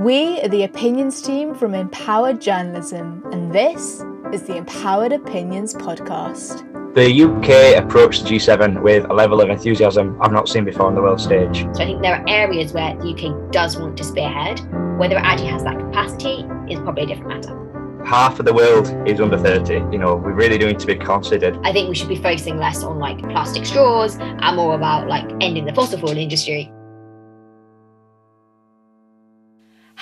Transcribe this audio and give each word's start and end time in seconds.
We 0.00 0.40
are 0.40 0.48
the 0.48 0.62
opinions 0.62 1.20
team 1.20 1.54
from 1.54 1.74
Empowered 1.74 2.40
Journalism, 2.40 3.22
and 3.32 3.52
this 3.52 4.02
is 4.32 4.44
the 4.44 4.56
Empowered 4.56 5.12
Opinions 5.12 5.74
podcast. 5.74 6.64
The 6.94 7.22
UK 7.22 7.84
approached 7.84 8.24
the 8.24 8.30
G7 8.30 8.80
with 8.80 9.04
a 9.10 9.12
level 9.12 9.42
of 9.42 9.50
enthusiasm 9.50 10.16
I've 10.22 10.32
not 10.32 10.48
seen 10.48 10.64
before 10.64 10.86
on 10.86 10.94
the 10.94 11.02
world 11.02 11.20
stage. 11.20 11.66
So 11.74 11.82
I 11.82 11.84
think 11.84 12.00
there 12.00 12.14
are 12.14 12.24
areas 12.26 12.72
where 12.72 12.96
the 12.96 13.10
UK 13.10 13.52
does 13.52 13.76
want 13.76 13.98
to 13.98 14.04
spearhead. 14.04 14.60
Whether 14.98 15.18
it 15.18 15.22
actually 15.22 15.48
has 15.48 15.64
that 15.64 15.78
capacity 15.78 16.46
is 16.72 16.80
probably 16.80 17.02
a 17.02 17.06
different 17.06 17.28
matter. 17.28 18.02
Half 18.02 18.40
of 18.40 18.46
the 18.46 18.54
world 18.54 18.86
is 19.06 19.20
under 19.20 19.36
30. 19.36 19.74
You 19.92 19.98
know, 19.98 20.16
we 20.16 20.32
really 20.32 20.56
do 20.56 20.68
need 20.68 20.78
to 20.78 20.86
be 20.86 20.96
considered. 20.96 21.58
I 21.62 21.74
think 21.74 21.90
we 21.90 21.94
should 21.94 22.08
be 22.08 22.16
focusing 22.16 22.56
less 22.56 22.82
on 22.82 22.98
like 22.98 23.18
plastic 23.18 23.66
straws 23.66 24.16
and 24.18 24.56
more 24.56 24.76
about 24.76 25.08
like 25.08 25.30
ending 25.42 25.66
the 25.66 25.74
fossil 25.74 25.98
fuel 25.98 26.16
industry. 26.16 26.72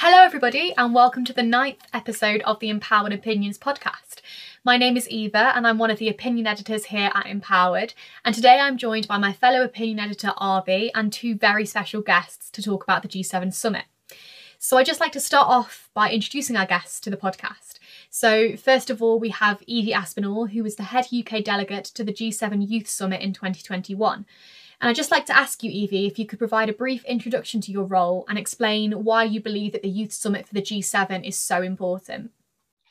Hello, 0.01 0.23
everybody, 0.23 0.73
and 0.77 0.95
welcome 0.95 1.25
to 1.25 1.33
the 1.33 1.43
ninth 1.43 1.83
episode 1.93 2.41
of 2.43 2.61
the 2.61 2.69
Empowered 2.69 3.13
Opinions 3.13 3.59
podcast. 3.59 4.21
My 4.63 4.77
name 4.77 4.97
is 4.97 5.09
Eva, 5.09 5.53
and 5.57 5.67
I'm 5.67 5.77
one 5.77 5.91
of 5.91 5.99
the 5.99 6.09
opinion 6.09 6.47
editors 6.47 6.85
here 6.85 7.11
at 7.17 7.27
Empowered. 7.27 7.95
And 8.25 8.33
today 8.33 8.61
I'm 8.61 8.79
joined 8.79 9.09
by 9.09 9.19
my 9.19 9.33
fellow 9.33 9.65
opinion 9.65 9.99
editor, 9.99 10.31
Arvi, 10.41 10.93
and 10.95 11.13
two 11.13 11.35
very 11.35 11.67
special 11.67 12.01
guests 12.01 12.49
to 12.53 12.63
talk 12.63 12.85
about 12.85 13.03
the 13.03 13.09
G7 13.09 13.53
summit. 13.53 13.87
So 14.61 14.77
I'd 14.77 14.87
just 14.87 15.01
like 15.01 15.11
to 15.13 15.21
start 15.21 15.49
off 15.49 15.91
by 15.95 16.13
introducing 16.13 16.55
our 16.55 16.65
guests 16.65 17.01
to 17.01 17.11
the 17.11 17.17
podcast. 17.17 17.81
So, 18.09 18.57
first 18.57 18.91
of 18.91 19.03
all, 19.03 19.19
we 19.19 19.31
have 19.31 19.65
Evie 19.67 19.93
Aspinall, 19.93 20.47
who 20.47 20.63
was 20.63 20.77
the 20.77 20.85
head 20.85 21.09
UK 21.13 21.43
delegate 21.43 21.87
to 21.87 22.05
the 22.05 22.13
G7 22.13 22.71
Youth 22.71 22.89
Summit 22.89 23.21
in 23.21 23.33
2021. 23.33 24.27
And 24.81 24.89
I'd 24.89 24.97
just 24.97 25.11
like 25.11 25.27
to 25.27 25.37
ask 25.37 25.63
you, 25.63 25.71
Evie, 25.71 26.07
if 26.07 26.19
you 26.19 26.27
could 26.27 26.39
provide 26.39 26.69
a 26.69 26.73
brief 26.73 27.05
introduction 27.05 27.61
to 27.63 27.73
your 27.73 27.85
role 27.85 28.25
and 28.29 28.39
explain 28.39 28.93
why 29.05 29.25
you 29.25 29.41
believe 29.41 29.73
that 29.73 29.83
the 29.83 29.89
Youth 29.89 30.13
Summit 30.13 30.47
for 30.47 30.55
the 30.55 30.63
G7 30.63 31.27
is 31.27 31.37
so 31.37 31.63
important. 31.63 32.31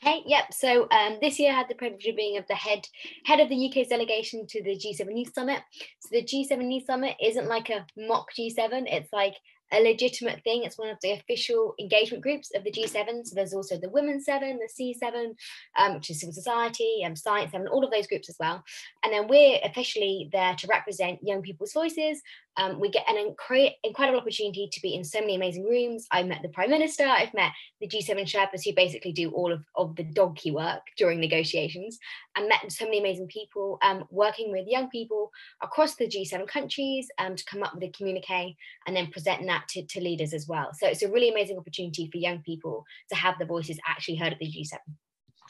Hey, 0.00 0.22
yep. 0.26 0.52
So 0.52 0.86
um, 0.90 1.18
this 1.20 1.40
year 1.40 1.50
I 1.50 1.56
had 1.56 1.68
the 1.68 1.74
privilege 1.74 2.06
of 2.06 2.14
being 2.14 2.36
of 2.36 2.46
the 2.46 2.54
head 2.54 2.86
head 3.24 3.40
of 3.40 3.48
the 3.48 3.68
UK's 3.68 3.88
delegation 3.88 4.46
to 4.46 4.62
the 4.62 4.76
G7 4.76 5.18
Youth 5.18 5.34
Summit. 5.34 5.60
So 6.00 6.08
the 6.12 6.22
G7 6.22 6.72
Youth 6.72 6.84
Summit 6.84 7.16
isn't 7.20 7.48
like 7.48 7.70
a 7.70 7.84
mock 7.96 8.28
G7; 8.38 8.84
it's 8.86 9.12
like 9.12 9.34
a 9.72 9.82
legitimate 9.82 10.42
thing. 10.44 10.64
It's 10.64 10.78
one 10.78 10.88
of 10.88 10.98
the 11.02 11.12
official 11.12 11.74
engagement 11.78 12.22
groups 12.22 12.50
of 12.54 12.64
the 12.64 12.72
G7. 12.72 13.26
So 13.26 13.34
there's 13.34 13.54
also 13.54 13.78
the 13.78 13.90
Women's 13.90 14.24
Seven, 14.24 14.58
the 14.58 14.94
C7, 15.02 15.34
um, 15.78 15.94
which 15.94 16.10
is 16.10 16.20
civil 16.20 16.32
society, 16.32 17.00
and 17.02 17.12
um, 17.12 17.16
Science 17.16 17.52
Seven, 17.52 17.68
all 17.68 17.84
of 17.84 17.90
those 17.90 18.06
groups 18.06 18.28
as 18.28 18.36
well. 18.40 18.62
And 19.04 19.12
then 19.12 19.28
we're 19.28 19.58
officially 19.64 20.28
there 20.32 20.54
to 20.54 20.66
represent 20.68 21.20
young 21.22 21.42
people's 21.42 21.72
voices. 21.72 22.22
Um, 22.58 22.80
we 22.80 22.90
get 22.90 23.08
an 23.08 23.16
incre- 23.16 23.74
incredible 23.84 24.20
opportunity 24.20 24.68
to 24.70 24.80
be 24.82 24.94
in 24.94 25.04
so 25.04 25.20
many 25.20 25.36
amazing 25.36 25.64
rooms. 25.64 26.06
I 26.10 26.22
met 26.24 26.42
the 26.42 26.48
Prime 26.48 26.70
Minister. 26.70 27.04
I've 27.04 27.32
met 27.32 27.52
the 27.80 27.88
G7 27.88 28.22
Sherpas 28.22 28.64
who 28.64 28.74
basically 28.74 29.12
do 29.12 29.30
all 29.30 29.52
of, 29.52 29.62
of 29.76 29.96
the 29.96 30.02
donkey 30.02 30.50
work 30.50 30.82
during 30.96 31.20
negotiations 31.20 31.98
and 32.36 32.48
met 32.48 32.70
so 32.70 32.84
many 32.84 32.98
amazing 32.98 33.28
people 33.28 33.78
um, 33.82 34.04
working 34.10 34.50
with 34.50 34.66
young 34.66 34.90
people 34.90 35.30
across 35.62 35.94
the 35.94 36.08
G7 36.08 36.46
countries 36.48 37.08
um, 37.18 37.36
to 37.36 37.44
come 37.44 37.62
up 37.62 37.74
with 37.74 37.84
a 37.84 37.92
communique 37.96 38.56
and 38.86 38.96
then 38.96 39.10
presenting 39.12 39.46
that 39.46 39.68
to, 39.68 39.86
to 39.86 40.00
leaders 40.00 40.34
as 40.34 40.46
well. 40.48 40.70
So 40.74 40.88
it's 40.88 41.02
a 41.02 41.10
really 41.10 41.30
amazing 41.30 41.58
opportunity 41.58 42.08
for 42.10 42.18
young 42.18 42.42
people 42.42 42.84
to 43.10 43.14
have 43.14 43.38
their 43.38 43.46
voices 43.46 43.78
actually 43.86 44.16
heard 44.16 44.32
at 44.32 44.38
the 44.40 44.46
G7. 44.46 44.78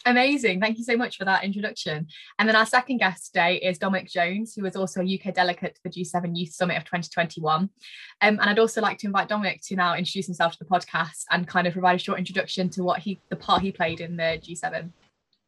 Amazing. 0.07 0.61
Thank 0.61 0.79
you 0.79 0.85
so 0.85 0.97
much 0.97 1.17
for 1.17 1.25
that 1.25 1.45
introduction. 1.45 2.07
And 2.39 2.49
then 2.49 2.57
our 2.57 2.67
second 2.67 2.99
guest 2.99 3.27
today 3.27 3.57
is 3.57 3.79
Dominic 3.79 4.09
Jones, 4.09 4.55
who 4.55 4.65
is 4.65 4.77
also 4.77 5.01
a 5.01 5.05
UK 5.05 5.35
delegate 5.35 5.75
to 5.75 5.81
the 5.85 5.91
G7 5.91 6.37
Youth 6.37 6.53
Summit 6.53 6.77
of 6.77 6.85
2021. 6.85 7.63
Um, 7.63 7.71
and 8.21 8.41
I'd 8.41 8.59
also 8.59 8.81
like 8.81 8.99
to 8.99 9.07
invite 9.07 9.29
Dominic 9.29 9.61
to 9.67 9.77
now 9.77 9.95
introduce 9.95 10.27
himself 10.27 10.53
to 10.53 10.59
the 10.61 10.65
podcast 10.65 11.25
and 11.31 11.47
kind 11.47 11.67
of 11.67 11.73
provide 11.73 11.97
a 11.97 11.99
short 11.99 12.19
introduction 12.19 12.69
to 12.71 12.83
what 12.83 13.01
he, 13.01 13.21
the 13.31 13.37
part 13.37 13.63
he 13.63 13.73
played 13.73 14.01
in 14.01 14.17
the 14.17 14.41
G7. 14.43 14.91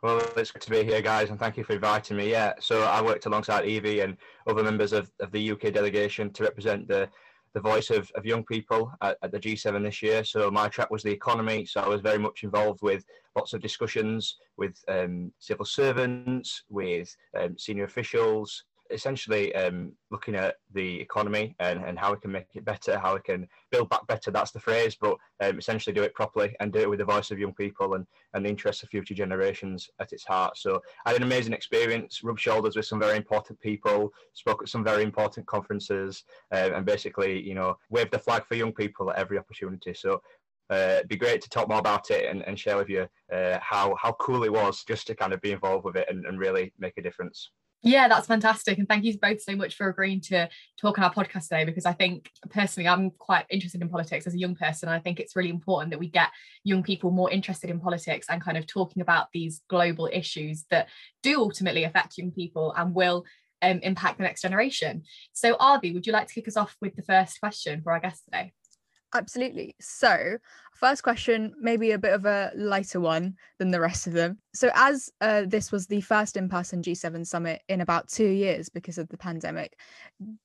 Well, 0.03 0.23
it's 0.37 0.51
good 0.51 0.62
to 0.62 0.70
be 0.70 0.83
here, 0.83 1.03
guys, 1.03 1.29
and 1.29 1.39
thank 1.39 1.59
you 1.59 1.64
for 1.64 1.75
inviting 1.75 2.17
me. 2.17 2.31
Yeah, 2.31 2.55
so 2.59 2.85
I 2.85 3.03
worked 3.03 3.27
alongside 3.27 3.67
Evie 3.67 4.01
and 4.01 4.17
other 4.47 4.63
members 4.63 4.95
of, 4.95 5.11
of 5.20 5.30
the 5.30 5.51
UK 5.51 5.73
delegation 5.73 6.33
to 6.33 6.45
represent 6.45 6.89
the 6.89 7.08
the 7.53 7.61
voice 7.61 7.91
of, 7.91 8.11
of 8.14 8.24
young 8.24 8.45
people 8.45 8.92
at, 9.03 9.17
at, 9.23 9.33
the 9.33 9.39
G7 9.39 9.83
this 9.83 10.03
year. 10.03 10.23
So 10.23 10.51
my 10.51 10.69
track 10.69 10.91
was 10.91 11.03
the 11.03 11.11
economy. 11.11 11.67
So 11.67 11.80
I 11.80 11.89
was 11.89 12.01
very 12.01 12.19
much 12.19 12.45
involved 12.45 12.80
with 12.80 13.05
lots 13.40 13.55
of 13.55 13.62
discussions 13.62 14.36
with 14.58 14.77
um, 14.89 15.33
civil 15.39 15.64
servants, 15.64 16.64
with 16.68 17.08
um, 17.39 17.56
senior 17.56 17.84
officials, 17.84 18.64
essentially 18.90 19.55
um, 19.55 19.92
looking 20.11 20.34
at 20.34 20.56
the 20.74 21.01
economy 21.01 21.55
and, 21.61 21.83
and 21.84 21.98
how 21.98 22.12
we 22.12 22.20
can 22.20 22.33
make 22.33 22.46
it 22.55 22.64
better, 22.64 22.98
how 22.98 23.14
we 23.14 23.20
can 23.20 23.46
build 23.70 23.89
back 23.89 24.06
better. 24.06 24.30
That's 24.30 24.50
the 24.50 24.61
phrase, 24.61 24.96
but 25.00 25.17
um, 25.40 25.58
essentially 25.58 25.95
do 25.95 26.02
it 26.02 26.14
properly 26.14 26.55
and 26.61 26.73
do 26.73 26.80
it 26.80 26.90
with 26.90 26.98
the 26.98 27.05
voice 27.05 27.30
of 27.30 27.39
young 27.39 27.55
people 27.55 27.95
and, 27.95 28.06
and 28.34 28.45
the 28.45 28.50
interests 28.50 28.83
of 28.83 28.89
future 28.89 29.14
generations 29.14 29.89
at 30.00 30.12
its 30.12 30.24
heart. 30.24 30.58
So 30.58 30.83
I 31.06 31.11
had 31.11 31.18
an 31.18 31.23
amazing 31.23 31.52
experience, 31.52 32.23
rubbed 32.23 32.40
shoulders 32.40 32.77
with 32.77 32.86
some 32.86 33.00
very 33.00 33.17
important 33.17 33.61
people, 33.61 34.12
spoke 34.33 34.62
at 34.62 34.68
some 34.68 34.84
very 34.84 35.02
important 35.02 35.46
conferences, 35.46 36.24
uh, 36.52 36.70
and 36.74 36.84
basically, 36.84 37.40
you 37.40 37.55
know, 37.55 37.77
waved 37.90 38.12
the 38.12 38.18
flag 38.18 38.45
for 38.46 38.56
young 38.56 38.73
people 38.73 39.11
at 39.11 39.17
every 39.17 39.39
opportunity. 39.39 39.95
So 39.95 40.20
uh, 40.70 40.97
it'd 40.98 41.08
be 41.08 41.17
great 41.17 41.41
to 41.42 41.48
talk 41.48 41.69
more 41.69 41.79
about 41.79 42.11
it 42.11 42.31
and, 42.31 42.42
and 42.47 42.58
share 42.58 42.77
with 42.77 42.89
you 42.89 43.07
uh, 43.33 43.58
how 43.61 43.95
how 44.01 44.13
cool 44.13 44.45
it 44.45 44.53
was 44.53 44.85
just 44.85 45.07
to 45.07 45.14
kind 45.14 45.33
of 45.33 45.41
be 45.41 45.53
involved 45.53 45.85
with 45.85 45.97
it 45.97 46.07
and, 46.08 46.25
and 46.27 46.39
really 46.39 46.73
make 46.79 46.95
a 46.97 47.03
difference. 47.03 47.51
Yeah, 47.83 48.08
that's 48.08 48.27
fantastic. 48.27 48.77
And 48.77 48.86
thank 48.86 49.05
you 49.05 49.19
both 49.19 49.41
so 49.41 49.57
much 49.57 49.75
for 49.75 49.89
agreeing 49.89 50.20
to 50.23 50.51
talk 50.79 50.98
on 50.98 51.05
our 51.05 51.14
podcast 51.14 51.45
today 51.45 51.64
because 51.64 51.86
I 51.86 51.95
think 51.95 52.30
personally 52.51 52.86
I'm 52.86 53.11
quite 53.11 53.47
interested 53.48 53.80
in 53.80 53.89
politics 53.89 54.27
as 54.27 54.35
a 54.35 54.39
young 54.39 54.55
person. 54.55 54.91
I 54.91 54.98
think 54.98 55.19
it's 55.19 55.35
really 55.35 55.48
important 55.48 55.91
that 55.91 55.98
we 55.98 56.09
get 56.09 56.29
young 56.63 56.83
people 56.83 57.11
more 57.11 57.30
interested 57.30 57.70
in 57.70 57.80
politics 57.80 58.27
and 58.29 58.42
kind 58.42 58.59
of 58.59 58.67
talking 58.67 59.01
about 59.01 59.29
these 59.33 59.63
global 59.70 60.11
issues 60.13 60.67
that 60.70 60.89
do 61.23 61.41
ultimately 61.41 61.85
affect 61.85 62.19
young 62.19 62.33
people 62.33 62.75
and 62.77 62.95
will 62.95 63.25
um, 63.63 63.80
impact 63.83 64.19
the 64.19 64.25
next 64.25 64.42
generation. 64.42 65.05
So, 65.33 65.55
Arvi, 65.55 65.95
would 65.95 66.07
you 66.07 66.13
like 66.13 66.27
to 66.29 66.35
kick 66.35 66.48
us 66.48 66.59
off 66.59 66.77
with 66.83 66.97
the 66.97 67.03
first 67.03 67.41
question 67.41 67.80
for 67.80 67.92
our 67.92 68.01
guest 68.01 68.25
today? 68.27 68.53
Absolutely. 69.15 69.75
So, 69.81 70.39
first 70.75 71.03
question, 71.03 71.53
maybe 71.61 71.91
a 71.91 71.98
bit 71.98 72.13
of 72.13 72.27
a 72.27 72.53
lighter 72.55 73.01
one 73.01 73.37
than 73.59 73.71
the 73.71 73.81
rest 73.81 74.07
of 74.07 74.13
them. 74.13 74.39
So, 74.55 74.71
as 74.75 75.11
uh, 75.21 75.45
this 75.47 75.73
was 75.73 75.87
the 75.87 76.01
first 76.01 76.37
in 76.37 76.48
person 76.48 76.83
G7 76.83 77.27
summit 77.27 77.63
in 77.69 77.81
about 77.81 78.09
two 78.09 78.29
years 78.29 78.69
because 78.69 78.98
of 78.98 79.09
the 79.09 79.19
pandemic, 79.19 79.77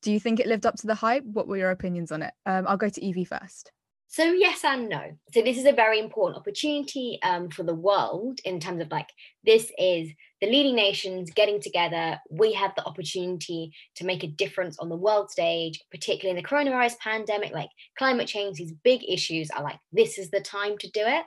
do 0.01 0.11
you 0.11 0.19
think 0.19 0.39
it 0.39 0.47
lived 0.47 0.65
up 0.65 0.75
to 0.77 0.87
the 0.87 0.95
hype? 0.95 1.23
What 1.25 1.47
were 1.47 1.57
your 1.57 1.71
opinions 1.71 2.11
on 2.11 2.23
it? 2.23 2.33
Um, 2.45 2.65
I'll 2.67 2.77
go 2.77 2.89
to 2.89 3.05
Evie 3.05 3.25
first. 3.25 3.71
So 4.07 4.23
yes 4.23 4.63
and 4.63 4.87
no. 4.87 5.17
So 5.33 5.41
this 5.41 5.57
is 5.57 5.65
a 5.65 5.73
very 5.73 5.99
important 5.99 6.39
opportunity 6.39 7.19
um, 7.21 7.49
for 7.49 7.63
the 7.63 7.73
world 7.73 8.39
in 8.45 8.59
terms 8.59 8.81
of 8.81 8.89
like 8.89 9.09
this 9.43 9.71
is 9.77 10.09
the 10.45 10.51
leading 10.51 10.75
nations 10.75 11.31
getting 11.31 11.59
together. 11.59 12.19
We 12.29 12.53
have 12.53 12.73
the 12.75 12.85
opportunity 12.85 13.73
to 13.95 14.05
make 14.05 14.23
a 14.23 14.27
difference 14.27 14.77
on 14.79 14.89
the 14.89 14.95
world 14.95 15.31
stage, 15.31 15.81
particularly 15.91 16.37
in 16.37 16.43
the 16.43 16.47
coronavirus 16.47 16.99
pandemic, 16.99 17.51
like 17.51 17.69
climate 17.97 18.27
change. 18.27 18.57
These 18.57 18.73
big 18.83 19.01
issues 19.07 19.49
are 19.51 19.63
like 19.63 19.79
this 19.91 20.17
is 20.17 20.29
the 20.29 20.41
time 20.41 20.77
to 20.79 20.89
do 20.91 21.01
it. 21.01 21.23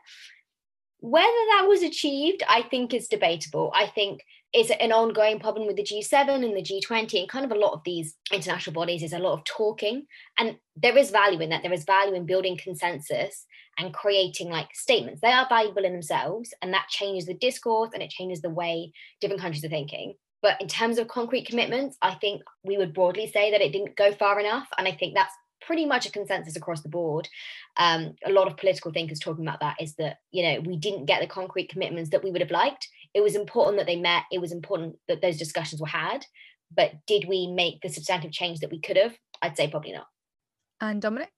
Whether 1.01 1.27
that 1.27 1.67
was 1.69 1.83
achieved, 1.83 2.43
I 2.49 2.63
think 2.63 2.93
is 2.93 3.09
debatable. 3.09 3.73
I 3.75 3.87
think 3.87 4.23
it's 4.53 4.71
an 4.71 4.93
ongoing 4.93 5.39
problem 5.39 5.67
with 5.67 5.77
the 5.77 5.85
G7 5.85 6.45
and 6.45 6.57
the 6.57 6.63
G20 6.63 7.21
and 7.21 7.29
kind 7.29 7.45
of 7.45 7.53
a 7.53 7.59
lot 7.59 7.75
of 7.75 7.83
these 7.85 8.17
international 8.33 8.75
bodies 8.75 9.03
is 9.03 9.13
a 9.13 9.19
lot 9.19 9.35
of 9.35 9.45
talking. 9.45 10.07
And 10.39 10.57
there 10.75 10.97
is 10.97 11.11
value 11.11 11.41
in 11.41 11.51
that. 11.51 11.63
There 11.63 11.73
is 11.73 11.85
value 11.85 12.15
in 12.15 12.27
building 12.27 12.57
consensus 12.57 13.47
and 13.79 13.95
creating 13.95 14.51
like 14.51 14.75
statements. 14.75 15.21
They 15.21 15.33
are 15.33 15.47
valuable 15.49 15.85
in 15.85 15.93
themselves, 15.93 16.53
and 16.63 16.73
that 16.75 16.89
changes 16.89 17.27
the 17.27 17.35
discourse 17.35 17.91
and 17.95 18.03
it 18.03 18.11
changes 18.11 18.43
the 18.43 18.51
way 18.51 18.93
different 19.21 19.41
countries 19.41 19.65
are 19.65 19.69
thinking. 19.69 20.15
But 20.43 20.61
in 20.61 20.69
terms 20.69 20.99
of 20.99 21.09
concrete 21.09 21.47
commitments, 21.47 21.97
I 22.03 22.15
think 22.15 22.43
we 22.63 22.77
would 22.77 22.95
broadly 22.95 23.31
say 23.31 23.51
that 23.51 23.61
it 23.61 23.73
didn't 23.73 23.97
go 23.97 24.13
far 24.13 24.39
enough. 24.39 24.69
And 24.79 24.87
I 24.87 24.93
think 24.93 25.15
that's 25.15 25.35
pretty 25.61 25.85
much 25.85 26.07
a 26.07 26.13
consensus 26.13 26.55
across 26.55 26.83
the 26.83 26.89
board. 26.89 27.29
Um, 27.77 28.15
a 28.25 28.31
lot 28.31 28.47
of 28.47 28.57
political 28.57 28.93
thinkers 28.93 29.19
talking 29.19 29.45
about 29.45 29.59
that 29.61 29.77
is 29.81 29.95
that, 29.97 30.19
you 30.31 30.45
know, 30.45 30.61
we 30.61 30.77
didn't 30.77 31.07
get 31.07 31.21
the 31.21 31.27
concrete 31.27 31.69
commitments 31.69 32.11
that 32.11 32.23
we 32.23 32.31
would 32.31 32.41
have 32.41 32.53
liked 32.53 32.89
it 33.15 33.23
was 33.23 33.35
important 33.35 33.79
that 33.79 33.87
they 33.87 33.97
met 33.97 34.25
it 34.31 34.41
was 34.41 34.53
important 34.53 34.97
that 35.09 35.23
those 35.23 35.37
discussions 35.37 35.81
were 35.81 35.89
had 35.89 36.25
but 36.75 36.93
did 37.07 37.27
we 37.27 37.47
make 37.47 37.81
the 37.81 37.89
substantive 37.89 38.33
change 38.33 38.61
that 38.61 38.71
we 38.71 38.81
could 38.81 38.97
have 38.97 39.17
i'd 39.43 39.57
say 39.57 39.69
probably 39.69 39.93
not 39.93 40.07
and 40.81 41.03
dominic 41.03 41.31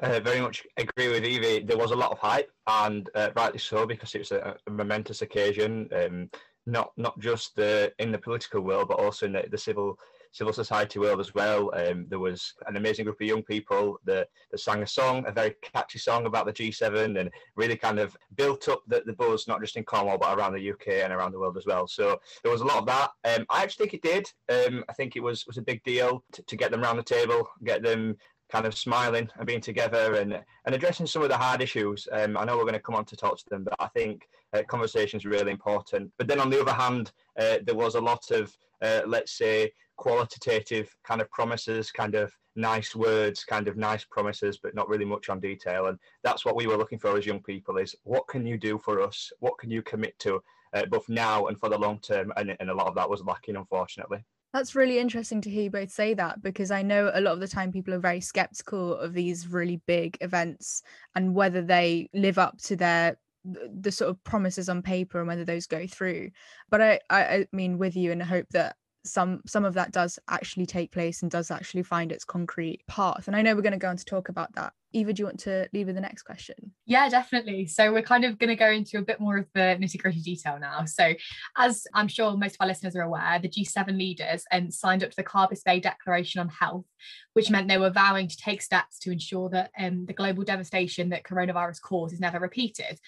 uh, 0.00 0.20
very 0.20 0.40
much 0.40 0.66
agree 0.76 1.08
with 1.08 1.24
Evie. 1.24 1.64
There 1.64 1.78
was 1.78 1.90
a 1.90 1.96
lot 1.96 2.12
of 2.12 2.18
hype, 2.18 2.50
and 2.66 3.08
uh, 3.14 3.30
rightly 3.34 3.58
so, 3.58 3.86
because 3.86 4.14
it 4.14 4.18
was 4.20 4.32
a, 4.32 4.56
a 4.66 4.70
momentous 4.70 5.22
occasion. 5.22 5.88
Um, 5.94 6.30
not 6.66 6.90
not 6.96 7.18
just 7.20 7.54
the, 7.54 7.92
in 7.98 8.10
the 8.10 8.18
political 8.18 8.60
world, 8.60 8.88
but 8.88 8.98
also 8.98 9.26
in 9.26 9.32
the, 9.32 9.44
the 9.50 9.58
civil 9.58 9.98
civil 10.32 10.52
society 10.52 10.98
world 10.98 11.18
as 11.18 11.34
well. 11.34 11.70
Um, 11.74 12.06
there 12.08 12.18
was 12.18 12.52
an 12.66 12.76
amazing 12.76 13.06
group 13.06 13.20
of 13.20 13.26
young 13.26 13.42
people 13.42 13.98
that, 14.04 14.28
that 14.50 14.58
sang 14.58 14.82
a 14.82 14.86
song, 14.86 15.24
a 15.26 15.32
very 15.32 15.54
catchy 15.62 15.98
song 15.98 16.26
about 16.26 16.44
the 16.44 16.52
G7, 16.52 17.18
and 17.18 17.30
really 17.54 17.76
kind 17.76 17.98
of 17.98 18.14
built 18.34 18.68
up 18.68 18.82
the, 18.86 19.02
the 19.06 19.14
buzz, 19.14 19.48
not 19.48 19.62
just 19.62 19.76
in 19.76 19.84
Cornwall, 19.84 20.18
but 20.18 20.36
around 20.36 20.52
the 20.52 20.70
UK 20.70 20.88
and 21.04 21.12
around 21.12 21.32
the 21.32 21.38
world 21.38 21.56
as 21.56 21.64
well. 21.64 21.86
So 21.86 22.20
there 22.42 22.52
was 22.52 22.60
a 22.60 22.66
lot 22.66 22.78
of 22.78 22.86
that. 22.86 23.10
Um, 23.24 23.46
I 23.48 23.62
actually 23.62 23.88
think 23.88 23.94
it 23.94 24.02
did. 24.02 24.66
Um, 24.66 24.84
I 24.90 24.92
think 24.92 25.16
it 25.16 25.22
was 25.22 25.46
was 25.46 25.56
a 25.56 25.62
big 25.62 25.82
deal 25.84 26.22
to, 26.32 26.42
to 26.42 26.56
get 26.56 26.70
them 26.70 26.82
around 26.82 26.96
the 26.96 27.02
table, 27.02 27.48
get 27.64 27.82
them 27.82 28.16
kind 28.50 28.66
of 28.66 28.76
smiling 28.76 29.28
and 29.36 29.46
being 29.46 29.60
together 29.60 30.14
and 30.14 30.40
and 30.64 30.74
addressing 30.74 31.06
some 31.06 31.22
of 31.22 31.28
the 31.28 31.36
hard 31.36 31.60
issues. 31.60 32.08
Um, 32.12 32.36
I 32.36 32.44
know 32.44 32.56
we're 32.56 32.62
going 32.62 32.74
to 32.74 32.80
come 32.80 32.94
on 32.94 33.04
to 33.06 33.16
talk 33.16 33.38
to 33.38 33.48
them, 33.50 33.64
but 33.64 33.74
I 33.78 33.88
think 33.88 34.28
uh, 34.52 34.62
conversation 34.64 35.18
is 35.18 35.24
really 35.24 35.52
important. 35.52 36.12
But 36.18 36.28
then 36.28 36.40
on 36.40 36.50
the 36.50 36.60
other 36.60 36.72
hand, 36.72 37.12
uh, 37.38 37.58
there 37.64 37.74
was 37.74 37.94
a 37.94 38.00
lot 38.00 38.30
of 38.30 38.56
uh, 38.82 39.02
let's 39.06 39.32
say 39.32 39.72
qualitative 39.96 40.94
kind 41.04 41.20
of 41.20 41.30
promises, 41.30 41.90
kind 41.90 42.14
of 42.14 42.32
nice 42.54 42.94
words, 42.94 43.44
kind 43.44 43.68
of 43.68 43.76
nice 43.76 44.04
promises, 44.04 44.58
but 44.62 44.74
not 44.74 44.88
really 44.88 45.04
much 45.04 45.28
on 45.28 45.40
detail. 45.40 45.86
And 45.86 45.98
that's 46.22 46.44
what 46.44 46.56
we 46.56 46.66
were 46.66 46.76
looking 46.76 46.98
for 46.98 47.16
as 47.16 47.26
young 47.26 47.42
people: 47.42 47.78
is 47.78 47.94
what 48.04 48.28
can 48.28 48.46
you 48.46 48.58
do 48.58 48.78
for 48.78 49.00
us? 49.00 49.32
What 49.40 49.58
can 49.58 49.70
you 49.70 49.82
commit 49.82 50.18
to, 50.20 50.42
uh, 50.74 50.86
both 50.86 51.08
now 51.08 51.46
and 51.46 51.58
for 51.58 51.68
the 51.68 51.78
long 51.78 51.98
term? 52.00 52.32
And, 52.36 52.56
and 52.60 52.70
a 52.70 52.74
lot 52.74 52.86
of 52.86 52.94
that 52.94 53.10
was 53.10 53.24
lacking, 53.24 53.56
unfortunately. 53.56 54.24
That's 54.56 54.74
really 54.74 54.98
interesting 54.98 55.42
to 55.42 55.50
hear 55.50 55.64
you 55.64 55.70
both 55.70 55.90
say 55.90 56.14
that 56.14 56.40
because 56.40 56.70
I 56.70 56.80
know 56.80 57.10
a 57.12 57.20
lot 57.20 57.34
of 57.34 57.40
the 57.40 57.46
time 57.46 57.70
people 57.70 57.92
are 57.92 57.98
very 57.98 58.22
skeptical 58.22 58.96
of 58.96 59.12
these 59.12 59.48
really 59.48 59.82
big 59.86 60.16
events 60.22 60.82
and 61.14 61.34
whether 61.34 61.60
they 61.60 62.08
live 62.14 62.38
up 62.38 62.56
to 62.62 62.74
their 62.74 63.18
the 63.44 63.92
sort 63.92 64.08
of 64.08 64.24
promises 64.24 64.70
on 64.70 64.80
paper 64.80 65.18
and 65.18 65.28
whether 65.28 65.44
those 65.44 65.66
go 65.66 65.86
through. 65.86 66.30
But 66.70 66.80
I, 66.80 67.00
I, 67.10 67.20
I 67.20 67.46
mean 67.52 67.76
with 67.76 67.96
you 67.96 68.12
and 68.12 68.22
hope 68.22 68.46
that 68.52 68.76
some 69.06 69.42
some 69.46 69.64
of 69.64 69.74
that 69.74 69.92
does 69.92 70.18
actually 70.28 70.66
take 70.66 70.92
place 70.92 71.22
and 71.22 71.30
does 71.30 71.50
actually 71.50 71.82
find 71.82 72.12
its 72.12 72.24
concrete 72.24 72.82
path. 72.86 73.26
And 73.26 73.36
i 73.36 73.42
know 73.42 73.54
we're 73.54 73.62
going 73.62 73.72
to 73.72 73.78
go 73.78 73.88
on 73.88 73.96
to 73.96 74.04
talk 74.04 74.28
about 74.28 74.54
that. 74.54 74.72
Eva 74.92 75.12
do 75.12 75.20
you 75.20 75.26
want 75.26 75.40
to 75.40 75.68
leave 75.72 75.86
with 75.86 75.94
the 75.94 76.00
next 76.00 76.22
question? 76.22 76.72
Yeah 76.86 77.08
definitely. 77.08 77.66
So 77.66 77.92
we're 77.92 78.02
kind 78.02 78.24
of 78.24 78.38
going 78.38 78.48
to 78.48 78.56
go 78.56 78.70
into 78.70 78.98
a 78.98 79.02
bit 79.02 79.20
more 79.20 79.36
of 79.36 79.46
the 79.54 79.76
nitty 79.80 80.00
gritty 80.00 80.20
detail 80.20 80.58
now. 80.58 80.84
So 80.84 81.14
as 81.56 81.86
i'm 81.94 82.08
sure 82.08 82.36
most 82.36 82.54
of 82.54 82.58
our 82.60 82.66
listeners 82.66 82.96
are 82.96 83.02
aware 83.02 83.38
the 83.40 83.48
g7 83.48 83.98
leaders 83.98 84.44
and 84.50 84.66
um, 84.66 84.70
signed 84.70 85.02
up 85.02 85.10
to 85.10 85.16
the 85.16 85.24
carbis 85.24 85.64
bay 85.64 85.80
declaration 85.80 86.40
on 86.40 86.48
health 86.48 86.84
which 87.32 87.50
meant 87.50 87.68
they 87.68 87.78
were 87.78 87.90
vowing 87.90 88.28
to 88.28 88.36
take 88.36 88.62
steps 88.62 88.98
to 88.98 89.10
ensure 89.10 89.48
that 89.50 89.70
um, 89.78 90.06
the 90.06 90.12
global 90.12 90.44
devastation 90.44 91.10
that 91.10 91.24
coronavirus 91.24 91.80
caused 91.80 92.14
is 92.14 92.20
never 92.20 92.38
repeated 92.38 92.98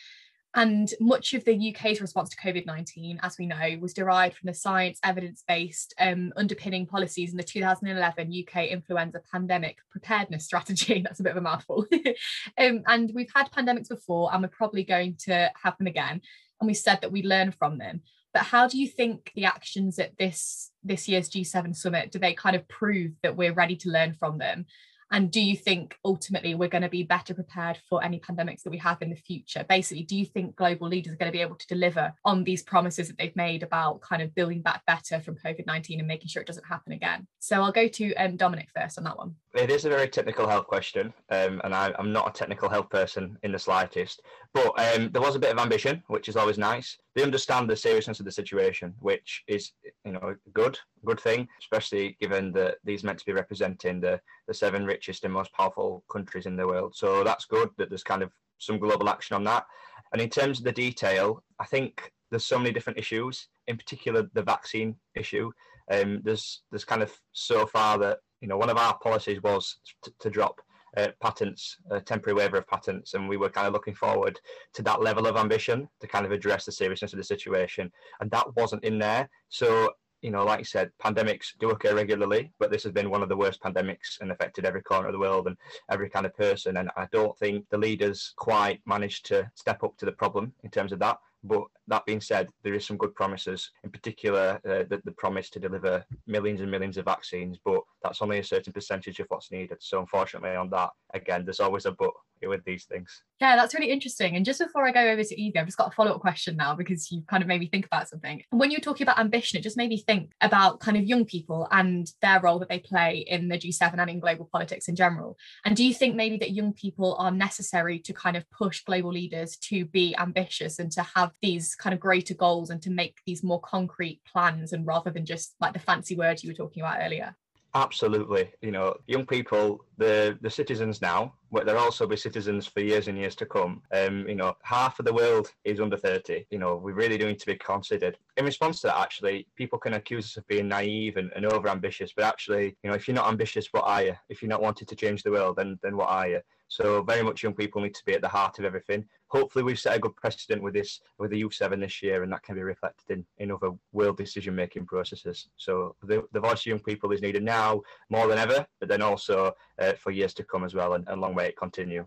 and 0.58 0.92
much 0.98 1.34
of 1.34 1.44
the 1.44 1.72
UK's 1.72 2.00
response 2.00 2.30
to 2.30 2.36
COVID 2.36 2.66
19, 2.66 3.20
as 3.22 3.38
we 3.38 3.46
know, 3.46 3.78
was 3.80 3.94
derived 3.94 4.36
from 4.36 4.48
the 4.48 4.54
science 4.54 4.98
evidence 5.04 5.44
based 5.46 5.94
um, 6.00 6.32
underpinning 6.36 6.84
policies 6.84 7.30
in 7.30 7.36
the 7.36 7.44
2011 7.44 8.34
UK 8.42 8.66
influenza 8.66 9.22
pandemic 9.30 9.78
preparedness 9.88 10.44
strategy. 10.44 11.00
That's 11.04 11.20
a 11.20 11.22
bit 11.22 11.30
of 11.30 11.36
a 11.36 11.42
mouthful. 11.42 11.86
um, 12.58 12.82
and 12.88 13.12
we've 13.14 13.30
had 13.32 13.52
pandemics 13.52 13.88
before, 13.88 14.34
and 14.34 14.42
we're 14.42 14.48
probably 14.48 14.82
going 14.82 15.14
to 15.26 15.48
have 15.62 15.78
them 15.78 15.86
again. 15.86 16.20
And 16.60 16.66
we 16.66 16.74
said 16.74 17.02
that 17.02 17.12
we 17.12 17.22
learn 17.22 17.52
from 17.52 17.78
them. 17.78 18.02
But 18.34 18.42
how 18.42 18.66
do 18.66 18.78
you 18.78 18.88
think 18.88 19.30
the 19.36 19.44
actions 19.44 20.00
at 20.00 20.18
this 20.18 20.72
this 20.82 21.06
year's 21.06 21.30
G7 21.30 21.76
summit 21.76 22.10
do 22.10 22.18
they 22.18 22.34
kind 22.34 22.56
of 22.56 22.66
prove 22.66 23.12
that 23.22 23.36
we're 23.36 23.54
ready 23.54 23.76
to 23.76 23.90
learn 23.90 24.12
from 24.14 24.38
them? 24.38 24.66
And 25.10 25.30
do 25.30 25.40
you 25.40 25.56
think 25.56 25.96
ultimately 26.04 26.54
we're 26.54 26.68
going 26.68 26.82
to 26.82 26.88
be 26.88 27.02
better 27.02 27.34
prepared 27.34 27.78
for 27.88 28.04
any 28.04 28.20
pandemics 28.20 28.62
that 28.62 28.70
we 28.70 28.78
have 28.78 29.00
in 29.00 29.10
the 29.10 29.16
future? 29.16 29.64
Basically, 29.68 30.04
do 30.04 30.16
you 30.16 30.26
think 30.26 30.56
global 30.56 30.88
leaders 30.88 31.12
are 31.12 31.16
going 31.16 31.30
to 31.30 31.36
be 31.36 31.42
able 31.42 31.56
to 31.56 31.66
deliver 31.66 32.12
on 32.24 32.44
these 32.44 32.62
promises 32.62 33.08
that 33.08 33.16
they've 33.18 33.34
made 33.36 33.62
about 33.62 34.00
kind 34.00 34.22
of 34.22 34.34
building 34.34 34.60
back 34.60 34.84
better 34.86 35.20
from 35.20 35.36
COVID 35.36 35.66
19 35.66 35.98
and 35.98 36.08
making 36.08 36.28
sure 36.28 36.42
it 36.42 36.46
doesn't 36.46 36.66
happen 36.66 36.92
again? 36.92 37.26
So 37.38 37.62
I'll 37.62 37.72
go 37.72 37.88
to 37.88 38.14
um, 38.14 38.36
Dominic 38.36 38.68
first 38.74 38.98
on 38.98 39.04
that 39.04 39.16
one. 39.16 39.34
It 39.54 39.70
is 39.70 39.84
a 39.84 39.88
very 39.88 40.08
technical 40.08 40.46
health 40.46 40.66
question, 40.66 41.12
um, 41.30 41.60
and 41.64 41.74
I, 41.74 41.92
am 41.98 42.12
not 42.12 42.28
a 42.28 42.38
technical 42.38 42.68
health 42.68 42.90
person 42.90 43.38
in 43.42 43.52
the 43.52 43.58
slightest. 43.58 44.22
But 44.52 44.68
um, 44.78 45.10
there 45.10 45.22
was 45.22 45.36
a 45.36 45.38
bit 45.38 45.52
of 45.52 45.58
ambition, 45.58 46.02
which 46.08 46.28
is 46.28 46.36
always 46.36 46.58
nice. 46.58 46.98
They 47.14 47.22
understand 47.22 47.68
the 47.68 47.76
seriousness 47.76 48.20
of 48.20 48.26
the 48.26 48.32
situation, 48.32 48.94
which 49.00 49.42
is, 49.48 49.72
you 50.04 50.12
know, 50.12 50.36
good, 50.52 50.78
good 51.04 51.20
thing, 51.20 51.48
especially 51.60 52.16
given 52.20 52.52
that 52.52 52.76
these 52.84 53.02
meant 53.02 53.18
to 53.20 53.26
be 53.26 53.32
representing 53.32 54.00
the 54.00 54.20
the 54.46 54.54
seven 54.54 54.84
richest 54.84 55.24
and 55.24 55.32
most 55.32 55.52
powerful 55.52 56.04
countries 56.10 56.46
in 56.46 56.56
the 56.56 56.66
world. 56.66 56.94
So 56.94 57.24
that's 57.24 57.44
good 57.46 57.70
that 57.78 57.88
there's 57.88 58.04
kind 58.04 58.22
of 58.22 58.30
some 58.58 58.78
global 58.78 59.08
action 59.08 59.36
on 59.36 59.44
that. 59.44 59.66
And 60.12 60.20
in 60.22 60.28
terms 60.28 60.58
of 60.58 60.64
the 60.64 60.72
detail, 60.72 61.42
I 61.58 61.64
think 61.64 62.12
there's 62.30 62.44
so 62.44 62.58
many 62.58 62.72
different 62.72 62.98
issues. 62.98 63.48
In 63.66 63.76
particular, 63.76 64.28
the 64.34 64.42
vaccine 64.42 64.96
issue. 65.14 65.50
Um, 65.90 66.20
there's 66.22 66.62
there's 66.70 66.84
kind 66.84 67.02
of 67.02 67.12
so 67.32 67.66
far 67.66 67.98
that 67.98 68.18
you 68.40 68.48
know 68.48 68.58
one 68.58 68.70
of 68.70 68.76
our 68.76 68.98
policies 68.98 69.42
was 69.42 69.78
t- 70.04 70.12
to 70.20 70.30
drop 70.30 70.60
uh, 70.98 71.08
patents, 71.20 71.76
a 71.90 72.00
temporary 72.00 72.36
waiver 72.36 72.58
of 72.58 72.66
patents, 72.66 73.14
and 73.14 73.28
we 73.28 73.36
were 73.36 73.48
kind 73.50 73.66
of 73.66 73.72
looking 73.72 73.94
forward 73.94 74.38
to 74.74 74.82
that 74.82 75.00
level 75.00 75.26
of 75.26 75.36
ambition 75.36 75.88
to 76.00 76.06
kind 76.06 76.26
of 76.26 76.32
address 76.32 76.64
the 76.64 76.72
seriousness 76.72 77.12
of 77.12 77.18
the 77.18 77.24
situation, 77.24 77.90
and 78.20 78.30
that 78.30 78.46
wasn't 78.56 78.84
in 78.84 78.98
there. 78.98 79.28
So 79.48 79.90
you 80.22 80.30
know, 80.30 80.44
like 80.44 80.60
I 80.60 80.62
said, 80.62 80.90
pandemics 81.02 81.56
do 81.60 81.70
occur 81.70 81.94
regularly, 81.94 82.52
but 82.58 82.70
this 82.70 82.82
has 82.82 82.92
been 82.92 83.10
one 83.10 83.22
of 83.22 83.28
the 83.28 83.36
worst 83.36 83.62
pandemics 83.62 84.20
and 84.20 84.32
affected 84.32 84.64
every 84.64 84.82
corner 84.82 85.08
of 85.08 85.12
the 85.12 85.18
world 85.18 85.46
and 85.46 85.56
every 85.90 86.10
kind 86.10 86.26
of 86.26 86.36
person. 86.36 86.78
And 86.78 86.90
I 86.96 87.06
don't 87.12 87.38
think 87.38 87.66
the 87.70 87.78
leaders 87.78 88.34
quite 88.36 88.80
managed 88.84 89.26
to 89.26 89.50
step 89.54 89.84
up 89.84 89.96
to 89.98 90.06
the 90.06 90.12
problem 90.12 90.52
in 90.64 90.70
terms 90.70 90.92
of 90.92 90.98
that. 91.00 91.18
But 91.44 91.62
that 91.86 92.04
being 92.04 92.20
said, 92.20 92.48
there 92.64 92.74
is 92.74 92.84
some 92.84 92.96
good 92.96 93.14
promises, 93.14 93.70
in 93.84 93.90
particular, 93.90 94.60
uh, 94.64 94.84
the, 94.90 95.00
the 95.04 95.12
promise 95.12 95.50
to 95.50 95.60
deliver 95.60 96.04
millions 96.26 96.60
and 96.60 96.70
millions 96.70 96.96
of 96.96 97.04
vaccines, 97.04 97.58
but 97.64 97.80
that's 98.02 98.22
only 98.22 98.38
a 98.38 98.44
certain 98.44 98.72
percentage 98.72 99.20
of 99.20 99.26
what's 99.28 99.50
needed. 99.50 99.78
So, 99.80 100.00
unfortunately, 100.00 100.56
on 100.56 100.70
that, 100.70 100.90
again, 101.14 101.44
there's 101.44 101.60
always 101.60 101.86
a 101.86 101.92
but 101.92 102.12
with 102.46 102.64
these 102.64 102.84
things. 102.84 103.22
Yeah, 103.40 103.56
that's 103.56 103.74
really 103.74 103.90
interesting. 103.90 104.36
And 104.36 104.44
just 104.44 104.60
before 104.60 104.86
I 104.86 104.92
go 104.92 105.00
over 105.00 105.24
to 105.24 105.40
Evie, 105.40 105.58
I've 105.58 105.66
just 105.66 105.78
got 105.78 105.88
a 105.88 105.94
follow 105.94 106.12
up 106.12 106.20
question 106.20 106.56
now 106.56 106.74
because 106.74 107.10
you 107.10 107.22
kind 107.28 107.42
of 107.42 107.48
made 107.48 107.60
me 107.60 107.68
think 107.68 107.86
about 107.86 108.08
something. 108.08 108.42
When 108.50 108.70
you're 108.70 108.80
talking 108.80 109.04
about 109.04 109.18
ambition, 109.18 109.58
it 109.58 109.62
just 109.62 109.76
made 109.76 109.90
me 109.90 109.98
think 109.98 110.32
about 110.40 110.80
kind 110.80 110.96
of 110.96 111.04
young 111.04 111.24
people 111.24 111.66
and 111.70 112.10
their 112.22 112.40
role 112.40 112.58
that 112.60 112.68
they 112.68 112.78
play 112.78 113.24
in 113.26 113.48
the 113.48 113.58
G7 113.58 113.98
and 113.98 114.10
in 114.10 114.20
global 114.20 114.48
politics 114.52 114.88
in 114.88 114.96
general. 114.96 115.36
And 115.64 115.76
do 115.76 115.84
you 115.84 115.94
think 115.94 116.14
maybe 116.14 116.36
that 116.38 116.52
young 116.52 116.72
people 116.72 117.16
are 117.18 117.30
necessary 117.30 117.98
to 118.00 118.12
kind 118.12 118.36
of 118.36 118.48
push 118.50 118.84
global 118.84 119.12
leaders 119.12 119.56
to 119.56 119.84
be 119.86 120.14
ambitious 120.16 120.78
and 120.78 120.92
to 120.92 121.02
have 121.14 121.32
these 121.42 121.74
kind 121.74 121.94
of 121.94 122.00
greater 122.00 122.34
goals 122.34 122.70
and 122.70 122.82
to 122.82 122.90
make 122.90 123.18
these 123.26 123.42
more 123.42 123.60
concrete 123.60 124.20
plans 124.30 124.72
and 124.72 124.86
rather 124.86 125.10
than 125.10 125.26
just 125.26 125.54
like 125.60 125.72
the 125.72 125.78
fancy 125.78 126.16
words 126.16 126.44
you 126.44 126.50
were 126.50 126.54
talking 126.54 126.82
about 126.82 127.00
earlier? 127.00 127.34
Absolutely. 127.74 128.50
You 128.62 128.70
know, 128.70 128.96
young 129.06 129.26
people, 129.26 129.84
the 129.98 130.38
the 130.40 130.48
citizens 130.48 131.02
now, 131.02 131.34
but 131.52 131.66
they'll 131.66 131.76
also 131.76 132.06
be 132.06 132.16
citizens 132.16 132.66
for 132.66 132.80
years 132.80 133.08
and 133.08 133.18
years 133.18 133.34
to 133.36 133.46
come. 133.46 133.82
Um, 133.92 134.26
you 134.26 134.36
know, 134.36 134.56
half 134.62 134.98
of 134.98 135.04
the 135.04 135.12
world 135.12 135.52
is 135.64 135.78
under 135.78 135.96
30. 135.96 136.46
You 136.50 136.58
know, 136.58 136.76
we 136.76 136.92
really 136.92 137.18
do 137.18 137.26
need 137.26 137.38
to 137.40 137.46
be 137.46 137.56
considered. 137.56 138.16
In 138.38 138.46
response 138.46 138.80
to 138.80 138.86
that, 138.86 138.98
actually, 138.98 139.46
people 139.54 139.78
can 139.78 139.94
accuse 139.94 140.24
us 140.24 140.36
of 140.38 140.48
being 140.48 140.66
naive 140.66 141.18
and, 141.18 141.30
and 141.36 141.44
over 141.44 141.68
ambitious, 141.68 142.12
but 142.16 142.24
actually, 142.24 142.74
you 142.82 142.88
know, 142.88 142.96
if 142.96 143.06
you're 143.06 143.14
not 143.14 143.28
ambitious, 143.28 143.68
what 143.72 143.84
are 143.84 144.02
you? 144.02 144.14
If 144.30 144.40
you're 144.40 144.48
not 144.48 144.62
wanting 144.62 144.86
to 144.86 144.96
change 144.96 145.22
the 145.22 145.30
world, 145.30 145.56
then 145.56 145.78
then 145.82 145.96
what 145.96 146.08
are 146.08 146.28
you? 146.28 146.40
So 146.68 147.02
very 147.02 147.22
much 147.22 147.42
young 147.42 147.54
people 147.54 147.82
need 147.82 147.94
to 147.94 148.04
be 148.04 148.14
at 148.14 148.22
the 148.22 148.28
heart 148.28 148.58
of 148.58 148.64
everything. 148.64 149.04
Hopefully 149.28 149.64
we've 149.64 149.78
set 149.78 149.96
a 149.96 149.98
good 149.98 150.16
precedent 150.16 150.62
with 150.62 150.74
this 150.74 151.00
with 151.18 151.30
the 151.30 151.42
U7 151.44 151.80
this 151.80 152.02
year 152.02 152.22
and 152.22 152.32
that 152.32 152.42
can 152.42 152.54
be 152.54 152.62
reflected 152.62 153.10
in, 153.10 153.26
in 153.38 153.50
other 153.50 153.70
world 153.92 154.16
decision 154.16 154.54
making 154.54 154.86
processes. 154.86 155.48
So 155.56 155.94
the, 156.02 156.24
the 156.32 156.40
voice 156.40 156.60
of 156.60 156.66
young 156.66 156.80
people 156.80 157.12
is 157.12 157.22
needed 157.22 157.42
now 157.42 157.82
more 158.10 158.26
than 158.26 158.38
ever, 158.38 158.66
but 158.80 158.88
then 158.88 159.02
also 159.02 159.52
uh, 159.78 159.92
for 159.94 160.10
years 160.10 160.34
to 160.34 160.44
come 160.44 160.64
as 160.64 160.74
well 160.74 160.94
and, 160.94 161.06
and 161.08 161.20
long 161.20 161.34
way 161.34 161.48
it 161.48 161.56
continue. 161.56 162.06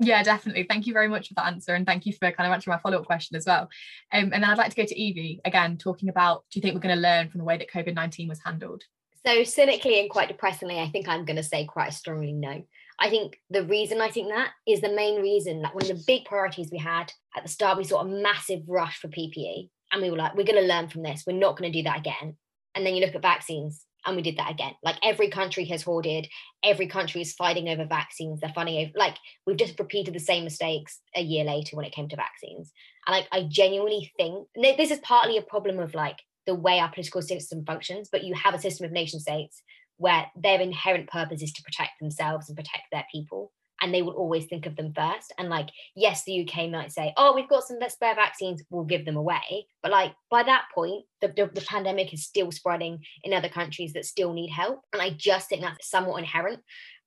Yeah, 0.00 0.22
definitely. 0.22 0.64
Thank 0.68 0.86
you 0.86 0.92
very 0.92 1.08
much 1.08 1.28
for 1.28 1.34
that 1.34 1.46
answer. 1.46 1.74
And 1.74 1.84
thank 1.84 2.06
you 2.06 2.12
for 2.12 2.30
kind 2.30 2.46
of 2.46 2.54
answering 2.54 2.74
my 2.74 2.80
follow 2.80 2.98
up 2.98 3.06
question 3.06 3.36
as 3.36 3.46
well. 3.46 3.68
Um, 4.12 4.30
and 4.32 4.34
then 4.34 4.44
I'd 4.44 4.58
like 4.58 4.70
to 4.70 4.76
go 4.76 4.86
to 4.86 5.00
Evie 5.00 5.40
again, 5.44 5.76
talking 5.76 6.08
about 6.08 6.44
do 6.50 6.58
you 6.58 6.62
think 6.62 6.74
we're 6.74 6.80
going 6.80 6.94
to 6.94 7.00
learn 7.00 7.28
from 7.28 7.38
the 7.38 7.44
way 7.44 7.56
that 7.58 7.70
COVID 7.70 7.94
19 7.94 8.28
was 8.28 8.40
handled? 8.44 8.84
So, 9.26 9.42
cynically 9.42 9.98
and 9.98 10.08
quite 10.08 10.28
depressingly, 10.28 10.78
I 10.78 10.88
think 10.88 11.08
I'm 11.08 11.24
going 11.24 11.36
to 11.36 11.42
say 11.42 11.64
quite 11.64 11.92
strongly 11.92 12.32
no. 12.32 12.62
I 13.00 13.10
think 13.10 13.38
the 13.48 13.64
reason 13.64 14.00
I 14.00 14.10
think 14.10 14.28
that 14.28 14.50
is 14.66 14.80
the 14.80 14.92
main 14.92 15.20
reason 15.20 15.62
that 15.62 15.74
one 15.74 15.82
of 15.82 15.88
the 15.88 16.04
big 16.06 16.24
priorities 16.24 16.70
we 16.72 16.78
had 16.78 17.12
at 17.36 17.42
the 17.44 17.48
start, 17.48 17.78
we 17.78 17.84
saw 17.84 18.00
a 18.00 18.04
massive 18.04 18.62
rush 18.66 18.98
for 18.98 19.08
PPE. 19.08 19.70
And 19.92 20.02
we 20.02 20.10
were 20.10 20.16
like, 20.16 20.34
we're 20.34 20.44
going 20.44 20.60
to 20.60 20.68
learn 20.68 20.88
from 20.88 21.02
this. 21.02 21.24
We're 21.26 21.38
not 21.38 21.56
going 21.56 21.72
to 21.72 21.78
do 21.78 21.84
that 21.84 21.98
again. 21.98 22.36
And 22.74 22.84
then 22.84 22.94
you 22.94 23.04
look 23.04 23.14
at 23.14 23.22
vaccines, 23.22 23.84
and 24.04 24.16
we 24.16 24.22
did 24.22 24.36
that 24.36 24.50
again. 24.50 24.72
Like 24.82 24.96
every 25.02 25.28
country 25.28 25.64
has 25.66 25.82
hoarded, 25.82 26.28
every 26.62 26.86
country 26.86 27.20
is 27.20 27.32
fighting 27.34 27.68
over 27.68 27.84
vaccines. 27.84 28.40
They're 28.40 28.52
fighting 28.54 28.78
over, 28.78 28.92
like, 28.96 29.16
we've 29.46 29.56
just 29.56 29.78
repeated 29.78 30.14
the 30.14 30.20
same 30.20 30.44
mistakes 30.44 31.00
a 31.16 31.22
year 31.22 31.44
later 31.44 31.76
when 31.76 31.84
it 31.84 31.92
came 31.92 32.08
to 32.08 32.16
vaccines. 32.16 32.72
And 33.06 33.14
like, 33.14 33.28
I 33.32 33.48
genuinely 33.48 34.12
think 34.16 34.46
this 34.54 34.90
is 34.90 35.00
partly 35.00 35.36
a 35.36 35.42
problem 35.42 35.78
of 35.78 35.94
like 35.94 36.18
the 36.46 36.54
way 36.54 36.78
our 36.78 36.90
political 36.90 37.22
system 37.22 37.64
functions, 37.64 38.08
but 38.10 38.24
you 38.24 38.34
have 38.34 38.54
a 38.54 38.60
system 38.60 38.86
of 38.86 38.92
nation 38.92 39.20
states 39.20 39.62
where 39.98 40.26
their 40.36 40.60
inherent 40.60 41.08
purpose 41.08 41.42
is 41.42 41.52
to 41.52 41.62
protect 41.62 42.00
themselves 42.00 42.48
and 42.48 42.56
protect 42.56 42.84
their 42.90 43.04
people 43.12 43.52
and 43.80 43.94
they 43.94 44.02
will 44.02 44.14
always 44.14 44.46
think 44.46 44.66
of 44.66 44.76
them 44.76 44.92
first. 44.94 45.32
And 45.38 45.48
like 45.48 45.68
yes 45.94 46.24
the 46.24 46.42
uk 46.42 46.70
might 46.70 46.92
say 46.92 47.12
oh 47.16 47.34
we've 47.34 47.48
got 47.48 47.64
some 47.64 47.78
spare 47.88 48.14
vaccines 48.14 48.62
we'll 48.70 48.84
give 48.84 49.04
them 49.04 49.16
away. 49.16 49.66
But 49.82 49.92
like 49.92 50.14
by 50.30 50.42
that 50.44 50.66
point 50.74 51.04
the, 51.20 51.28
the, 51.28 51.50
the, 51.52 51.66
pandemic 51.66 52.12
is 52.12 52.24
still 52.24 52.50
spreading 52.50 53.00
in 53.24 53.32
other 53.32 53.48
countries 53.48 53.92
that 53.92 54.04
still 54.04 54.32
need 54.32 54.50
help. 54.50 54.80
And 54.92 55.02
i 55.02 55.10
just 55.10 55.48
think 55.48 55.62
that's 55.62 55.90
somewhat 55.90 56.18
inherent. 56.18 56.60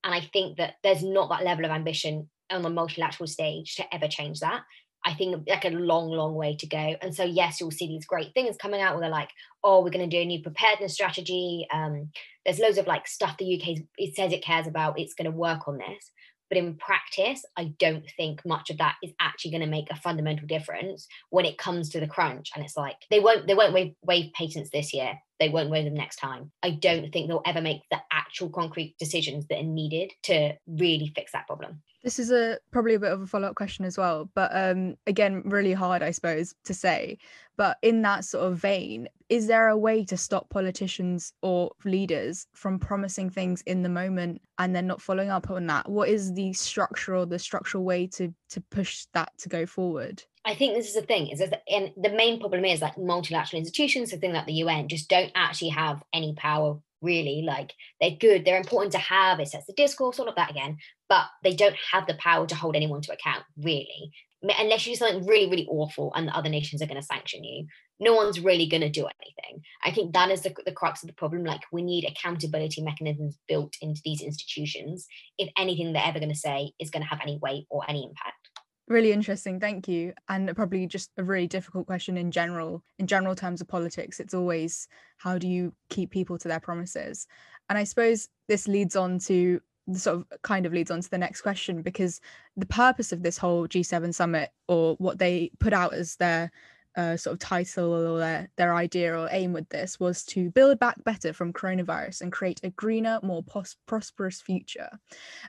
And 0.04 0.14
i 0.14 0.22
think 0.22 0.58
that 0.58 0.76
there's 0.84 1.04
not 1.04 1.30
that 1.30 1.44
level 1.44 1.66
of 1.66 1.72
ambition 1.72 2.30
on 2.50 2.62
the 2.62 2.70
multilateral 2.70 3.28
stage 3.28 3.76
to 3.76 3.96
ever 3.96 4.08
change 4.08 4.42
that 4.42 4.64
I 5.06 5.14
think 5.14 5.48
like 5.48 5.66
a 5.66 5.70
long, 5.70 6.10
long 6.10 6.36
way 6.36 6.56
to 6.58 6.68
go. 6.68 6.96
And 7.02 7.16
so, 7.16 7.24
yes, 7.24 7.60
you'll 7.60 7.72
see 7.72 7.88
these 7.88 8.06
great 8.06 8.34
things 8.34 8.58
coming 8.58 8.82
out 8.82 8.94
where 8.94 9.02
they're 9.02 9.10
like, 9.10 9.32
oh, 9.64 9.82
we're 9.82 9.90
going 9.90 10.08
to 10.08 10.16
do 10.16 10.22
a 10.22 10.26
new 10.26 10.42
preparedness 10.42 10.94
strategy. 10.94 11.68
Um, 11.74 12.10
there's 12.46 12.60
loads 12.60 12.78
of 12.78 12.88
like 12.88 13.08
stuff 13.08 13.38
the 13.38 13.60
UK 13.60 13.84
it 13.98 14.16
says 14.16 14.32
it 14.32 14.44
cares 14.44 14.68
about. 14.68 15.00
It's 15.00 15.14
going 15.14 15.32
to 15.32 15.38
work 15.38 15.68
on 15.68 15.78
this. 15.78 16.12
But 16.52 16.58
in 16.58 16.76
practice, 16.76 17.46
I 17.56 17.74
don't 17.80 18.04
think 18.18 18.46
much 18.46 18.70
of 18.70 18.78
that 18.80 18.96
is 19.02 19.14
actually 19.22 19.52
going 19.52 19.62
to 19.62 19.68
make 19.68 19.90
a 19.90 19.96
fundamental 19.96 20.46
difference 20.48 21.08
when 21.30 21.46
it 21.46 21.58
comes 21.58 21.88
to 21.90 22.02
the 22.02 22.08
crunch. 22.08 22.52
And 22.54 22.66
it's 22.66 22.76
like 22.76 22.98
they 23.10 23.22
won't 23.22 23.48
they 23.48 23.56
won't 23.56 23.74
waive, 23.74 23.94
waive 24.04 24.34
patents 24.34 24.70
this 24.70 24.94
year. 24.94 25.14
They 25.40 25.48
won't 25.48 25.70
waive 25.70 25.86
them 25.86 25.94
next 25.94 26.18
time. 26.18 26.52
I 26.62 26.72
don't 26.72 27.10
think 27.12 27.30
they'll 27.30 27.42
ever 27.46 27.62
make 27.62 27.84
the 27.90 28.02
actual 28.12 28.50
concrete 28.50 28.98
decisions 29.00 29.48
that 29.48 29.60
are 29.60 29.64
needed 29.64 30.12
to 30.24 30.58
really 30.68 31.14
fix 31.16 31.32
that 31.32 31.48
problem. 31.48 31.84
This 32.04 32.18
is 32.18 32.32
a 32.32 32.58
probably 32.72 32.96
a 32.96 33.00
bit 33.00 33.12
of 33.12 33.22
a 33.22 33.28
follow 33.28 33.48
up 33.48 33.56
question 33.56 33.86
as 33.86 33.98
well, 33.98 34.30
but 34.34 34.50
um, 34.54 34.96
again, 35.06 35.44
really 35.46 35.74
hard, 35.74 36.02
I 36.02 36.12
suppose, 36.12 36.56
to 36.66 36.74
say. 36.74 37.20
But 37.58 37.78
in 37.84 38.02
that 38.02 38.26
sort 38.26 38.46
of 38.46 38.58
vein, 38.58 39.08
is 39.30 39.46
there 39.46 39.68
a 39.68 39.78
way 39.78 40.04
to 40.06 40.18
stop 40.18 40.50
politicians 40.50 41.34
or 41.44 41.72
leaders 41.86 42.48
from 42.54 42.80
promising 42.80 43.30
things 43.30 43.62
in 43.62 43.84
the 43.84 43.90
moment 43.90 44.42
and 44.58 44.76
then 44.76 44.88
not 44.88 45.02
following 45.02 45.30
up 45.30 45.52
on 45.52 45.68
that? 45.68 45.88
What 45.88 46.10
is 46.10 46.34
the 46.34 46.54
structural, 46.54 47.28
the 47.28 47.38
structural 47.38 47.84
way 47.84 48.08
to 48.08 48.34
to 48.50 48.62
push 48.72 49.06
that 49.14 49.32
to 49.40 49.50
go 49.50 49.66
forward? 49.68 50.24
I 50.44 50.56
think 50.56 50.74
this 50.74 50.88
is 50.88 50.96
the 50.96 51.04
thing 51.04 51.28
is 51.28 51.40
that, 51.40 51.62
and 51.70 51.92
the 51.98 52.10
main 52.10 52.40
problem 52.40 52.66
is 52.66 52.82
like 52.82 52.98
multilateral 52.98 53.60
institutions, 53.60 54.10
the 54.10 54.18
thing 54.18 54.34
like 54.34 54.48
the 54.48 54.54
UN, 54.54 54.88
just 54.88 55.08
don't 55.08 55.32
actually 55.36 55.70
have 55.70 56.02
any 56.14 56.34
power 56.34 56.80
really 57.02 57.42
like 57.46 57.74
they're 58.00 58.12
good 58.12 58.46
they're 58.46 58.58
important 58.58 58.92
to 58.92 58.98
have 59.00 59.40
it 59.40 59.48
sets 59.48 59.66
the 59.66 59.74
discourse 59.74 60.20
all 60.20 60.30
of 60.30 60.36
that 60.36 60.52
again 60.52 60.78
but 61.12 61.26
they 61.44 61.54
don't 61.54 61.76
have 61.92 62.08
the 62.08 62.14
power 62.14 62.48
to 62.48 62.56
hold 62.56 62.74
anyone 62.74 63.02
to 63.02 63.12
account 63.12 63.44
really. 63.58 64.12
Unless 64.42 64.88
you 64.88 64.94
do 64.94 64.98
something 64.98 65.28
really 65.28 65.50
really 65.50 65.68
awful 65.70 66.14
and 66.16 66.28
the 66.28 66.36
other 66.36 66.50
nations 66.50 66.82
are 66.82 66.88
going 66.88 67.00
to 67.00 67.06
sanction 67.06 67.44
you 67.44 67.68
no 68.02 68.16
one's 68.16 68.40
really 68.40 68.66
going 68.66 68.82
to 68.82 68.90
do 68.90 69.08
anything. 69.22 69.64
I 69.84 69.92
think 69.92 70.14
that 70.14 70.32
is 70.32 70.42
the, 70.42 70.54
the 70.66 70.72
crux 70.72 71.04
of 71.04 71.08
the 71.08 71.14
problem 71.14 71.44
like 71.44 71.62
we 71.72 71.84
need 71.84 72.04
accountability 72.04 72.82
mechanisms 72.82 73.38
built 73.48 73.76
into 73.80 74.02
these 74.04 74.22
institutions 74.22 75.08
if 75.38 75.50
anything 75.56 75.94
they're 75.94 76.04
ever 76.04 76.18
going 76.18 76.32
to 76.32 76.36
say 76.36 76.72
is 76.80 76.90
going 76.90 77.04
to 77.04 77.10
have 77.10 77.20
any 77.22 77.38
weight 77.44 77.68
or 77.70 77.84
any 77.88 78.04
impact. 78.04 78.50
Really 78.88 79.12
interesting 79.12 79.60
thank 79.60 79.88
you. 79.88 80.14
And 80.28 80.54
probably 80.56 80.88
just 80.88 81.12
a 81.18 81.24
really 81.24 81.48
difficult 81.48 81.86
question 81.86 82.18
in 82.18 82.32
general 82.32 82.84
in 82.98 83.06
general 83.06 83.36
terms 83.36 83.62
of 83.62 83.68
politics 83.68 84.20
it's 84.20 84.34
always 84.34 84.88
how 85.18 85.38
do 85.38 85.48
you 85.48 85.72
keep 85.90 86.10
people 86.10 86.40
to 86.40 86.48
their 86.48 86.60
promises? 86.60 87.28
And 87.70 87.78
i 87.78 87.84
suppose 87.84 88.28
this 88.48 88.68
leads 88.68 88.96
on 88.96 89.20
to 89.20 89.62
sort 89.94 90.18
of 90.18 90.42
kind 90.42 90.66
of 90.66 90.74
leads 90.74 90.92
on 90.92 91.02
to 91.02 91.10
the 91.10 91.18
next 91.18 91.42
question 91.42 91.82
because 91.82 92.22
the 92.56 92.66
purpose 92.66 93.12
of 93.12 93.24
this 93.24 93.38
whole 93.38 93.68
G7 93.68 94.14
summit 94.14 94.50
or 94.68 94.96
what 94.96 95.20
they 95.20 95.52
put 95.60 95.74
out 95.74 95.94
as 95.94 96.16
their 96.16 96.52
uh, 96.98 97.16
sort 97.16 97.34
of 97.34 97.40
title 97.40 97.94
or 97.94 98.20
their, 98.20 98.50
their 98.58 98.76
idea 98.76 99.18
or 99.18 99.30
aim 99.32 99.54
with 99.54 99.68
this 99.70 100.00
was 100.00 100.24
to 100.26 100.52
build 100.52 100.78
back 100.80 101.02
better 101.04 101.32
from 101.32 101.54
coronavirus 101.54 102.22
and 102.22 102.32
create 102.32 102.60
a 102.64 102.70
greener, 102.72 103.20
more 103.24 103.44
pos- 103.44 103.78
prosperous 103.86 104.42
future. 104.42 104.90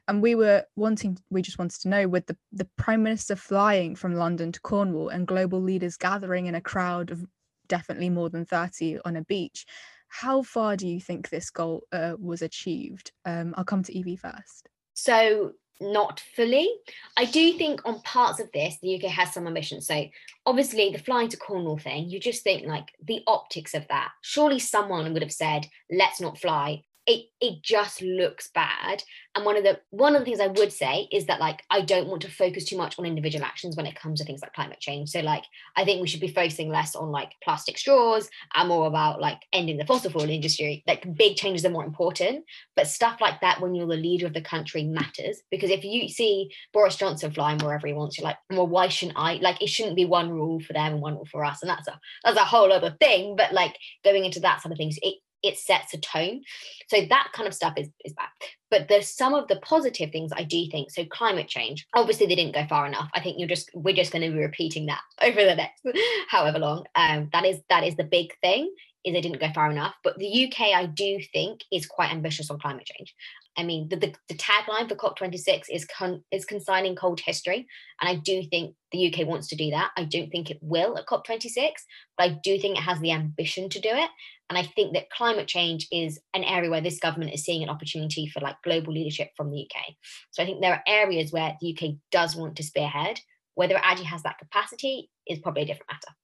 And 0.07 0.23
we 0.23 0.35
were 0.35 0.65
wanting, 0.77 1.19
we 1.31 1.43
just 1.43 1.59
wanted 1.59 1.81
to 1.83 1.89
know 1.89 2.09
with 2.09 2.27
the, 2.27 2.37
the 2.53 2.69
Prime 2.79 3.03
Minister 3.03 3.35
flying 3.35 3.97
from 3.97 4.15
London 4.15 4.53
to 4.53 4.61
Cornwall 4.61 5.09
and 5.09 5.27
global 5.27 5.61
leaders 5.61 5.97
gathering 5.97 6.47
in 6.47 6.55
a 6.55 6.61
crowd 6.61 7.11
of 7.11 7.25
definitely 7.69 8.11
more 8.11 8.31
than 8.31 8.45
30 8.45 9.01
on 9.05 9.17
a 9.17 9.25
beach. 9.25 9.67
How 10.13 10.43
far 10.43 10.77
do 10.77 10.87
you 10.87 11.01
think 11.01 11.31
this 11.31 11.49
goal 11.49 11.85
uh, 11.91 12.17
was 12.19 12.43
achieved? 12.43 13.13
Um, 13.25 13.55
I'll 13.57 13.65
come 13.65 13.83
to 13.85 13.97
Evie 13.97 14.17
first. 14.17 14.69
So 14.93 15.53
not 15.81 16.21
fully. 16.37 16.69
I 17.17 17.25
do 17.25 17.55
think 17.55 17.81
on 17.87 18.03
parts 18.03 18.39
of 18.39 18.53
this, 18.53 18.77
the 18.83 18.95
UK 18.95 19.11
has 19.11 19.33
some 19.33 19.47
ambition. 19.47 19.81
So 19.81 20.05
obviously 20.45 20.91
the 20.91 20.99
flying 20.99 21.31
to 21.31 21.39
Cornwall 21.39 21.79
thing, 21.79 22.11
you 22.11 22.21
just 22.21 22.45
think 22.45 22.67
like 22.67 22.93
the 23.03 23.23
optics 23.27 23.73
of 23.73 23.89
that. 23.89 24.11
Surely 24.21 24.59
someone 24.59 25.11
would 25.15 25.23
have 25.23 25.33
said, 25.33 25.67
let's 25.91 26.21
not 26.21 26.39
fly 26.39 26.83
it 27.07 27.27
it 27.41 27.63
just 27.63 28.01
looks 28.01 28.51
bad. 28.55 29.03
And 29.35 29.45
one 29.45 29.57
of 29.57 29.65
the 29.65 29.81
one 29.91 30.15
of 30.15 30.21
the 30.21 30.25
things 30.25 30.41
i 30.41 30.47
would 30.47 30.73
say 30.73 31.09
is 31.11 31.27
that 31.27 31.41
like 31.41 31.63
i 31.71 31.81
don't 31.81 32.07
want 32.07 32.23
to 32.23 32.31
focus 32.31 32.65
too 32.65 32.77
much 32.77 32.99
on 32.99 33.07
individual 33.07 33.45
actions 33.45 33.77
when 33.77 33.87
it 33.87 33.99
comes 33.99 34.21
to 34.21 34.25
things 34.25 34.41
like 34.41 34.53
climate 34.53 34.79
change. 34.79 35.11
So 35.11 35.21
like 35.21 35.45
i 35.77 35.85
think 35.85 36.01
we 36.01 36.07
should 36.07 36.21
be 36.21 36.29
focusing 36.29 36.69
less 36.69 36.95
on 36.95 37.11
like 37.11 37.33
plastic 37.43 37.77
straws 37.77 38.31
and 38.55 38.69
more 38.69 38.87
about 38.87 39.21
like 39.21 39.41
ending 39.53 39.79
the 39.79 39.87
fossil 39.87 40.11
fuel 40.11 40.29
industry. 40.29 40.85
Like 40.87 41.17
big 41.17 41.37
changes 41.37 41.65
are 41.65 41.71
more 41.71 41.85
important 41.85 42.45
but 42.77 42.87
stuff 42.87 43.21
like 43.21 43.41
that 43.41 43.61
when 43.61 43.75
you're 43.75 43.87
the 43.87 43.97
leader 43.97 44.27
of 44.27 44.35
the 44.35 44.41
country 44.41 44.85
matters. 44.85 45.43
Because 45.51 45.71
if 45.71 45.85
you 45.85 46.09
see 46.09 46.51
boris 46.73 46.97
johnson 46.97 47.33
flying 47.33 47.59
wherever 47.59 47.87
he 47.87 47.93
wants 47.93 48.19
you're 48.19 48.25
like 48.25 48.39
well 48.51 48.67
why 48.67 48.89
shouldn't 48.89 49.19
i? 49.19 49.35
Like 49.35 49.61
it 49.61 49.69
shouldn't 49.69 49.97
be 49.97 50.05
one 50.05 50.31
rule 50.31 50.61
for 50.61 50.73
them 50.73 50.95
and 50.95 51.03
one 51.03 51.15
rule 51.15 51.29
for 51.31 51.45
us. 51.45 51.63
And 51.63 51.71
that's 51.71 51.89
a 51.89 51.99
that's 52.25 52.39
a 52.39 52.45
whole 52.45 52.73
other 52.73 52.97
thing. 53.01 53.35
But 53.35 53.53
like 53.53 53.77
going 54.05 54.25
into 54.25 54.41
that 54.41 54.63
sort 54.63 54.73
of 54.73 54.79
things 54.79 54.99
it 55.03 55.17
it 55.43 55.59
sets 55.59 55.95
a 55.95 55.99
tone. 55.99 56.43
So 56.89 57.05
that 57.09 57.29
kind 57.33 57.47
of 57.47 57.55
stuff 57.55 57.75
is, 57.77 57.89
is 58.05 58.13
bad. 58.13 58.29
But 58.71 58.89
there's 58.89 59.09
some 59.09 59.35
of 59.35 59.49
the 59.49 59.57
positive 59.57 60.11
things 60.11 60.33
I 60.35 60.45
do 60.45 60.67
think. 60.71 60.91
So 60.91 61.05
climate 61.05 61.49
change, 61.49 61.87
obviously 61.95 62.27
they 62.27 62.35
didn't 62.35 62.55
go 62.55 62.67
far 62.67 62.87
enough. 62.87 63.11
I 63.15 63.21
think 63.21 63.39
you're 63.39 63.49
just 63.49 63.71
we're 63.75 63.95
just 63.95 64.13
going 64.13 64.23
to 64.23 64.35
be 64.35 64.43
repeating 64.43 64.87
that 64.87 65.01
over 65.23 65.45
the 65.45 65.57
next 65.57 65.83
however 66.29 66.59
long. 66.59 66.85
Um, 66.95 67.29
that 67.33 67.45
is 67.45 67.61
that 67.69 67.85
is 67.85 67.97
the 67.97 68.05
big 68.05 68.33
thing 68.41 68.73
is 69.05 69.15
they 69.15 69.21
didn't 69.21 69.41
go 69.41 69.51
far 69.53 69.71
enough. 69.71 69.95
But 70.05 70.19
the 70.19 70.47
UK, 70.47 70.69
I 70.75 70.87
do 70.87 71.19
think, 71.33 71.61
is 71.73 71.87
quite 71.87 72.13
ambitious 72.13 72.51
on 72.51 72.59
climate 72.59 72.87
change. 72.87 73.15
I 73.57 73.65
mean, 73.65 73.89
the, 73.89 73.97
the, 73.97 74.15
the 74.29 74.35
tagline 74.35 74.89
for 74.89 74.95
COP26 74.95 75.65
is 75.71 75.85
con, 75.85 76.25
is 76.33 76.45
consigning 76.45 76.97
cold 76.97 77.21
history, 77.21 77.67
and 78.01 78.09
I 78.09 78.17
do 78.17 78.43
think 78.45 78.75
the 78.93 79.13
UK 79.13 79.27
wants 79.27 79.49
to 79.49 79.57
do 79.57 79.71
that. 79.71 79.91
I 79.97 80.05
don't 80.05 80.31
think 80.31 80.51
it 80.51 80.59
will 80.63 80.97
at 80.97 81.07
COP26, 81.07 81.73
but 82.17 82.25
I 82.25 82.29
do 82.43 82.59
think 82.59 82.79
it 82.79 82.83
has 82.83 82.99
the 83.01 83.13
ambition 83.13 83.69
to 83.71 83.81
do 83.81 83.91
it. 83.91 84.11
And 84.53 84.59
I 84.59 84.71
think 84.77 84.93
that 84.93 85.09
climate 85.09 85.49
change 85.49 85.89
is 85.91 86.21
an 86.35 86.45
area 86.45 86.69
where 86.69 86.83
this 86.83 86.99
government 86.99 87.33
is 87.33 87.43
seeing 87.43 87.63
an 87.63 87.71
opportunity 87.71 88.27
for 88.27 88.41
like 88.41 88.57
global 88.63 88.93
leadership 88.93 89.31
from 89.35 89.51
the 89.51 89.63
UK. 89.63 89.95
So 90.31 90.43
I 90.43 90.47
think 90.47 90.61
there 90.61 90.75
are 90.75 90.83
areas 90.87 91.33
where 91.33 91.57
the 91.59 91.75
UK 91.75 91.95
does 92.11 92.37
want 92.37 92.57
to 92.57 92.63
spearhead. 92.63 93.19
Whether 93.55 93.77
it 93.77 93.81
actually 93.83 94.09
has 94.09 94.23
that 94.25 94.39
capacity 94.39 95.09
is 95.27 95.39
probably 95.39 95.63
a 95.63 95.65
different 95.65 95.91
matter. 95.91 96.15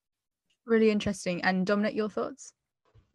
Really 0.67 0.91
interesting. 0.91 1.43
And 1.43 1.65
Dominic, 1.65 1.95
your 1.95 2.11
thoughts? 2.11 2.53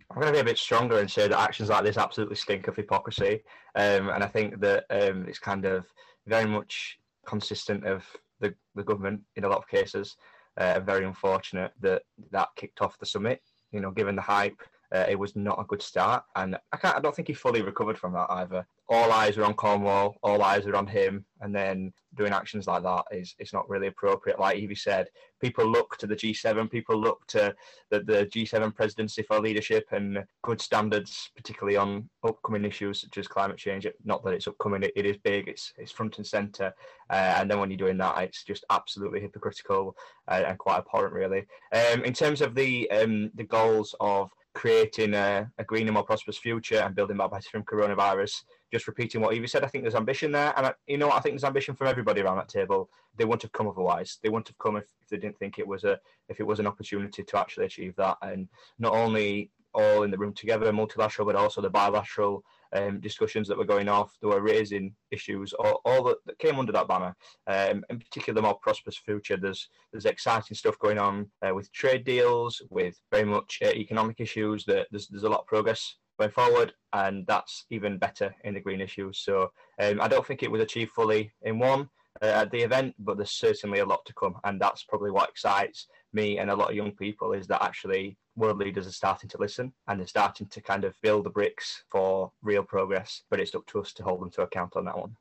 I'm 0.10 0.20
going 0.20 0.34
to 0.34 0.38
be 0.38 0.41
a 0.41 0.51
bit 0.51 0.58
stronger 0.58 0.98
and 0.98 1.12
say 1.12 1.27
that 1.27 1.39
actions 1.39 1.70
like 1.70 1.84
this 1.84 1.98
absolutely 1.98 2.36
stink 2.36 2.67
of 2.67 2.75
hypocrisy. 2.75 3.43
Um, 3.75 4.10
and 4.10 4.24
I 4.24 4.27
think 4.27 4.62
that 4.62 4.86
um, 4.89 5.27
it's 5.27 5.38
kind 5.38 5.65
of 5.65 5.86
very 6.25 6.50
much 6.50 6.98
consistent 7.27 7.86
of 7.86 8.03
the, 8.39 8.55
the 8.74 8.84
government 8.84 9.22
in 9.36 9.43
a 9.43 9.48
lot 9.48 9.60
of 9.60 9.67
cases. 9.67 10.17
Uh, 10.58 10.79
very 10.79 11.05
unfortunate 11.05 11.72
that 11.82 12.01
that 12.32 12.50
kicked 12.55 12.82
off 12.82 12.98
the 12.98 13.05
summit. 13.05 13.41
You 13.72 13.79
know, 13.79 13.91
given 13.91 14.15
the 14.15 14.22
hype 14.24 14.60
uh, 14.93 15.05
it 15.09 15.17
was 15.17 15.35
not 15.35 15.59
a 15.59 15.63
good 15.63 15.81
start, 15.81 16.23
and 16.35 16.55
I 16.71 16.77
can't. 16.77 16.95
I 16.95 17.00
don't 17.00 17.15
think 17.15 17.27
he 17.27 17.33
fully 17.33 17.63
recovered 17.63 17.97
from 17.97 18.13
that 18.13 18.27
either. 18.29 18.65
All 18.89 19.12
eyes 19.12 19.38
are 19.38 19.43
on 19.43 19.55
Cornwall. 19.55 20.17
All 20.21 20.43
eyes 20.43 20.67
are 20.67 20.75
on 20.75 20.85
him, 20.85 21.25
and 21.41 21.55
then 21.55 21.91
doing 22.15 22.31
actions 22.31 22.67
like 22.67 22.83
that 22.83 23.05
is 23.12 23.33
is 23.39 23.53
not 23.53 23.67
really 23.67 23.88
appropriate. 23.88 24.39
Like 24.39 24.57
Evie 24.57 24.75
said, 24.75 25.07
people 25.41 25.65
look 25.65 25.97
to 25.97 26.05
the 26.05 26.15
G7. 26.15 26.69
People 26.69 27.00
look 27.00 27.25
to 27.29 27.55
the, 27.89 28.01
the 28.01 28.27
G7 28.27 28.75
presidency 28.75 29.23
for 29.23 29.39
leadership 29.39 29.85
and 29.91 30.23
good 30.43 30.62
standards, 30.62 31.31
particularly 31.35 31.75
on 31.75 32.07
upcoming 32.23 32.63
issues 32.63 33.01
such 33.01 33.17
as 33.17 33.27
climate 33.27 33.57
change. 33.57 33.88
Not 34.05 34.23
that 34.23 34.33
it's 34.35 34.47
upcoming; 34.47 34.83
it, 34.83 34.93
it 34.95 35.07
is 35.07 35.17
big. 35.17 35.47
It's 35.47 35.73
it's 35.77 35.91
front 35.91 36.17
and 36.17 36.27
center. 36.27 36.71
Uh, 37.09 37.33
and 37.38 37.50
then 37.50 37.59
when 37.59 37.71
you're 37.71 37.77
doing 37.77 37.97
that, 37.97 38.21
it's 38.21 38.43
just 38.43 38.63
absolutely 38.69 39.21
hypocritical 39.21 39.95
uh, 40.27 40.43
and 40.45 40.59
quite 40.59 40.77
abhorrent, 40.77 41.15
really. 41.15 41.45
Um, 41.73 42.03
in 42.05 42.13
terms 42.13 42.41
of 42.41 42.53
the 42.53 42.91
um, 42.91 43.31
the 43.33 43.43
goals 43.43 43.95
of 44.00 44.29
creating 44.53 45.13
a, 45.13 45.50
a 45.57 45.63
greener, 45.63 45.91
more 45.91 46.03
prosperous 46.03 46.38
future 46.38 46.77
and 46.77 46.95
building 46.95 47.17
back 47.17 47.31
better 47.31 47.50
from 47.50 47.63
coronavirus. 47.63 48.43
Just 48.72 48.88
repeating 48.88 49.22
what 49.22 49.33
Evie 49.33 49.48
said, 49.48 49.63
I 49.63 49.67
think 49.67 49.83
there's 49.83 49.95
ambition 49.95 50.31
there, 50.31 50.53
and 50.55 50.67
I, 50.67 50.74
you 50.88 50.98
know 50.98 51.07
what? 51.07 51.17
I 51.17 51.19
think 51.19 51.33
there's 51.33 51.43
ambition 51.43 51.75
from 51.75 51.88
everybody 51.88 52.22
around 52.22 52.38
that 52.38 52.50
table. 52.50 52.89
They 53.17 53.25
wouldn't 53.25 53.41
have 53.43 53.51
come 53.51 53.67
otherwise. 53.67 54.19
They 54.22 54.29
wouldn't 54.29 54.48
have 54.48 54.57
come 54.57 54.77
if, 54.77 54.86
if 55.01 55.10
they 55.10 55.17
didn't 55.17 55.38
think 55.38 55.60
it 55.60 55.67
was 55.67 55.83
a 55.83 56.00
if 56.29 56.39
it 56.39 56.48
was 56.48 56.60
an 56.60 56.67
opportunity 56.67 57.24
to 57.24 57.39
actually 57.39 57.65
achieve 57.65 57.95
that. 57.98 58.17
And 58.22 58.48
not 58.79 58.93
only 58.93 59.51
all 59.74 60.03
in 60.03 60.12
the 60.12 60.17
room 60.17 60.33
together, 60.33 60.72
multilateral, 60.72 61.25
but 61.25 61.36
also 61.36 61.62
the 61.62 61.69
bilateral 61.69 62.43
um, 62.73 62.99
discussions 62.99 63.47
that 63.47 63.57
were 63.57 63.65
going 63.65 63.89
off. 63.89 64.17
They 64.21 64.27
were 64.27 64.41
raising 64.41 64.95
issues, 65.11 65.53
all, 65.53 65.81
all 65.85 66.03
that, 66.03 66.17
that, 66.25 66.39
came 66.39 66.59
under 66.59 66.71
that 66.71 66.87
banner. 66.87 67.15
Um, 67.47 67.83
in 67.89 67.99
particular, 67.99 68.35
the 68.35 68.41
more 68.41 68.57
prosperous 68.61 68.97
future. 68.97 69.37
There's 69.37 69.69
there's 69.91 70.05
exciting 70.05 70.55
stuff 70.55 70.79
going 70.79 70.99
on 70.99 71.29
uh, 71.45 71.53
with 71.53 71.71
trade 71.71 72.03
deals, 72.03 72.61
with 72.69 72.99
very 73.11 73.25
much 73.25 73.59
uh, 73.63 73.69
economic 73.69 74.19
issues. 74.19 74.65
That 74.65 74.87
there's 74.91 75.07
there's 75.07 75.23
a 75.23 75.29
lot 75.29 75.41
of 75.41 75.47
progress 75.47 75.95
going 76.19 76.31
forward, 76.31 76.73
and 76.93 77.25
that's 77.27 77.65
even 77.69 77.97
better 77.97 78.33
in 78.43 78.53
the 78.53 78.59
green 78.59 78.81
issues. 78.81 79.19
So 79.19 79.51
um, 79.81 80.01
I 80.01 80.07
don't 80.07 80.25
think 80.25 80.43
it 80.43 80.51
was 80.51 80.61
achieved 80.61 80.91
fully 80.91 81.31
in 81.41 81.59
one 81.59 81.89
uh, 82.21 82.25
at 82.25 82.51
the 82.51 82.61
event, 82.61 82.95
but 82.99 83.17
there's 83.17 83.31
certainly 83.31 83.79
a 83.79 83.85
lot 83.85 84.05
to 84.05 84.13
come, 84.13 84.35
and 84.43 84.59
that's 84.59 84.83
probably 84.83 85.11
what 85.11 85.29
excites 85.29 85.87
me 86.13 86.38
and 86.38 86.50
a 86.50 86.55
lot 86.55 86.70
of 86.70 86.75
young 86.75 86.91
people 86.91 87.34
is 87.34 87.48
that 87.48 87.63
actually 87.63 88.17
world 88.36 88.58
leaders 88.58 88.88
are 88.88 88.91
starting 88.91 89.29
to 89.29 89.38
listen 89.38 89.74
and 89.88 90.00
they're 90.00 90.08
starting 90.08 90.48
to 90.48 90.62
kind 90.62 90.84
of 90.84 90.96
build 91.01 91.25
the 91.25 91.29
bricks 91.29 91.84
for 91.91 92.32
real 92.41 92.63
progress. 92.63 93.22
But 93.29 93.39
it's 93.39 93.55
up 93.55 93.65
to 93.67 93.82
us 93.82 93.93
to 93.93 94.03
hold 94.03 94.22
them 94.22 94.32
to 94.32 94.41
account 94.41 94.75
on 94.75 94.86
that 94.86 94.98
one. 94.98 95.15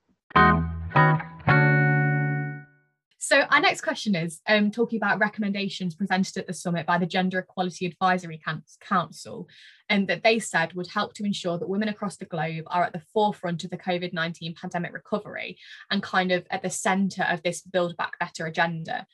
So 3.24 3.42
our 3.50 3.60
next 3.60 3.82
question 3.82 4.16
is 4.16 4.40
um, 4.48 4.72
talking 4.72 4.96
about 4.96 5.20
recommendations 5.20 5.94
presented 5.94 6.36
at 6.36 6.48
the 6.48 6.52
summit 6.52 6.86
by 6.86 6.98
the 6.98 7.06
Gender 7.06 7.38
Equality 7.38 7.86
Advisory 7.86 8.42
Council, 8.80 9.48
and 9.88 10.08
that 10.08 10.24
they 10.24 10.40
said 10.40 10.72
would 10.72 10.88
help 10.88 11.14
to 11.14 11.24
ensure 11.24 11.56
that 11.56 11.68
women 11.68 11.88
across 11.88 12.16
the 12.16 12.24
globe 12.24 12.64
are 12.66 12.82
at 12.82 12.92
the 12.92 13.02
forefront 13.14 13.62
of 13.62 13.70
the 13.70 13.78
COVID 13.78 14.12
19 14.12 14.56
pandemic 14.60 14.92
recovery 14.92 15.56
and 15.90 16.02
kind 16.02 16.32
of 16.32 16.44
at 16.50 16.62
the 16.62 16.68
centre 16.68 17.22
of 17.22 17.42
this 17.44 17.62
Build 17.62 17.96
Back 17.96 18.18
Better 18.18 18.44
agenda. 18.44 19.06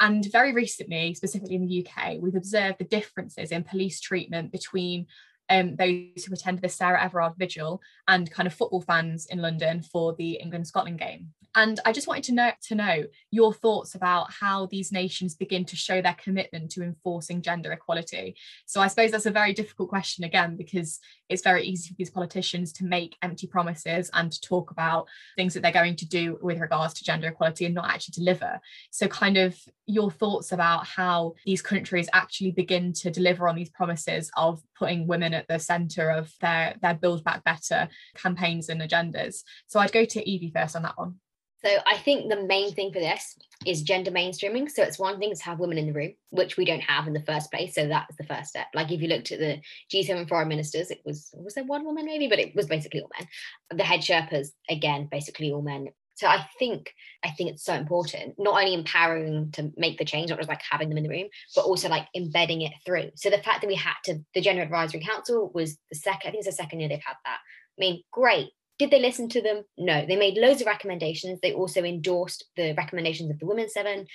And 0.00 0.26
very 0.30 0.52
recently, 0.52 1.14
specifically 1.14 1.56
in 1.56 1.66
the 1.66 1.86
UK, 1.86 2.16
we've 2.20 2.36
observed 2.36 2.78
the 2.78 2.84
differences 2.84 3.50
in 3.50 3.64
police 3.64 4.00
treatment 4.00 4.52
between 4.52 5.06
um, 5.50 5.76
those 5.76 6.24
who 6.24 6.34
attended 6.34 6.62
the 6.62 6.68
Sarah 6.68 7.02
Everard 7.02 7.34
Vigil 7.36 7.80
and 8.06 8.30
kind 8.30 8.46
of 8.46 8.54
football 8.54 8.82
fans 8.82 9.26
in 9.26 9.40
London 9.40 9.82
for 9.82 10.14
the 10.14 10.32
England 10.34 10.66
Scotland 10.66 10.98
game. 10.98 11.28
And 11.54 11.80
I 11.84 11.92
just 11.92 12.06
wanted 12.06 12.24
to 12.24 12.34
know 12.34 12.50
to 12.64 12.74
know 12.74 13.04
your 13.30 13.54
thoughts 13.54 13.94
about 13.94 14.30
how 14.30 14.66
these 14.66 14.92
nations 14.92 15.34
begin 15.34 15.64
to 15.64 15.76
show 15.76 16.02
their 16.02 16.16
commitment 16.22 16.70
to 16.72 16.82
enforcing 16.82 17.40
gender 17.40 17.72
equality. 17.72 18.36
So 18.66 18.80
I 18.80 18.88
suppose 18.88 19.10
that's 19.10 19.26
a 19.26 19.30
very 19.30 19.54
difficult 19.54 19.88
question 19.88 20.24
again 20.24 20.56
because 20.56 21.00
it's 21.28 21.42
very 21.42 21.64
easy 21.64 21.88
for 21.88 21.94
these 21.96 22.10
politicians 22.10 22.72
to 22.74 22.84
make 22.84 23.16
empty 23.22 23.46
promises 23.46 24.10
and 24.12 24.30
to 24.30 24.40
talk 24.40 24.70
about 24.70 25.08
things 25.36 25.54
that 25.54 25.62
they're 25.62 25.72
going 25.72 25.96
to 25.96 26.06
do 26.06 26.38
with 26.42 26.60
regards 26.60 26.94
to 26.94 27.04
gender 27.04 27.28
equality 27.28 27.64
and 27.64 27.74
not 27.74 27.90
actually 27.90 28.12
deliver. 28.12 28.60
So 28.90 29.08
kind 29.08 29.38
of 29.38 29.58
your 29.88 30.10
thoughts 30.10 30.52
about 30.52 30.86
how 30.86 31.34
these 31.46 31.62
countries 31.62 32.08
actually 32.12 32.52
begin 32.52 32.92
to 32.92 33.10
deliver 33.10 33.48
on 33.48 33.56
these 33.56 33.70
promises 33.70 34.30
of 34.36 34.62
putting 34.78 35.06
women 35.06 35.32
at 35.32 35.48
the 35.48 35.58
center 35.58 36.10
of 36.10 36.32
their 36.40 36.76
their 36.82 36.94
build 36.94 37.24
back 37.24 37.42
better 37.42 37.88
campaigns 38.14 38.68
and 38.68 38.82
agendas. 38.82 39.42
So 39.66 39.80
I'd 39.80 39.92
go 39.92 40.04
to 40.04 40.30
Evie 40.30 40.52
first 40.54 40.76
on 40.76 40.82
that 40.82 40.98
one. 40.98 41.16
So 41.64 41.70
I 41.86 41.96
think 41.96 42.30
the 42.30 42.44
main 42.44 42.72
thing 42.72 42.92
for 42.92 43.00
this 43.00 43.36
is 43.66 43.82
gender 43.82 44.12
mainstreaming. 44.12 44.70
So 44.70 44.82
it's 44.82 44.98
one 44.98 45.18
thing 45.18 45.34
to 45.34 45.44
have 45.44 45.58
women 45.58 45.78
in 45.78 45.86
the 45.86 45.92
room, 45.92 46.12
which 46.30 46.56
we 46.56 46.64
don't 46.64 46.80
have 46.82 47.08
in 47.08 47.14
the 47.14 47.22
first 47.22 47.50
place. 47.50 47.74
So 47.74 47.88
that's 47.88 48.14
the 48.16 48.24
first 48.24 48.50
step. 48.50 48.66
Like 48.74 48.92
if 48.92 49.00
you 49.00 49.08
looked 49.08 49.32
at 49.32 49.40
the 49.40 49.60
G7 49.92 50.28
foreign 50.28 50.48
ministers, 50.48 50.90
it 50.90 51.00
was 51.04 51.30
was 51.34 51.54
there 51.54 51.64
one 51.64 51.84
woman 51.84 52.04
maybe, 52.04 52.28
but 52.28 52.38
it 52.38 52.54
was 52.54 52.66
basically 52.66 53.00
all 53.00 53.10
men. 53.18 53.28
The 53.76 53.84
head 53.84 54.00
Sherpas, 54.00 54.48
again, 54.68 55.08
basically 55.10 55.50
all 55.50 55.62
men. 55.62 55.88
So 56.18 56.26
I 56.26 56.44
think 56.58 56.92
I 57.24 57.30
think 57.30 57.50
it's 57.50 57.64
so 57.64 57.74
important, 57.74 58.34
not 58.38 58.60
only 58.60 58.74
empowering 58.74 59.52
to 59.52 59.70
make 59.76 59.98
the 59.98 60.04
change, 60.04 60.30
not 60.30 60.38
just 60.38 60.48
like 60.48 60.62
having 60.68 60.88
them 60.88 60.98
in 60.98 61.04
the 61.04 61.10
room, 61.10 61.28
but 61.54 61.64
also 61.64 61.88
like 61.88 62.08
embedding 62.14 62.62
it 62.62 62.72
through. 62.84 63.10
So 63.14 63.30
the 63.30 63.38
fact 63.38 63.60
that 63.60 63.68
we 63.68 63.76
had 63.76 63.94
to, 64.06 64.18
the 64.34 64.40
Gender 64.40 64.62
Advisory 64.62 65.00
Council 65.00 65.52
was 65.54 65.78
the 65.90 65.96
second, 65.96 66.28
I 66.28 66.30
think 66.32 66.44
it's 66.44 66.56
the 66.56 66.62
second 66.62 66.80
year 66.80 66.88
they've 66.88 66.98
had 67.04 67.16
that. 67.24 67.38
I 67.38 67.78
mean, 67.78 68.02
great. 68.10 68.48
Did 68.80 68.90
they 68.90 69.00
listen 69.00 69.28
to 69.28 69.42
them? 69.42 69.62
No. 69.76 70.06
They 70.06 70.16
made 70.16 70.36
loads 70.38 70.60
of 70.60 70.66
recommendations. 70.66 71.38
They 71.40 71.52
also 71.52 71.84
endorsed 71.84 72.44
the 72.56 72.74
recommendations 72.76 73.30
of 73.30 73.38
the 73.38 73.46
Women's 73.46 73.72
Seven, 73.72 74.06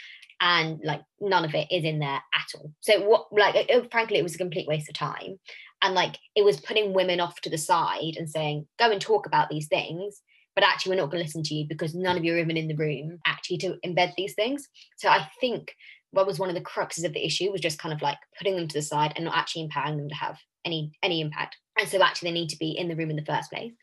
and 0.41 0.81
like 0.83 1.01
none 1.22 1.45
of 1.45 1.55
it 1.55 1.67
is 1.72 1.86
in 1.86 2.00
there 2.00 2.22
at 2.33 2.48
all. 2.55 2.74
So 2.81 3.01
what, 3.07 3.27
like, 3.31 3.55
it, 3.55 3.69
it, 3.69 3.91
frankly, 3.91 4.17
it 4.17 4.24
was 4.24 4.36
a 4.36 4.39
complete 4.39 4.67
waste 4.67 4.89
of 4.89 4.95
time, 4.95 5.39
and 5.81 5.95
like 5.95 6.17
it 6.36 6.43
was 6.43 6.60
putting 6.60 6.93
women 6.93 7.22
off 7.22 7.39
to 7.41 7.50
the 7.50 7.57
side 7.57 8.15
and 8.17 8.29
saying, 8.29 8.67
"Go 8.77 8.91
and 8.91 9.00
talk 9.00 9.25
about 9.25 9.50
these 9.50 9.67
things." 9.67 10.22
But 10.55 10.63
actually, 10.63 10.91
we're 10.91 11.01
not 11.01 11.12
going 11.12 11.22
to 11.22 11.27
listen 11.27 11.43
to 11.43 11.55
you 11.55 11.65
because 11.67 11.95
none 11.95 12.17
of 12.17 12.24
you 12.24 12.33
are 12.33 12.39
even 12.39 12.57
in 12.57 12.67
the 12.67 12.75
room 12.75 13.19
actually 13.25 13.57
to 13.60 13.77
embed 13.86 14.13
these 14.15 14.33
things. 14.33 14.67
So 14.98 15.10
I 15.10 15.27
think 15.41 15.75
what 16.13 16.27
was 16.27 16.39
one 16.39 16.50
of 16.50 16.55
the 16.55 16.62
cruxes 16.62 17.05
of 17.05 17.13
the 17.13 17.25
issue 17.25 17.51
was 17.51 17.60
just 17.60 17.79
kind 17.79 17.93
of 17.93 18.01
like 18.01 18.19
putting 18.38 18.55
them 18.55 18.67
to 18.67 18.77
the 18.77 18.81
side 18.81 19.13
and 19.15 19.25
not 19.25 19.36
actually 19.36 19.63
empowering 19.63 19.98
them 19.98 20.10
to 20.10 20.15
have 20.15 20.38
any 20.63 20.91
any 21.03 21.19
impact 21.19 21.57
and 21.77 21.89
so 21.89 22.01
actually 22.01 22.29
they 22.29 22.33
need 22.33 22.50
to 22.50 22.57
be 22.57 22.72
in 22.72 22.88
the 22.88 22.95
room 22.95 23.10
in 23.10 23.15
the 23.15 23.25
first 23.25 23.51
place 23.51 23.74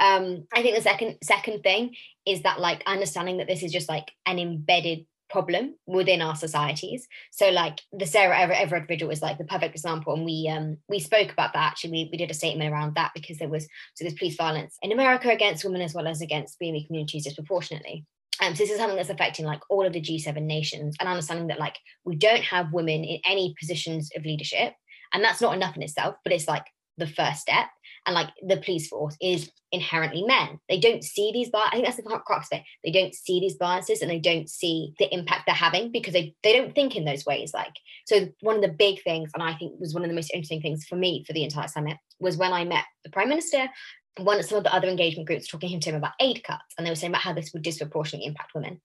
um 0.00 0.44
i 0.52 0.60
think 0.60 0.76
the 0.76 0.82
second 0.82 1.16
second 1.22 1.62
thing 1.62 1.94
is 2.26 2.42
that 2.42 2.60
like 2.60 2.82
understanding 2.86 3.38
that 3.38 3.46
this 3.46 3.62
is 3.62 3.72
just 3.72 3.88
like 3.88 4.10
an 4.26 4.38
embedded 4.38 5.06
problem 5.30 5.74
within 5.86 6.22
our 6.22 6.34
societies. 6.34 7.06
So 7.32 7.50
like 7.50 7.80
the 7.92 8.06
sarah 8.06 8.38
everard 8.38 8.88
vigil 8.88 9.08
was 9.08 9.22
like 9.22 9.38
the 9.38 9.44
perfect 9.44 9.74
example 9.74 10.14
and 10.14 10.24
we 10.24 10.48
um 10.48 10.78
we 10.88 10.98
spoke 10.98 11.32
about 11.32 11.52
that 11.52 11.72
actually. 11.72 11.90
We, 11.90 12.08
we 12.12 12.18
did 12.18 12.30
a 12.30 12.34
statement 12.34 12.72
around 12.72 12.94
that 12.94 13.12
because 13.14 13.38
there 13.38 13.48
was 13.48 13.64
so 13.94 14.04
there's 14.04 14.14
police 14.14 14.36
violence 14.36 14.76
in 14.82 14.92
america 14.92 15.30
against 15.30 15.64
women 15.64 15.82
as 15.82 15.94
well 15.94 16.06
as 16.06 16.20
against 16.20 16.58
BME 16.60 16.86
communities 16.86 17.24
disproportionately. 17.24 18.04
Um, 18.40 18.54
so 18.54 18.62
this 18.62 18.70
is 18.70 18.78
something 18.78 18.96
that's 18.96 19.10
affecting 19.10 19.46
like 19.46 19.60
all 19.68 19.84
of 19.84 19.92
the 19.92 20.00
G7 20.00 20.40
nations 20.42 20.94
and 21.00 21.08
understanding 21.08 21.48
that 21.48 21.58
like 21.58 21.76
we 22.04 22.14
don't 22.14 22.42
have 22.42 22.72
women 22.72 23.02
in 23.02 23.20
any 23.24 23.54
positions 23.58 24.10
of 24.14 24.24
leadership 24.24 24.74
and 25.12 25.24
that's 25.24 25.40
not 25.40 25.54
enough 25.54 25.76
in 25.76 25.82
itself 25.82 26.14
but 26.22 26.32
it's 26.32 26.46
like 26.46 26.64
the 26.98 27.06
first 27.06 27.40
step 27.40 27.66
and 28.06 28.14
like 28.14 28.28
the 28.46 28.56
police 28.58 28.88
force 28.88 29.16
is 29.20 29.50
inherently 29.70 30.24
men. 30.24 30.58
They 30.68 30.80
don't 30.80 31.04
see 31.04 31.30
these 31.32 31.50
biases 31.50 31.68
i 31.72 31.76
think 31.76 31.84
that's 31.84 31.96
the 31.96 32.02
crux 32.02 32.48
of 32.50 32.58
it. 32.58 32.64
They 32.84 32.90
don't 32.90 33.14
see 33.14 33.40
these 33.40 33.56
biases 33.56 34.00
and 34.00 34.10
they 34.10 34.18
don't 34.18 34.48
see 34.48 34.94
the 34.98 35.12
impact 35.12 35.42
they're 35.46 35.54
having 35.54 35.92
because 35.92 36.14
they, 36.14 36.34
they 36.42 36.54
don't 36.54 36.74
think 36.74 36.96
in 36.96 37.04
those 37.04 37.26
ways 37.26 37.52
like. 37.52 37.74
So 38.06 38.28
one 38.40 38.56
of 38.56 38.62
the 38.62 38.68
big 38.68 39.02
things 39.02 39.30
and 39.34 39.42
i 39.42 39.54
think 39.54 39.78
was 39.78 39.94
one 39.94 40.02
of 40.02 40.08
the 40.08 40.14
most 40.14 40.32
interesting 40.32 40.62
things 40.62 40.86
for 40.86 40.96
me 40.96 41.24
for 41.26 41.32
the 41.32 41.44
entire 41.44 41.68
summit 41.68 41.98
was 42.18 42.36
when 42.36 42.52
i 42.52 42.64
met 42.64 42.84
the 43.04 43.10
prime 43.10 43.28
minister 43.28 43.68
one 44.18 44.38
of 44.38 44.44
some 44.44 44.58
of 44.58 44.64
the 44.64 44.74
other 44.74 44.88
engagement 44.88 45.26
groups 45.26 45.46
talking 45.46 45.80
to 45.80 45.90
him 45.90 45.96
about 45.96 46.12
aid 46.20 46.42
cuts 46.44 46.74
and 46.76 46.86
they 46.86 46.90
were 46.90 46.96
saying 46.96 47.12
about 47.12 47.22
how 47.22 47.32
this 47.32 47.52
would 47.52 47.62
disproportionately 47.62 48.26
impact 48.26 48.54
women 48.54 48.80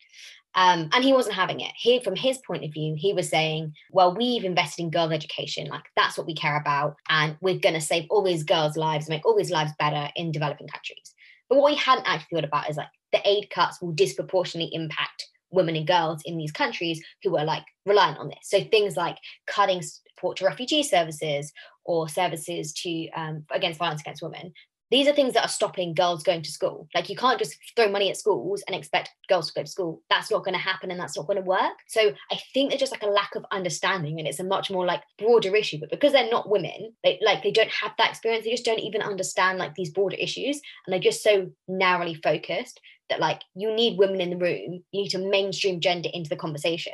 um, 0.55 0.89
and 0.93 1.03
he 1.03 1.13
wasn't 1.13 1.35
having 1.35 1.61
it. 1.61 1.71
He, 1.75 1.99
from 1.99 2.15
his 2.15 2.37
point 2.45 2.63
of 2.63 2.71
view, 2.71 2.95
he 2.97 3.13
was 3.13 3.29
saying, 3.29 3.73
"Well, 3.91 4.15
we've 4.15 4.43
invested 4.43 4.83
in 4.83 4.91
girl 4.91 5.11
education, 5.11 5.67
like 5.67 5.83
that's 5.95 6.17
what 6.17 6.27
we 6.27 6.35
care 6.35 6.57
about, 6.57 6.95
and 7.09 7.37
we're 7.41 7.59
going 7.59 7.73
to 7.73 7.81
save 7.81 8.05
all 8.09 8.23
these 8.23 8.43
girls' 8.43 8.77
lives, 8.77 9.09
make 9.09 9.25
all 9.25 9.35
these 9.35 9.51
lives 9.51 9.71
better 9.79 10.09
in 10.15 10.31
developing 10.31 10.67
countries." 10.67 11.13
But 11.49 11.57
what 11.57 11.73
he 11.73 11.79
hadn't 11.79 12.07
actually 12.07 12.37
thought 12.37 12.47
about 12.47 12.69
is 12.69 12.77
like 12.77 12.89
the 13.11 13.27
aid 13.27 13.49
cuts 13.49 13.81
will 13.81 13.93
disproportionately 13.93 14.73
impact 14.75 15.27
women 15.49 15.75
and 15.75 15.87
girls 15.87 16.21
in 16.25 16.37
these 16.37 16.51
countries 16.51 17.03
who 17.23 17.37
are 17.37 17.45
like 17.45 17.63
reliant 17.85 18.17
on 18.17 18.27
this. 18.27 18.39
So 18.43 18.63
things 18.63 18.95
like 18.95 19.17
cutting 19.47 19.81
support 19.81 20.37
to 20.37 20.45
refugee 20.45 20.83
services 20.83 21.51
or 21.83 22.09
services 22.09 22.73
to 22.73 23.09
um, 23.11 23.45
against 23.51 23.79
violence 23.79 24.01
against 24.01 24.23
women 24.23 24.53
these 24.93 25.07
are 25.07 25.13
things 25.13 25.33
that 25.33 25.43
are 25.43 25.49
stopping 25.49 25.95
girls 25.95 26.21
going 26.21 26.43
to 26.43 26.51
school. 26.51 26.87
Like 26.93 27.09
you 27.09 27.15
can't 27.15 27.39
just 27.39 27.57
throw 27.75 27.89
money 27.89 28.11
at 28.11 28.15
schools 28.15 28.63
and 28.67 28.75
expect 28.75 29.09
girls 29.27 29.47
to 29.47 29.53
go 29.55 29.63
to 29.63 29.69
school. 29.69 30.03
That's 30.07 30.29
not 30.29 30.45
going 30.45 30.53
to 30.53 30.59
happen 30.59 30.91
and 30.91 30.99
that's 30.99 31.17
not 31.17 31.25
going 31.25 31.41
to 31.41 31.49
work. 31.49 31.79
So 31.87 32.13
I 32.31 32.37
think 32.53 32.69
there's 32.69 32.79
just 32.79 32.91
like 32.91 33.01
a 33.01 33.07
lack 33.07 33.33
of 33.33 33.43
understanding 33.51 34.19
and 34.19 34.27
it's 34.27 34.39
a 34.39 34.43
much 34.43 34.69
more 34.69 34.85
like 34.85 35.01
broader 35.17 35.55
issue. 35.55 35.79
But 35.79 35.89
because 35.89 36.11
they're 36.13 36.29
not 36.29 36.47
women, 36.47 36.93
they 37.03 37.19
like 37.25 37.41
they 37.41 37.49
don't 37.49 37.71
have 37.71 37.93
that 37.97 38.11
experience. 38.11 38.45
They 38.45 38.51
just 38.51 38.65
don't 38.65 38.81
even 38.81 39.01
understand 39.01 39.57
like 39.57 39.73
these 39.73 39.89
broader 39.89 40.15
issues. 40.19 40.61
And 40.85 40.93
they're 40.93 40.99
just 40.99 41.23
so 41.23 41.49
narrowly 41.67 42.13
focused 42.13 42.79
that 43.09 43.19
like 43.19 43.41
you 43.55 43.73
need 43.73 43.97
women 43.97 44.21
in 44.21 44.29
the 44.29 44.37
room. 44.37 44.83
You 44.91 45.01
need 45.01 45.09
to 45.09 45.27
mainstream 45.27 45.79
gender 45.79 46.09
into 46.13 46.29
the 46.29 46.35
conversation. 46.35 46.93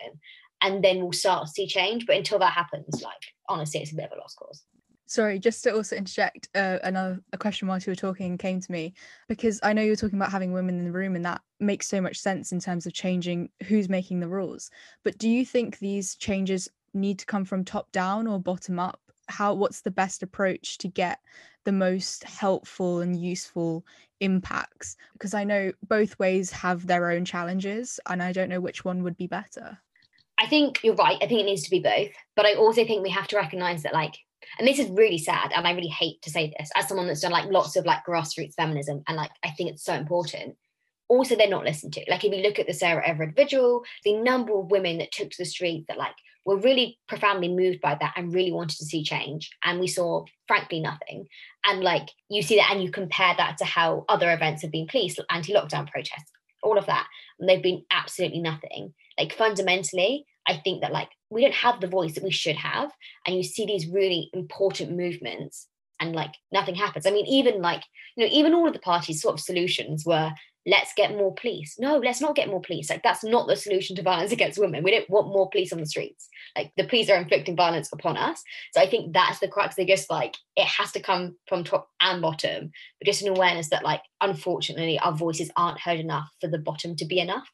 And 0.61 0.81
then 0.81 1.01
we'll 1.01 1.11
start 1.11 1.47
to 1.47 1.51
see 1.51 1.67
change. 1.67 2.05
But 2.05 2.15
until 2.15 2.39
that 2.39 2.53
happens, 2.53 3.01
like 3.01 3.33
honestly, 3.49 3.81
it's 3.81 3.91
a 3.91 3.95
bit 3.95 4.05
of 4.05 4.17
a 4.17 4.21
lost 4.21 4.37
cause 4.37 4.63
sorry 5.09 5.39
just 5.39 5.63
to 5.63 5.75
also 5.75 5.95
interject 5.95 6.47
uh, 6.55 6.77
another 6.83 7.19
a 7.33 7.37
question 7.37 7.67
while 7.67 7.79
you 7.79 7.91
were 7.91 7.95
talking 7.95 8.37
came 8.37 8.61
to 8.61 8.71
me 8.71 8.93
because 9.27 9.59
i 9.63 9.73
know 9.73 9.81
you 9.81 9.91
were 9.91 9.95
talking 9.95 10.19
about 10.19 10.31
having 10.31 10.53
women 10.53 10.79
in 10.79 10.85
the 10.85 10.91
room 10.91 11.15
and 11.15 11.25
that 11.25 11.41
makes 11.59 11.87
so 11.87 11.99
much 12.01 12.17
sense 12.17 12.51
in 12.51 12.59
terms 12.59 12.85
of 12.85 12.93
changing 12.93 13.49
who's 13.67 13.89
making 13.89 14.19
the 14.19 14.27
rules. 14.27 14.71
But 15.03 15.17
do 15.17 15.29
you 15.29 15.45
think 15.45 15.79
these 15.79 16.15
changes 16.15 16.69
need 16.93 17.19
to 17.19 17.25
come 17.25 17.45
from 17.45 17.63
top 17.63 17.91
down 17.91 18.27
or 18.27 18.39
bottom 18.39 18.79
up? 18.79 18.99
How 19.27 19.53
what's 19.53 19.81
the 19.81 19.91
best 19.91 20.23
approach 20.23 20.77
to 20.79 20.87
get 20.87 21.19
the 21.65 21.71
most 21.71 22.23
helpful 22.23 23.01
and 23.01 23.19
useful 23.19 23.85
impacts? 24.21 24.95
Because 25.13 25.33
i 25.33 25.43
know 25.43 25.71
both 25.87 26.17
ways 26.19 26.51
have 26.51 26.87
their 26.87 27.11
own 27.11 27.25
challenges 27.25 27.99
and 28.07 28.23
i 28.23 28.31
don't 28.31 28.49
know 28.49 28.61
which 28.61 28.83
one 28.85 29.03
would 29.03 29.17
be 29.17 29.27
better. 29.27 29.77
I 30.41 30.47
think 30.47 30.79
you're 30.83 30.95
right. 30.95 31.17
I 31.21 31.27
think 31.27 31.41
it 31.41 31.45
needs 31.45 31.63
to 31.63 31.69
be 31.69 31.79
both 31.79 32.11
but 32.35 32.45
i 32.45 32.53
also 32.53 32.85
think 32.85 33.03
we 33.03 33.09
have 33.09 33.27
to 33.27 33.35
recognize 33.35 33.83
that 33.83 33.93
like 33.93 34.15
and 34.57 34.67
this 34.67 34.79
is 34.79 34.89
really 34.89 35.17
sad 35.17 35.51
and 35.55 35.67
i 35.67 35.71
really 35.71 35.87
hate 35.87 36.21
to 36.21 36.29
say 36.29 36.53
this 36.57 36.69
as 36.75 36.87
someone 36.87 37.07
that's 37.07 37.21
done 37.21 37.31
like 37.31 37.51
lots 37.51 37.75
of 37.75 37.85
like 37.85 38.05
grassroots 38.05 38.55
feminism 38.55 39.03
and 39.07 39.17
like 39.17 39.31
i 39.43 39.49
think 39.51 39.69
it's 39.69 39.83
so 39.83 39.93
important. 39.93 40.55
Also 41.07 41.35
they're 41.35 41.49
not 41.49 41.65
listened 41.65 41.91
to. 41.93 42.05
Like 42.07 42.23
if 42.23 42.31
you 42.31 42.43
look 42.43 42.59
at 42.59 42.67
the 42.67 42.73
sarah 42.73 43.07
everard 43.07 43.35
vigil 43.35 43.83
the 44.03 44.13
number 44.13 44.57
of 44.57 44.71
women 44.71 44.99
that 44.99 45.11
took 45.11 45.31
to 45.31 45.37
the 45.39 45.45
street 45.45 45.85
that 45.87 45.97
like 45.97 46.13
were 46.45 46.57
really 46.57 46.97
profoundly 47.07 47.47
moved 47.47 47.81
by 47.81 47.95
that 47.99 48.13
and 48.15 48.33
really 48.33 48.51
wanted 48.51 48.77
to 48.77 48.85
see 48.85 49.03
change 49.03 49.51
and 49.63 49.79
we 49.79 49.87
saw 49.87 50.23
frankly 50.47 50.79
nothing. 50.79 51.27
And 51.65 51.83
like 51.83 52.09
you 52.29 52.41
see 52.41 52.55
that 52.55 52.71
and 52.71 52.83
you 52.83 52.91
compare 52.91 53.35
that 53.37 53.57
to 53.57 53.65
how 53.65 54.05
other 54.09 54.31
events 54.31 54.61
have 54.61 54.71
been 54.71 54.87
policed 54.87 55.19
anti-lockdown 55.29 55.91
protests 55.91 56.31
all 56.61 56.77
of 56.77 56.85
that 56.87 57.07
and 57.39 57.47
they've 57.47 57.63
been 57.63 57.83
absolutely 57.91 58.39
nothing. 58.39 58.93
Like 59.17 59.33
fundamentally 59.33 60.25
I 60.47 60.57
think 60.57 60.81
that 60.81 60.91
like 60.91 61.09
we 61.29 61.41
don't 61.41 61.53
have 61.53 61.79
the 61.79 61.87
voice 61.87 62.15
that 62.15 62.23
we 62.23 62.31
should 62.31 62.55
have. 62.55 62.91
And 63.25 63.35
you 63.35 63.43
see 63.43 63.65
these 63.65 63.87
really 63.87 64.29
important 64.33 64.91
movements 64.91 65.67
and 65.99 66.15
like 66.15 66.33
nothing 66.51 66.75
happens. 66.75 67.05
I 67.05 67.11
mean, 67.11 67.25
even 67.25 67.61
like, 67.61 67.83
you 68.15 68.25
know, 68.25 68.31
even 68.31 68.53
all 68.53 68.67
of 68.67 68.73
the 68.73 68.79
parties' 68.79 69.21
sort 69.21 69.35
of 69.35 69.39
solutions 69.39 70.05
were 70.05 70.31
let's 70.65 70.93
get 70.93 71.15
more 71.15 71.33
police. 71.33 71.75
No, 71.79 71.97
let's 71.97 72.21
not 72.21 72.35
get 72.35 72.49
more 72.49 72.61
police. 72.61 72.89
Like 72.89 73.01
that's 73.03 73.23
not 73.23 73.47
the 73.47 73.55
solution 73.55 73.95
to 73.95 74.01
violence 74.01 74.31
against 74.37 74.59
women. 74.59 74.83
We 74.83 74.91
don't 74.91 75.09
want 75.09 75.27
more 75.27 75.49
police 75.49 75.73
on 75.73 75.79
the 75.79 75.85
streets. 75.85 76.27
Like 76.55 76.71
the 76.77 76.85
police 76.85 77.09
are 77.09 77.17
inflicting 77.17 77.55
violence 77.55 77.89
upon 77.91 78.17
us. 78.17 78.41
So 78.73 78.81
I 78.81 78.87
think 78.87 79.13
that's 79.13 79.39
the 79.39 79.47
crux. 79.47 79.75
They 79.75 79.85
just 79.85 80.09
like 80.09 80.35
it 80.55 80.67
has 80.67 80.91
to 80.93 80.99
come 80.99 81.37
from 81.47 81.63
top 81.63 81.89
and 82.01 82.21
bottom, 82.21 82.71
but 82.99 83.05
just 83.05 83.21
an 83.21 83.29
awareness 83.29 83.69
that 83.69 83.83
like 83.83 84.01
unfortunately 84.21 84.99
our 84.99 85.13
voices 85.13 85.51
aren't 85.55 85.79
heard 85.79 85.99
enough 85.99 86.29
for 86.41 86.47
the 86.47 86.59
bottom 86.59 86.95
to 86.97 87.05
be 87.05 87.19
enough. 87.19 87.49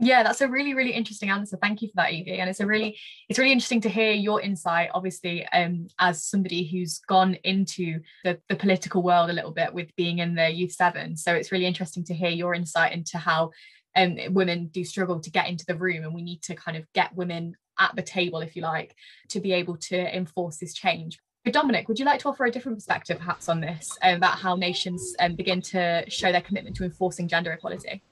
Yeah, 0.00 0.22
that's 0.22 0.40
a 0.40 0.48
really, 0.48 0.74
really 0.74 0.92
interesting 0.92 1.28
answer. 1.28 1.58
Thank 1.60 1.82
you 1.82 1.88
for 1.88 1.94
that, 1.96 2.12
Evie. 2.12 2.38
And 2.38 2.48
it's 2.48 2.60
a 2.60 2.66
really, 2.66 2.96
it's 3.28 3.38
really 3.38 3.50
interesting 3.50 3.80
to 3.80 3.88
hear 3.88 4.12
your 4.12 4.40
insight, 4.40 4.90
obviously, 4.94 5.44
um, 5.48 5.88
as 5.98 6.22
somebody 6.24 6.68
who's 6.68 7.00
gone 7.00 7.34
into 7.42 8.00
the, 8.22 8.38
the 8.48 8.54
political 8.54 9.02
world 9.02 9.28
a 9.28 9.32
little 9.32 9.50
bit 9.50 9.74
with 9.74 9.94
being 9.96 10.20
in 10.20 10.36
the 10.36 10.50
Youth 10.50 10.72
Seven. 10.72 11.16
So 11.16 11.34
it's 11.34 11.50
really 11.50 11.66
interesting 11.66 12.04
to 12.04 12.14
hear 12.14 12.30
your 12.30 12.54
insight 12.54 12.92
into 12.92 13.18
how 13.18 13.50
um, 13.96 14.16
women 14.30 14.68
do 14.68 14.84
struggle 14.84 15.18
to 15.18 15.30
get 15.30 15.48
into 15.48 15.66
the 15.66 15.74
room, 15.74 16.04
and 16.04 16.14
we 16.14 16.22
need 16.22 16.42
to 16.42 16.54
kind 16.54 16.76
of 16.76 16.84
get 16.92 17.16
women 17.16 17.56
at 17.80 17.96
the 17.96 18.02
table, 18.02 18.38
if 18.40 18.54
you 18.54 18.62
like, 18.62 18.94
to 19.30 19.40
be 19.40 19.52
able 19.52 19.76
to 19.76 20.16
enforce 20.16 20.58
this 20.58 20.74
change. 20.74 21.18
Dominic, 21.50 21.88
would 21.88 21.98
you 21.98 22.04
like 22.04 22.20
to 22.20 22.28
offer 22.28 22.44
a 22.44 22.50
different 22.50 22.76
perspective, 22.76 23.18
perhaps, 23.18 23.48
on 23.48 23.60
this 23.60 23.96
um, 24.02 24.16
about 24.16 24.38
how 24.38 24.54
nations 24.54 25.14
um, 25.18 25.34
begin 25.34 25.62
to 25.62 26.04
show 26.08 26.30
their 26.30 26.42
commitment 26.42 26.76
to 26.76 26.84
enforcing 26.84 27.26
gender 27.26 27.50
equality? 27.50 28.02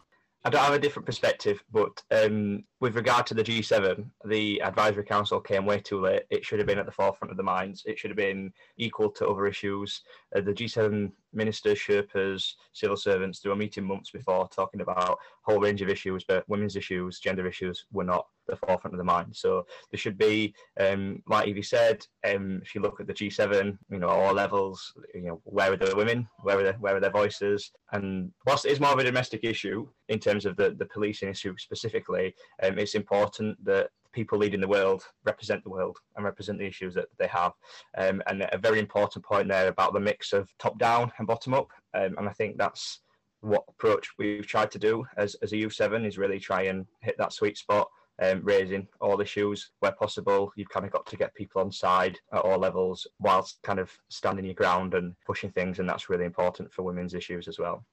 I 0.47 0.49
don't 0.49 0.63
have 0.63 0.75
a 0.75 0.79
different 0.79 1.07
perspective, 1.07 1.61
but 1.73 2.01
um, 2.13 2.63
with 2.81 2.95
regard 2.95 3.27
to 3.27 3.35
the 3.35 3.43
G7, 3.43 4.05
the 4.27 4.61
advisory 4.61 5.05
council 5.05 5.41
came 5.41 5.65
way 5.65 5.81
too 5.81 6.01
late. 6.01 6.25
It 6.31 6.45
should 6.45 6.59
have 6.59 6.69
been 6.69 6.79
at 6.79 6.85
the 6.85 6.93
forefront 6.93 7.31
of 7.31 7.39
the 7.39 7.43
minds. 7.43 7.83
It 7.87 7.99
should 7.99 8.11
have 8.11 8.17
been 8.17 8.53
equal 8.77 9.11
to 9.13 9.27
other 9.27 9.47
issues. 9.47 10.03
Uh, 10.35 10.43
the 10.43 10.53
G7 10.53 11.11
ministers, 11.33 11.79
Sherpas, 11.79 12.53
civil 12.75 12.97
servants, 12.97 13.41
they 13.41 13.49
were 13.49 13.57
meeting 13.57 13.85
months 13.85 14.11
before 14.11 14.49
talking 14.49 14.83
about 14.83 15.11
a 15.11 15.17
whole 15.43 15.61
range 15.61 15.81
of 15.81 15.89
issues, 15.89 16.25
but 16.29 16.49
women's 16.49 16.77
issues, 16.77 17.19
gender 17.19 17.47
issues 17.47 17.87
were 17.93 18.05
not 18.05 18.27
the 18.47 18.57
forefront 18.57 18.95
of 18.95 18.99
the 18.99 19.05
mind. 19.05 19.35
So 19.35 19.67
there 19.91 19.99
should 19.99 20.19
be, 20.19 20.55
um, 20.79 21.23
like 21.29 21.49
Evie 21.49 21.63
said, 21.63 22.07
um, 22.25 22.61
if 22.63 22.75
you 22.75 22.81
look 22.81 23.01
at 23.01 23.07
the 23.07 23.15
G7, 23.15 23.77
you 23.91 23.99
know, 23.99 24.09
all 24.09 24.33
levels, 24.33 24.93
you 25.15 25.23
know, 25.23 25.41
where 25.45 25.73
are 25.73 25.77
the 25.77 25.95
women, 25.97 26.29
where 26.43 26.59
are 26.59 26.63
the, 26.63 26.73
where 26.75 26.97
are 26.97 27.01
their 27.01 27.11
voices, 27.11 27.71
and 27.93 28.31
whilst 28.47 28.65
it 28.65 28.73
is 28.73 28.81
more 28.81 28.93
of 28.93 28.99
a 28.99 29.05
domestic 29.05 29.45
issue 29.45 29.89
in 30.09 30.19
terms 30.19 30.47
of 30.47 30.57
the 30.57 30.77
the 30.79 30.87
policing 30.87 31.29
issue 31.29 31.55
specifically, 31.59 32.35
um, 32.67 32.79
it's 32.79 32.95
important 32.95 33.63
that 33.65 33.91
people 34.13 34.39
leading 34.39 34.61
the 34.61 34.69
world 34.69 35.05
represent 35.25 35.63
the 35.63 35.71
world 35.71 35.99
and 36.17 36.25
represent 36.25 36.59
the 36.59 36.67
issues 36.67 36.95
that 36.95 37.09
they 37.19 37.27
have. 37.27 37.53
Um, 37.99 38.23
and 38.27 38.49
a 38.51 38.59
very 38.59 38.79
important 38.79 39.25
point 39.25 39.49
there 39.49 39.69
about 39.69 39.93
the 39.93 40.01
mix 40.01 40.33
of 40.33 40.49
top 40.59 40.79
down 40.79 41.13
and 41.19 41.27
bottom 41.27 41.53
up. 41.53 41.69
Um, 41.95 42.17
and 42.19 42.29
I 42.29 42.33
think 42.33 42.57
that's 42.57 43.01
what 43.41 43.65
approach 43.69 44.09
we've 44.19 44.47
tried 44.47 44.71
to 44.71 44.79
do 44.79 45.05
as, 45.17 45.37
as 45.43 45.53
a 45.53 45.57
U7 45.57 46.07
is 46.07 46.19
really 46.19 46.41
try 46.41 46.63
and 46.63 46.87
hit 47.03 47.17
that 47.19 47.33
sweet 47.33 47.59
spot 47.59 47.89
um, 48.23 48.41
raising 48.43 48.89
all 49.01 49.21
issues 49.21 49.71
where 49.81 49.93
possible. 49.93 50.53
You've 50.57 50.71
kind 50.71 50.87
of 50.87 50.93
got 50.93 51.07
to 51.07 51.17
get 51.17 51.35
people 51.35 51.61
on 51.61 51.71
side 51.71 52.19
at 52.33 52.41
all 52.41 52.59
levels 52.59 53.07
whilst 53.21 53.59
kind 53.63 53.79
of 53.79 53.91
standing 54.09 54.45
your 54.45 54.55
ground 54.55 54.95
and 54.95 55.15
pushing 55.27 55.51
things, 55.51 55.79
and 55.79 55.89
that's 55.89 56.09
really 56.09 56.25
important 56.25 56.73
for 56.73 56.83
women's 56.83 57.15
issues 57.15 57.49
as 57.49 57.59
well. 57.59 57.85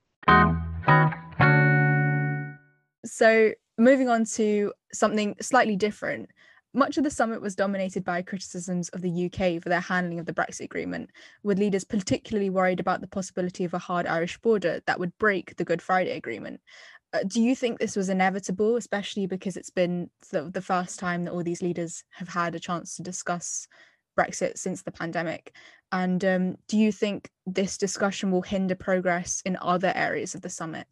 So, 3.06 3.52
moving 3.78 4.10
on 4.10 4.26
to 4.26 4.74
something 4.92 5.36
slightly 5.42 5.76
different. 5.76 6.30
Much 6.76 6.98
of 6.98 7.04
the 7.04 7.12
summit 7.12 7.40
was 7.40 7.56
dominated 7.56 8.04
by 8.04 8.22
criticisms 8.22 8.90
of 8.90 9.02
the 9.02 9.26
UK 9.26 9.62
for 9.62 9.70
their 9.70 9.80
handling 9.80 10.20
of 10.20 10.26
the 10.26 10.34
Brexit 10.34 10.66
agreement, 10.66 11.12
with 11.44 11.60
leaders 11.60 11.84
particularly 11.84 12.50
worried 12.50 12.80
about 12.80 13.00
the 13.00 13.08
possibility 13.08 13.64
of 13.64 13.76
a 13.76 13.80
hard 13.80 14.08
Irish 14.08 14.40
border 14.40 14.82
that 14.88 15.00
would 15.00 15.16
break 15.20 15.56
the 15.56 15.66
Good 15.66 15.84
Friday 15.84 16.18
Agreement. 16.18 16.62
Uh, 17.14 17.20
do 17.28 17.40
you 17.40 17.56
think 17.56 17.78
this 17.78 17.96
was 17.96 18.10
inevitable, 18.10 18.76
especially 18.76 19.28
because 19.28 19.56
it's 19.56 19.70
been 19.70 20.10
the, 20.32 20.50
the 20.50 20.62
first 20.62 21.00
time 21.00 21.24
that 21.24 21.32
all 21.32 21.44
these 21.44 21.62
leaders 21.62 22.04
have 22.10 22.28
had 22.28 22.56
a 22.56 22.60
chance 22.60 22.96
to 22.96 23.04
discuss 23.04 23.68
Brexit 24.18 24.58
since 24.58 24.82
the 24.82 24.92
pandemic? 24.92 25.56
And 25.92 26.26
um, 26.26 26.56
do 26.68 26.76
you 26.76 26.92
think 26.92 27.30
this 27.46 27.78
discussion 27.78 28.32
will 28.32 28.42
hinder 28.42 28.74
progress 28.74 29.44
in 29.46 29.60
other 29.62 29.94
areas 29.94 30.34
of 30.34 30.42
the 30.42 30.50
summit? 30.50 30.88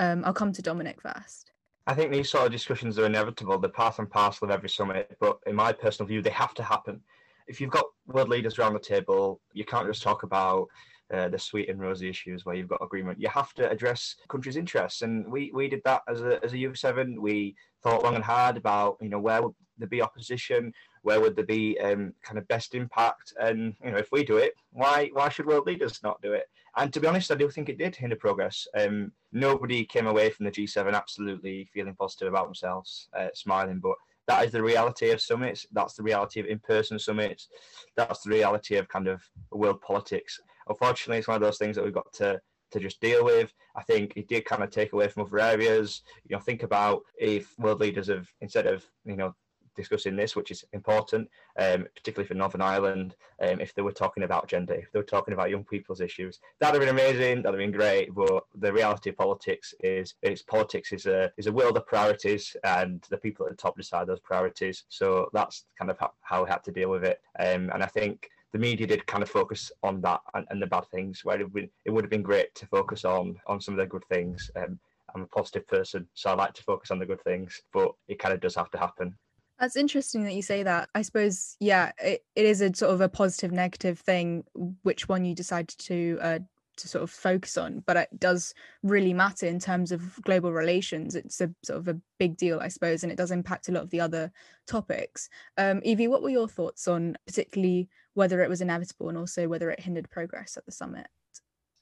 Um, 0.00 0.24
I'll 0.24 0.32
come 0.32 0.52
to 0.54 0.62
Dominic 0.62 1.00
first. 1.00 1.51
I 1.86 1.94
think 1.94 2.12
these 2.12 2.30
sort 2.30 2.46
of 2.46 2.52
discussions 2.52 2.98
are 2.98 3.06
inevitable. 3.06 3.58
They're 3.58 3.70
part 3.70 3.98
and 3.98 4.08
parcel 4.08 4.44
of 4.44 4.50
every 4.52 4.68
summit, 4.68 5.16
but 5.20 5.38
in 5.46 5.56
my 5.56 5.72
personal 5.72 6.06
view, 6.06 6.22
they 6.22 6.30
have 6.30 6.54
to 6.54 6.62
happen. 6.62 7.00
If 7.48 7.60
you've 7.60 7.70
got 7.70 7.86
world 8.06 8.28
leaders 8.28 8.58
around 8.58 8.74
the 8.74 8.78
table, 8.78 9.40
you 9.52 9.64
can't 9.64 9.88
just 9.88 10.02
talk 10.02 10.22
about 10.22 10.68
uh, 11.12 11.28
the 11.28 11.38
sweet 11.38 11.68
and 11.68 11.80
rosy 11.80 12.08
issues 12.08 12.46
where 12.46 12.54
you've 12.54 12.68
got 12.68 12.82
agreement. 12.82 13.20
You 13.20 13.28
have 13.28 13.52
to 13.54 13.68
address 13.68 14.16
countries' 14.28 14.56
interests, 14.56 15.02
and 15.02 15.30
we 15.30 15.50
we 15.52 15.68
did 15.68 15.82
that 15.84 16.02
as 16.08 16.22
a 16.22 16.42
as 16.44 16.52
a 16.52 16.58
U 16.58 16.74
seven. 16.74 17.20
We 17.20 17.56
thought 17.82 18.04
long 18.04 18.14
and 18.14 18.24
hard 18.24 18.56
about 18.56 18.96
you 19.00 19.08
know 19.08 19.18
where 19.18 19.42
would 19.42 19.54
there 19.76 19.88
be 19.88 20.00
opposition, 20.00 20.72
where 21.02 21.20
would 21.20 21.34
there 21.34 21.44
be 21.44 21.78
um, 21.80 22.14
kind 22.22 22.38
of 22.38 22.46
best 22.48 22.74
impact, 22.74 23.34
and 23.40 23.74
you 23.84 23.90
know 23.90 23.98
if 23.98 24.12
we 24.12 24.24
do 24.24 24.36
it, 24.36 24.54
why 24.70 25.10
why 25.12 25.28
should 25.28 25.46
world 25.46 25.66
leaders 25.66 26.00
not 26.02 26.22
do 26.22 26.32
it? 26.32 26.46
And 26.76 26.92
to 26.92 27.00
be 27.00 27.06
honest, 27.06 27.30
I 27.30 27.34
do 27.34 27.50
think 27.50 27.68
it 27.68 27.78
did 27.78 27.94
hinder 27.94 28.16
progress. 28.16 28.66
Um, 28.78 29.12
nobody 29.32 29.84
came 29.84 30.06
away 30.06 30.30
from 30.30 30.46
the 30.46 30.52
G7 30.52 30.94
absolutely 30.94 31.68
feeling 31.72 31.94
positive 31.94 32.28
about 32.28 32.46
themselves, 32.46 33.08
uh, 33.16 33.28
smiling, 33.34 33.78
but 33.78 33.94
that 34.28 34.44
is 34.44 34.52
the 34.52 34.62
reality 34.62 35.10
of 35.10 35.20
summits. 35.20 35.66
That's 35.72 35.94
the 35.94 36.02
reality 36.02 36.40
of 36.40 36.46
in-person 36.46 36.98
summits. 36.98 37.48
That's 37.96 38.22
the 38.22 38.30
reality 38.30 38.76
of 38.76 38.88
kind 38.88 39.08
of 39.08 39.22
world 39.50 39.80
politics 39.80 40.40
unfortunately, 40.68 41.18
it's 41.18 41.28
one 41.28 41.36
of 41.36 41.42
those 41.42 41.58
things 41.58 41.76
that 41.76 41.84
we've 41.84 41.94
got 41.94 42.12
to 42.14 42.40
to 42.72 42.80
just 42.80 43.00
deal 43.00 43.22
with. 43.24 43.52
I 43.76 43.82
think 43.82 44.14
it 44.16 44.28
did 44.28 44.46
kind 44.46 44.62
of 44.62 44.70
take 44.70 44.94
away 44.94 45.08
from 45.08 45.24
other 45.24 45.38
areas. 45.38 46.02
You 46.26 46.34
know, 46.34 46.40
think 46.40 46.62
about 46.62 47.02
if 47.18 47.52
world 47.58 47.80
leaders 47.80 48.08
have 48.08 48.26
instead 48.40 48.66
of 48.66 48.84
you 49.04 49.16
know 49.16 49.34
discussing 49.74 50.16
this, 50.16 50.36
which 50.36 50.50
is 50.50 50.64
important, 50.72 51.28
um, 51.58 51.86
particularly 51.94 52.26
for 52.26 52.34
Northern 52.34 52.60
Ireland, 52.60 53.16
um, 53.40 53.60
if 53.60 53.74
they 53.74 53.82
were 53.82 53.92
talking 53.92 54.24
about 54.24 54.48
gender, 54.48 54.74
if 54.74 54.90
they 54.92 54.98
were 54.98 55.04
talking 55.04 55.34
about 55.34 55.50
young 55.50 55.64
people's 55.64 56.00
issues, 56.00 56.40
that'd 56.58 56.80
have 56.80 56.86
been 56.86 56.96
amazing, 56.96 57.42
that'd 57.42 57.58
have 57.58 57.66
been 57.66 57.78
great. 57.78 58.14
But 58.14 58.44
the 58.54 58.72
reality 58.72 59.10
of 59.10 59.16
politics 59.16 59.74
is, 59.80 60.14
is 60.22 60.42
politics 60.42 60.92
is 60.92 61.06
a 61.06 61.32
is 61.36 61.46
a 61.46 61.52
world 61.52 61.76
of 61.76 61.86
priorities, 61.86 62.56
and 62.64 63.04
the 63.10 63.16
people 63.16 63.46
at 63.46 63.52
the 63.52 63.56
top 63.56 63.76
decide 63.76 64.06
those 64.06 64.20
priorities. 64.20 64.84
So 64.88 65.28
that's 65.32 65.64
kind 65.78 65.90
of 65.90 65.98
how, 65.98 66.12
how 66.22 66.44
we 66.44 66.50
had 66.50 66.64
to 66.64 66.72
deal 66.72 66.90
with 66.90 67.04
it. 67.04 67.20
Um, 67.38 67.70
and 67.72 67.82
I 67.82 67.86
think 67.86 68.28
the 68.52 68.58
media 68.58 68.86
did 68.86 69.06
kind 69.06 69.22
of 69.22 69.30
focus 69.30 69.72
on 69.82 70.00
that 70.02 70.20
and, 70.34 70.46
and 70.50 70.60
the 70.60 70.66
bad 70.66 70.86
things, 70.90 71.24
where 71.24 71.40
it 71.40 71.52
would, 71.52 71.70
it 71.84 71.90
would 71.90 72.04
have 72.04 72.10
been 72.10 72.22
great 72.22 72.54
to 72.56 72.66
focus 72.66 73.04
on 73.04 73.36
on 73.46 73.60
some 73.60 73.74
of 73.74 73.78
the 73.78 73.86
good 73.86 74.04
things. 74.10 74.50
Um, 74.56 74.78
I'm 75.14 75.22
a 75.22 75.26
positive 75.26 75.66
person, 75.68 76.08
so 76.14 76.30
I 76.30 76.34
like 76.34 76.54
to 76.54 76.62
focus 76.62 76.90
on 76.90 76.98
the 76.98 77.04
good 77.04 77.22
things, 77.22 77.60
but 77.72 77.92
it 78.08 78.18
kind 78.18 78.32
of 78.32 78.40
does 78.40 78.54
have 78.54 78.70
to 78.70 78.78
happen. 78.78 79.14
That's 79.62 79.76
interesting 79.76 80.24
that 80.24 80.34
you 80.34 80.42
say 80.42 80.64
that. 80.64 80.88
I 80.92 81.02
suppose, 81.02 81.56
yeah, 81.60 81.92
it, 82.02 82.24
it 82.34 82.46
is 82.46 82.60
a 82.60 82.74
sort 82.74 82.92
of 82.92 83.00
a 83.00 83.08
positive 83.08 83.52
negative 83.52 84.00
thing, 84.00 84.42
which 84.82 85.08
one 85.08 85.24
you 85.24 85.36
decide 85.36 85.68
to 85.68 86.18
uh, 86.20 86.38
to 86.78 86.88
sort 86.88 87.04
of 87.04 87.10
focus 87.12 87.56
on, 87.56 87.84
but 87.86 87.96
it 87.96 88.08
does 88.18 88.54
really 88.82 89.14
matter 89.14 89.46
in 89.46 89.60
terms 89.60 89.92
of 89.92 90.20
global 90.22 90.52
relations. 90.52 91.14
It's 91.14 91.40
a 91.40 91.48
sort 91.62 91.78
of 91.78 91.86
a 91.86 92.00
big 92.18 92.36
deal, 92.36 92.58
I 92.58 92.66
suppose, 92.66 93.04
and 93.04 93.12
it 93.12 93.16
does 93.16 93.30
impact 93.30 93.68
a 93.68 93.72
lot 93.72 93.84
of 93.84 93.90
the 93.90 94.00
other 94.00 94.32
topics. 94.66 95.28
Um, 95.56 95.80
Evie, 95.84 96.08
what 96.08 96.22
were 96.22 96.30
your 96.30 96.48
thoughts 96.48 96.88
on 96.88 97.16
particularly 97.28 97.88
whether 98.14 98.42
it 98.42 98.48
was 98.48 98.62
inevitable 98.62 99.10
and 99.10 99.18
also 99.18 99.46
whether 99.46 99.70
it 99.70 99.78
hindered 99.78 100.10
progress 100.10 100.56
at 100.56 100.66
the 100.66 100.72
summit? 100.72 101.06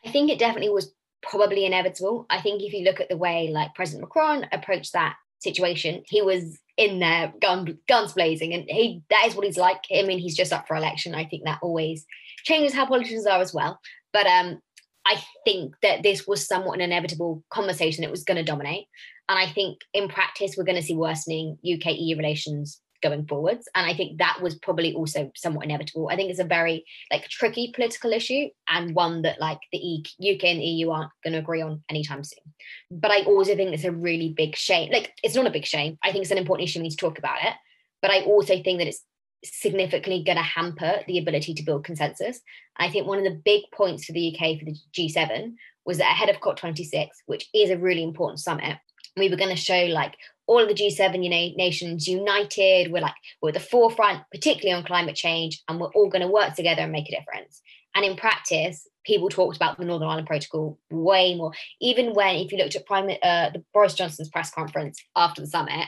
I 0.05 0.11
think 0.11 0.31
it 0.31 0.39
definitely 0.39 0.69
was 0.69 0.93
probably 1.23 1.65
inevitable. 1.65 2.27
I 2.29 2.43
think 2.43 2.61
if 2.61 2.75
you 2.75 2.85
look 2.85 3.01
at 3.01 3.09
the 3.09 3.17
way 3.17 3.49
like 3.51 3.75
President 3.75 4.03
Macron 4.03 4.47
approached 4.53 4.93
that 4.93 5.17
situation, 5.41 6.03
he 6.07 6.23
was 6.23 6.59
in 6.77 6.99
there 6.99 7.33
gun, 7.41 7.79
guns 7.89 8.13
blazing 8.13 8.55
and 8.55 8.65
he 8.69 9.03
that 9.11 9.25
is 9.27 9.35
what 9.35 9.45
he's 9.45 9.59
like. 9.59 9.85
I 9.95 10.03
mean, 10.03 10.19
he's 10.19 10.37
just 10.37 10.53
up 10.53 10.67
for 10.67 10.77
election. 10.77 11.15
I 11.15 11.25
think 11.25 11.45
that 11.45 11.59
always 11.63 12.07
changes 12.45 12.73
how 12.73 12.87
politicians 12.87 13.27
are 13.27 13.41
as 13.41 13.53
well. 13.53 13.79
But 14.13 14.27
um 14.27 14.61
I 15.07 15.23
think 15.45 15.75
that 15.83 16.03
this 16.03 16.27
was 16.27 16.47
somewhat 16.47 16.75
an 16.75 16.83
inevitable 16.83 17.43
conversation 17.51 18.03
that 18.03 18.11
was 18.11 18.25
going 18.25 18.37
to 18.37 18.45
dominate. 18.45 18.87
And 19.29 19.39
I 19.39 19.47
think 19.47 19.79
in 19.95 20.09
practice, 20.09 20.55
we're 20.57 20.65
going 20.65 20.77
to 20.77 20.83
see 20.83 20.95
worsening 20.95 21.57
UK 21.65 21.95
EU 21.97 22.17
relations 22.17 22.81
going 23.03 23.27
forwards. 23.27 23.69
And 23.75 23.87
I 23.87 23.95
think 23.95 24.19
that 24.19 24.41
was 24.43 24.55
probably 24.57 24.95
also 24.95 25.31
somewhat 25.37 25.65
inevitable. 25.65 26.09
I 26.11 26.17
think 26.17 26.31
it's 26.31 26.41
a 26.41 26.45
very 26.45 26.85
like 27.11 27.29
tricky 27.29 27.73
political 27.75 28.13
issue 28.13 28.49
and 28.69 28.95
one 28.95 29.23
that 29.23 29.41
like 29.41 29.61
the 29.73 30.05
UK 30.21 30.45
and 30.45 30.61
the 30.61 30.65
EU 30.65 30.91
aren't 30.91 31.11
going 31.25 31.33
to 31.33 31.39
agree 31.39 31.63
on 31.63 31.83
anytime 31.89 32.25
soon. 32.25 32.45
But 32.91 33.11
I 33.11 33.23
also 33.23 33.55
think 33.55 33.73
it's 33.73 33.85
a 33.85 33.93
really 33.93 34.31
big 34.31 34.57
shame. 34.57 34.91
Like 34.93 35.13
it's 35.23 35.35
not 35.35 35.47
a 35.47 35.51
big 35.51 35.67
shame. 35.67 35.99
I 36.03 36.13
think 36.13 36.23
it's 36.23 36.33
an 36.33 36.39
important 36.39 36.69
issue. 36.69 36.81
We 36.81 36.85
need 36.85 36.91
to 36.91 36.97
talk 36.97 37.19
about 37.19 37.39
it. 37.43 37.55
But 38.03 38.11
I 38.11 38.23
also 38.23 38.63
think 38.63 38.79
that 38.79 38.89
it's 38.89 39.05
significantly 39.45 40.23
going 40.23 40.37
to 40.37 40.43
hamper 40.43 41.01
the 41.07 41.19
ability 41.19 41.55
to 41.55 41.63
build 41.63 41.85
consensus. 41.85 42.41
I 42.77 42.91
think 42.91 43.07
one 43.07 43.19
of 43.19 43.25
the 43.25 43.41
big 43.45 43.63
points 43.73 44.05
for 44.05 44.13
the 44.13 44.35
UK 44.35 44.59
for 44.59 44.65
the 44.65 44.77
G7 44.93 45.55
was 45.87 45.99
that 45.99 46.13
ahead 46.13 46.29
of 46.29 46.41
COP26, 46.41 47.09
which 47.27 47.49
is 47.55 47.71
a 47.71 47.79
really 47.79 48.03
important 48.03 48.41
summit, 48.41 48.79
we 49.17 49.29
were 49.29 49.37
going 49.37 49.55
to 49.55 49.57
show 49.57 49.87
like 49.87 50.17
all 50.51 50.67
the 50.67 50.75
G7 50.75 51.23
you 51.23 51.31
know, 51.31 51.57
nations 51.57 52.09
united. 52.09 52.91
We're 52.91 53.03
like, 53.03 53.15
we're 53.41 53.51
at 53.51 53.55
the 53.55 53.61
forefront, 53.61 54.25
particularly 54.33 54.77
on 54.77 54.85
climate 54.85 55.15
change, 55.15 55.63
and 55.69 55.79
we're 55.79 55.93
all 55.93 56.11
going 56.11 56.23
to 56.23 56.29
work 56.29 56.57
together 56.57 56.83
and 56.83 56.91
make 56.91 57.09
a 57.09 57.17
difference. 57.17 57.63
And 57.95 58.05
in 58.05 58.17
practice, 58.17 58.89
people 59.05 59.29
talked 59.29 59.55
about 59.55 59.79
the 59.79 59.85
Northern 59.85 60.09
Ireland 60.09 60.27
Protocol 60.27 60.77
way 60.91 61.37
more. 61.37 61.53
Even 61.81 62.15
when, 62.15 62.35
if 62.35 62.51
you 62.51 62.59
looked 62.59 62.75
at 62.75 62.85
Prime, 62.85 63.09
uh, 63.23 63.51
the 63.51 63.63
Boris 63.73 63.95
Johnson's 63.95 64.29
press 64.29 64.51
conference 64.51 65.01
after 65.15 65.41
the 65.41 65.47
summit, 65.47 65.87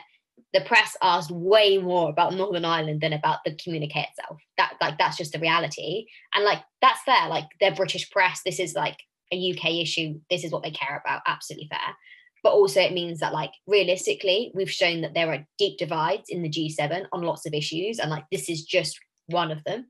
the 0.54 0.60
press 0.60 0.96
asked 1.02 1.32
way 1.32 1.78
more 1.78 2.08
about 2.08 2.34
Northern 2.34 2.64
Ireland 2.64 3.00
than 3.00 3.12
about 3.12 3.40
the 3.44 3.56
communique 3.56 3.96
itself. 3.96 4.38
That 4.58 4.74
like 4.80 4.96
that's 4.96 5.16
just 5.16 5.32
the 5.32 5.40
reality. 5.40 6.06
And 6.36 6.44
like 6.44 6.62
that's 6.80 7.02
fair. 7.02 7.28
Like 7.28 7.46
they're 7.58 7.74
British 7.74 8.08
press. 8.10 8.42
This 8.44 8.60
is 8.60 8.74
like 8.74 8.98
a 9.32 9.52
UK 9.52 9.80
issue. 9.80 10.20
This 10.30 10.44
is 10.44 10.52
what 10.52 10.62
they 10.62 10.70
care 10.70 11.02
about. 11.04 11.22
Absolutely 11.26 11.68
fair. 11.68 11.96
But 12.42 12.52
also 12.52 12.80
it 12.80 12.92
means 12.92 13.20
that 13.20 13.32
like 13.32 13.52
realistically 13.66 14.52
we've 14.54 14.70
shown 14.70 15.02
that 15.02 15.14
there 15.14 15.32
are 15.32 15.46
deep 15.58 15.78
divides 15.78 16.28
in 16.28 16.42
the 16.42 16.50
g7 16.50 17.06
on 17.12 17.22
lots 17.22 17.46
of 17.46 17.54
issues 17.54 17.98
and 17.98 18.10
like 18.10 18.24
this 18.30 18.48
is 18.48 18.64
just 18.64 18.98
one 19.26 19.52
of 19.52 19.62
them. 19.64 19.86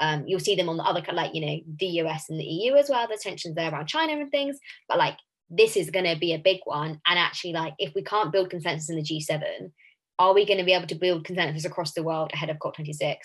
Um, 0.00 0.24
you'll 0.26 0.40
see 0.40 0.56
them 0.56 0.68
on 0.68 0.76
the 0.76 0.82
other 0.82 1.02
like 1.12 1.34
you 1.34 1.40
know 1.46 1.60
the 1.78 1.86
us 2.00 2.28
and 2.28 2.38
the 2.38 2.44
eu 2.44 2.74
as 2.74 2.88
well. 2.88 3.06
The 3.06 3.16
tensions 3.16 3.54
there 3.54 3.70
around 3.70 3.86
china 3.86 4.12
and 4.12 4.30
things. 4.30 4.58
But 4.88 4.98
like 4.98 5.16
this 5.48 5.76
is 5.76 5.90
going 5.90 6.06
to 6.06 6.18
be 6.18 6.32
a 6.32 6.38
big 6.38 6.60
one. 6.64 7.00
And 7.06 7.18
actually 7.18 7.52
like 7.52 7.74
if 7.78 7.94
we 7.94 8.02
can't 8.02 8.32
build 8.32 8.50
consensus 8.50 8.90
in 8.90 8.96
the 8.96 9.02
g7 9.02 9.70
are 10.18 10.34
we 10.34 10.44
going 10.44 10.58
to 10.58 10.64
be 10.64 10.72
able 10.72 10.86
to 10.86 10.94
build 10.94 11.24
consensus 11.24 11.64
across 11.64 11.94
the 11.94 12.02
world 12.02 12.30
ahead 12.32 12.50
of 12.50 12.58
cop26 12.58 13.16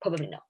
probably 0.00 0.26
not 0.26 0.42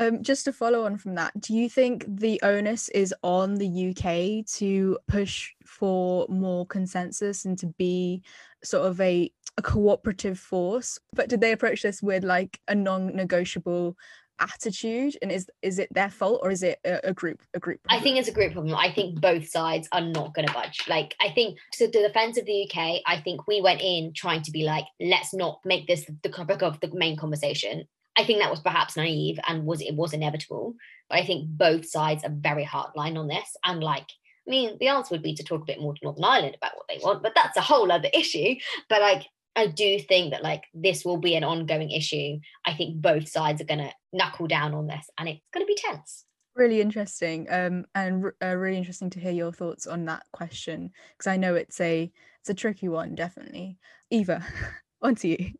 um, 0.00 0.22
just 0.22 0.46
to 0.46 0.52
follow 0.52 0.86
on 0.86 0.96
from 0.96 1.14
that, 1.16 1.38
do 1.38 1.54
you 1.54 1.68
think 1.68 2.04
the 2.08 2.40
onus 2.42 2.88
is 2.88 3.14
on 3.22 3.56
the 3.56 3.90
UK 3.90 4.46
to 4.56 4.98
push 5.06 5.50
for 5.66 6.26
more 6.30 6.66
consensus 6.66 7.44
and 7.44 7.58
to 7.58 7.66
be 7.66 8.22
sort 8.64 8.86
of 8.86 8.98
a, 9.02 9.30
a 9.58 9.62
cooperative 9.62 10.38
force? 10.38 10.98
But 11.12 11.28
did 11.28 11.42
they 11.42 11.52
approach 11.52 11.82
this 11.82 12.02
with 12.02 12.24
like 12.24 12.58
a 12.66 12.74
non-negotiable 12.74 13.96
attitude 14.40 15.18
and 15.20 15.30
is 15.30 15.50
is 15.60 15.78
it 15.78 15.92
their 15.92 16.08
fault 16.08 16.40
or 16.42 16.50
is 16.50 16.62
it 16.62 16.78
a, 16.86 17.08
a 17.10 17.12
group 17.12 17.42
a 17.52 17.60
group 17.60 17.78
problem? 17.82 18.00
i 18.00 18.02
think 18.02 18.18
it's 18.18 18.26
a 18.26 18.32
group 18.32 18.54
problem 18.54 18.74
i 18.74 18.90
think 18.90 19.20
both 19.20 19.46
sides 19.46 19.86
are 19.92 20.00
not 20.00 20.32
going 20.32 20.46
to 20.46 20.54
budge 20.54 20.82
like 20.88 21.14
i 21.20 21.28
think 21.28 21.58
to 21.74 21.86
the 21.88 22.00
defense 22.08 22.38
of 22.38 22.46
the 22.46 22.64
uk 22.64 23.02
i 23.06 23.20
think 23.22 23.46
we 23.46 23.60
went 23.60 23.82
in 23.82 24.14
trying 24.16 24.40
to 24.40 24.50
be 24.50 24.64
like 24.64 24.86
let's 24.98 25.34
not 25.34 25.60
make 25.66 25.86
this 25.86 26.10
the 26.22 26.30
topic 26.30 26.62
of 26.62 26.80
the 26.80 26.90
main 26.94 27.18
conversation 27.18 27.84
I 28.16 28.24
think 28.24 28.40
that 28.40 28.50
was 28.50 28.60
perhaps 28.60 28.96
naive 28.96 29.38
and 29.46 29.64
was 29.64 29.80
it 29.80 29.94
was 29.94 30.12
inevitable. 30.12 30.74
But 31.08 31.18
I 31.18 31.26
think 31.26 31.48
both 31.48 31.86
sides 31.86 32.24
are 32.24 32.32
very 32.32 32.64
hardline 32.64 33.18
on 33.18 33.28
this. 33.28 33.56
And 33.64 33.82
like, 33.82 34.08
I 34.46 34.50
mean, 34.50 34.76
the 34.78 34.88
answer 34.88 35.14
would 35.14 35.22
be 35.22 35.34
to 35.34 35.44
talk 35.44 35.62
a 35.62 35.66
bit 35.66 35.80
more 35.80 35.94
to 35.94 36.00
Northern 36.02 36.24
Ireland 36.24 36.56
about 36.56 36.76
what 36.76 36.86
they 36.88 37.00
want, 37.02 37.22
but 37.22 37.32
that's 37.34 37.56
a 37.56 37.62
whole 37.62 37.90
other 37.90 38.10
issue. 38.14 38.56
But 38.88 39.00
like, 39.00 39.26
I 39.56 39.66
do 39.66 39.98
think 39.98 40.32
that 40.32 40.42
like 40.42 40.64
this 40.74 41.04
will 41.04 41.16
be 41.16 41.34
an 41.34 41.44
ongoing 41.44 41.90
issue. 41.90 42.38
I 42.64 42.74
think 42.74 43.00
both 43.00 43.28
sides 43.28 43.60
are 43.60 43.66
going 43.66 43.80
to 43.80 43.92
knuckle 44.12 44.46
down 44.46 44.74
on 44.74 44.86
this, 44.86 45.08
and 45.18 45.28
it's 45.28 45.40
going 45.52 45.66
to 45.66 45.72
be 45.72 45.76
tense. 45.76 46.24
Really 46.54 46.80
interesting, 46.80 47.46
um, 47.50 47.84
and 47.94 48.26
uh, 48.42 48.54
really 48.54 48.76
interesting 48.76 49.10
to 49.10 49.20
hear 49.20 49.32
your 49.32 49.52
thoughts 49.52 49.86
on 49.86 50.04
that 50.06 50.24
question 50.32 50.92
because 51.16 51.26
I 51.26 51.36
know 51.36 51.54
it's 51.54 51.80
a 51.80 52.12
it's 52.40 52.50
a 52.50 52.54
tricky 52.54 52.88
one, 52.88 53.14
definitely. 53.14 53.78
Eva, 54.10 54.44
on 55.02 55.14
to 55.16 55.28
you. 55.28 55.52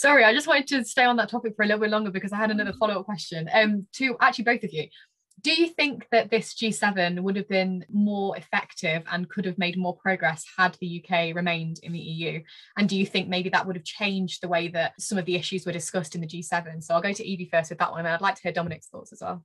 Sorry, 0.00 0.24
I 0.24 0.32
just 0.32 0.46
wanted 0.46 0.66
to 0.68 0.82
stay 0.86 1.04
on 1.04 1.16
that 1.16 1.28
topic 1.28 1.54
for 1.54 1.62
a 1.62 1.66
little 1.66 1.82
bit 1.82 1.90
longer 1.90 2.10
because 2.10 2.32
I 2.32 2.36
had 2.36 2.50
another 2.50 2.72
follow 2.72 2.98
up 2.98 3.04
question. 3.04 3.50
Um, 3.52 3.86
to 3.96 4.16
actually 4.18 4.44
both 4.44 4.64
of 4.64 4.72
you, 4.72 4.86
do 5.42 5.52
you 5.52 5.68
think 5.68 6.06
that 6.10 6.30
this 6.30 6.54
G7 6.54 7.20
would 7.20 7.36
have 7.36 7.50
been 7.50 7.84
more 7.92 8.34
effective 8.34 9.02
and 9.12 9.28
could 9.28 9.44
have 9.44 9.58
made 9.58 9.76
more 9.76 9.94
progress 9.94 10.42
had 10.56 10.74
the 10.80 11.04
UK 11.04 11.36
remained 11.36 11.80
in 11.82 11.92
the 11.92 11.98
EU? 11.98 12.42
And 12.78 12.88
do 12.88 12.96
you 12.96 13.04
think 13.04 13.28
maybe 13.28 13.50
that 13.50 13.66
would 13.66 13.76
have 13.76 13.84
changed 13.84 14.40
the 14.40 14.48
way 14.48 14.68
that 14.68 14.98
some 14.98 15.18
of 15.18 15.26
the 15.26 15.34
issues 15.34 15.66
were 15.66 15.72
discussed 15.72 16.14
in 16.14 16.22
the 16.22 16.26
G7? 16.26 16.82
So 16.82 16.94
I'll 16.94 17.02
go 17.02 17.12
to 17.12 17.26
Evie 17.26 17.50
first 17.52 17.68
with 17.68 17.80
that 17.80 17.90
one, 17.90 18.06
and 18.06 18.08
I'd 18.08 18.22
like 18.22 18.36
to 18.36 18.42
hear 18.42 18.52
Dominic's 18.52 18.86
thoughts 18.86 19.12
as 19.12 19.20
well. 19.20 19.44